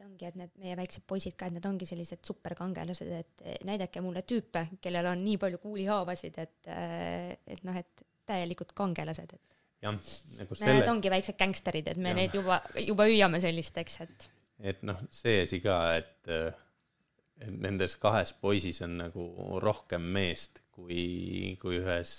et 0.00 0.06
ongi, 0.06 0.28
et 0.30 0.38
need 0.38 0.52
meie 0.60 0.76
väiksed 0.78 1.04
poisid 1.08 1.36
ka, 1.36 1.48
et 1.48 1.56
need 1.56 1.66
ongi 1.68 1.88
sellised 1.88 2.24
superkangelased, 2.26 3.12
et 3.20 3.44
näidake 3.68 4.02
mulle 4.04 4.22
tüüpe, 4.28 4.66
kellel 4.82 5.10
on 5.12 5.22
nii 5.24 5.36
palju 5.40 5.60
kuulihaavasid, 5.62 6.40
et, 6.40 6.72
et 7.46 7.64
noh, 7.68 7.76
et 7.76 8.04
täielikud 8.30 8.72
kangelased, 8.76 9.34
et 9.36 9.60
jah, 9.84 9.96
nagu 10.38 10.56
Need 10.56 10.62
selle, 10.62 10.88
ongi 10.92 11.12
väiksed 11.12 11.38
gängsterid, 11.40 11.92
et 11.92 12.00
me 12.00 12.14
Jah. 12.14 12.18
neid 12.22 12.36
juba, 12.36 12.60
juba 12.86 13.08
hüüame 13.10 13.40
sellisteks, 13.42 14.00
et 14.06 14.28
et 14.72 14.82
noh, 14.84 14.98
see 15.12 15.40
asi 15.44 15.60
ka, 15.64 15.76
et, 16.00 16.30
et 17.40 17.52
nendes 17.64 17.96
kahes 18.00 18.34
poisis 18.36 18.82
on 18.84 18.98
nagu 19.00 19.26
rohkem 19.64 20.04
meest 20.16 20.62
kui, 20.76 21.56
kui 21.60 21.80
ühes, 21.80 22.14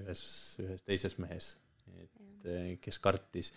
ühes, 0.00 0.22
ühes 0.64 0.84
teises 0.86 1.18
mehes. 1.20 1.56
et 1.98 2.80
kes 2.84 2.98
kartis, 3.02 3.50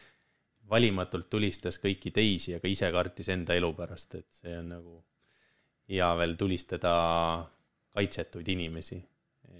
valimatult 0.69 1.29
tulistas 1.29 1.79
kõiki 1.81 2.13
teisi, 2.15 2.55
aga 2.55 2.69
ise 2.69 2.91
kartis 2.91 3.29
enda 3.33 3.55
elu 3.57 3.71
pärast, 3.75 4.15
et 4.15 4.41
see 4.41 4.53
on 4.57 4.69
nagu 4.75 4.99
ja 5.91 6.13
veel 6.19 6.37
tulistada 6.39 6.93
kaitsetuid 7.91 8.47
inimesi. 8.47 9.01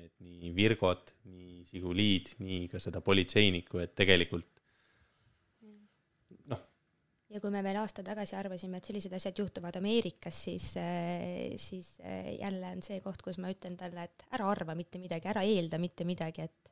et 0.01 0.13
nii 0.23 0.53
Virgot, 0.55 1.15
nii 1.27 1.65
Siguliid, 1.67 2.35
nii 2.39 2.67
ka 2.71 2.79
seda 2.79 3.01
politseinikku, 3.03 3.79
et 3.83 3.95
tegelikult 3.95 4.51
ja 7.31 7.39
kui 7.39 7.51
me 7.53 7.61
veel 7.63 7.79
aasta 7.79 8.03
tagasi 8.05 8.35
arvasime, 8.35 8.79
et 8.79 8.87
sellised 8.87 9.13
asjad 9.15 9.39
juhtuvad 9.39 9.77
Ameerikas, 9.79 10.37
siis, 10.47 10.67
siis 11.61 11.93
eh, 12.03 12.33
jälle 12.41 12.73
on 12.75 12.83
see 12.85 12.99
koht, 13.03 13.23
kus 13.23 13.39
ma 13.41 13.51
ütlen 13.53 13.77
talle, 13.79 14.07
et 14.07 14.25
ära 14.35 14.49
arva 14.51 14.75
mitte 14.77 14.99
midagi, 15.01 15.29
ära 15.31 15.45
eelda 15.47 15.79
mitte 15.81 16.07
midagi, 16.07 16.47
et 16.47 16.70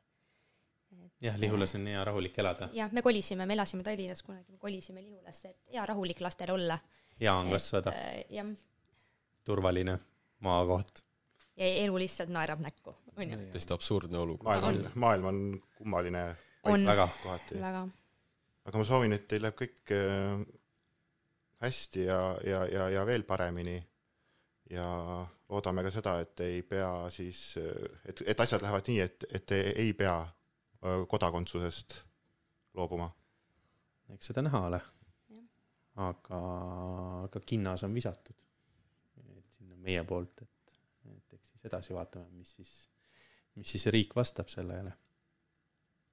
jah, 1.20 1.38
Lihulas 1.38 1.74
on 1.74 1.86
hea 1.86 2.04
rahulik 2.04 2.38
elada, 2.40 2.68
jah, 2.76 2.92
me 2.92 3.02
kolisime, 3.02 3.46
me 3.46 3.56
elasime 3.56 3.84
Tallinnas 3.86 4.22
kunagi, 4.24 4.52
me 4.52 4.58
kolisime 4.58 5.02
Lihulasse, 5.02 5.52
et 5.52 5.74
hea 5.76 5.84
rahulik 5.86 6.20
lastel 6.24 6.54
olla. 6.54 6.78
hea 7.20 7.34
on 7.34 7.50
kasvada, 7.52 7.94
jah, 8.32 8.52
turvaline 9.44 9.98
maakoht. 10.46 11.02
ja 11.56 11.72
elu 11.84 11.98
lihtsalt 12.04 12.32
naerab 12.32 12.62
näkku, 12.64 12.94
on 13.16 13.34
ju. 13.34 13.40
täiesti 13.52 13.76
absurdne 13.76 14.18
olukord. 14.18 14.62
maailm 14.62 14.86
on, 14.86 14.92
maailm 14.94 15.28
on 15.32 15.42
kummaline 15.76 16.24
on 16.64 16.86
väga. 16.86 17.08
aga 18.64 18.78
ma 18.78 18.88
soovin, 18.88 19.16
et 19.16 19.28
teil 19.28 19.44
läheb 19.44 19.60
kõik 19.60 19.94
äh, 19.96 20.40
hästi 21.60 22.08
ja, 22.08 22.22
ja, 22.46 22.64
ja, 22.72 22.88
ja 22.96 23.06
veel 23.06 23.28
paremini. 23.28 23.76
ja 24.70 24.86
loodame 25.50 25.82
ka 25.82 25.90
seda, 25.90 26.20
et 26.22 26.40
ei 26.46 26.60
pea 26.62 27.10
siis, 27.10 27.58
et, 28.06 28.20
et 28.24 28.40
asjad 28.40 28.62
lähevad 28.62 28.86
nii, 28.86 29.00
et, 29.02 29.24
et 29.34 29.46
te 29.50 29.58
ei 29.74 29.90
pea 29.98 30.20
äh, 30.22 30.36
kodakondsusest 31.08 31.94
loobuma. 32.74 33.10
eks 34.14 34.30
seda 34.32 34.42
näha 34.42 34.60
ole. 34.66 34.80
aga, 35.96 36.40
aga 37.24 37.40
kinnas 37.46 37.84
on 37.84 37.94
visatud. 37.94 38.36
et 39.36 39.44
sinna 39.58 39.76
meie 39.76 40.04
poolt, 40.04 40.42
et, 40.42 40.78
et 41.16 41.38
eks 41.38 41.52
siis 41.52 41.70
edasi 41.72 41.94
vaatame, 41.94 42.28
mis 42.30 42.52
siis, 42.56 42.74
mis 43.54 43.76
siis 43.76 43.86
riik 43.86 44.16
vastab 44.16 44.48
sellele. 44.48 44.92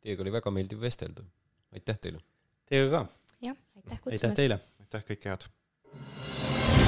Teiega 0.02 0.22
oli 0.24 0.32
väga 0.32 0.52
meeldiv 0.52 0.82
vestelda. 0.82 1.24
aitäh 1.72 2.00
teile! 2.00 2.24
Teiega 2.66 2.92
ka! 2.92 3.06
jah, 3.42 3.56
aitäh 3.76 3.92
aitäh 3.92 4.04
kutsumast! 4.04 4.42
teile! 4.42 4.60
aitäh, 4.84 5.08
kõike 5.12 5.34
head! 5.36 6.86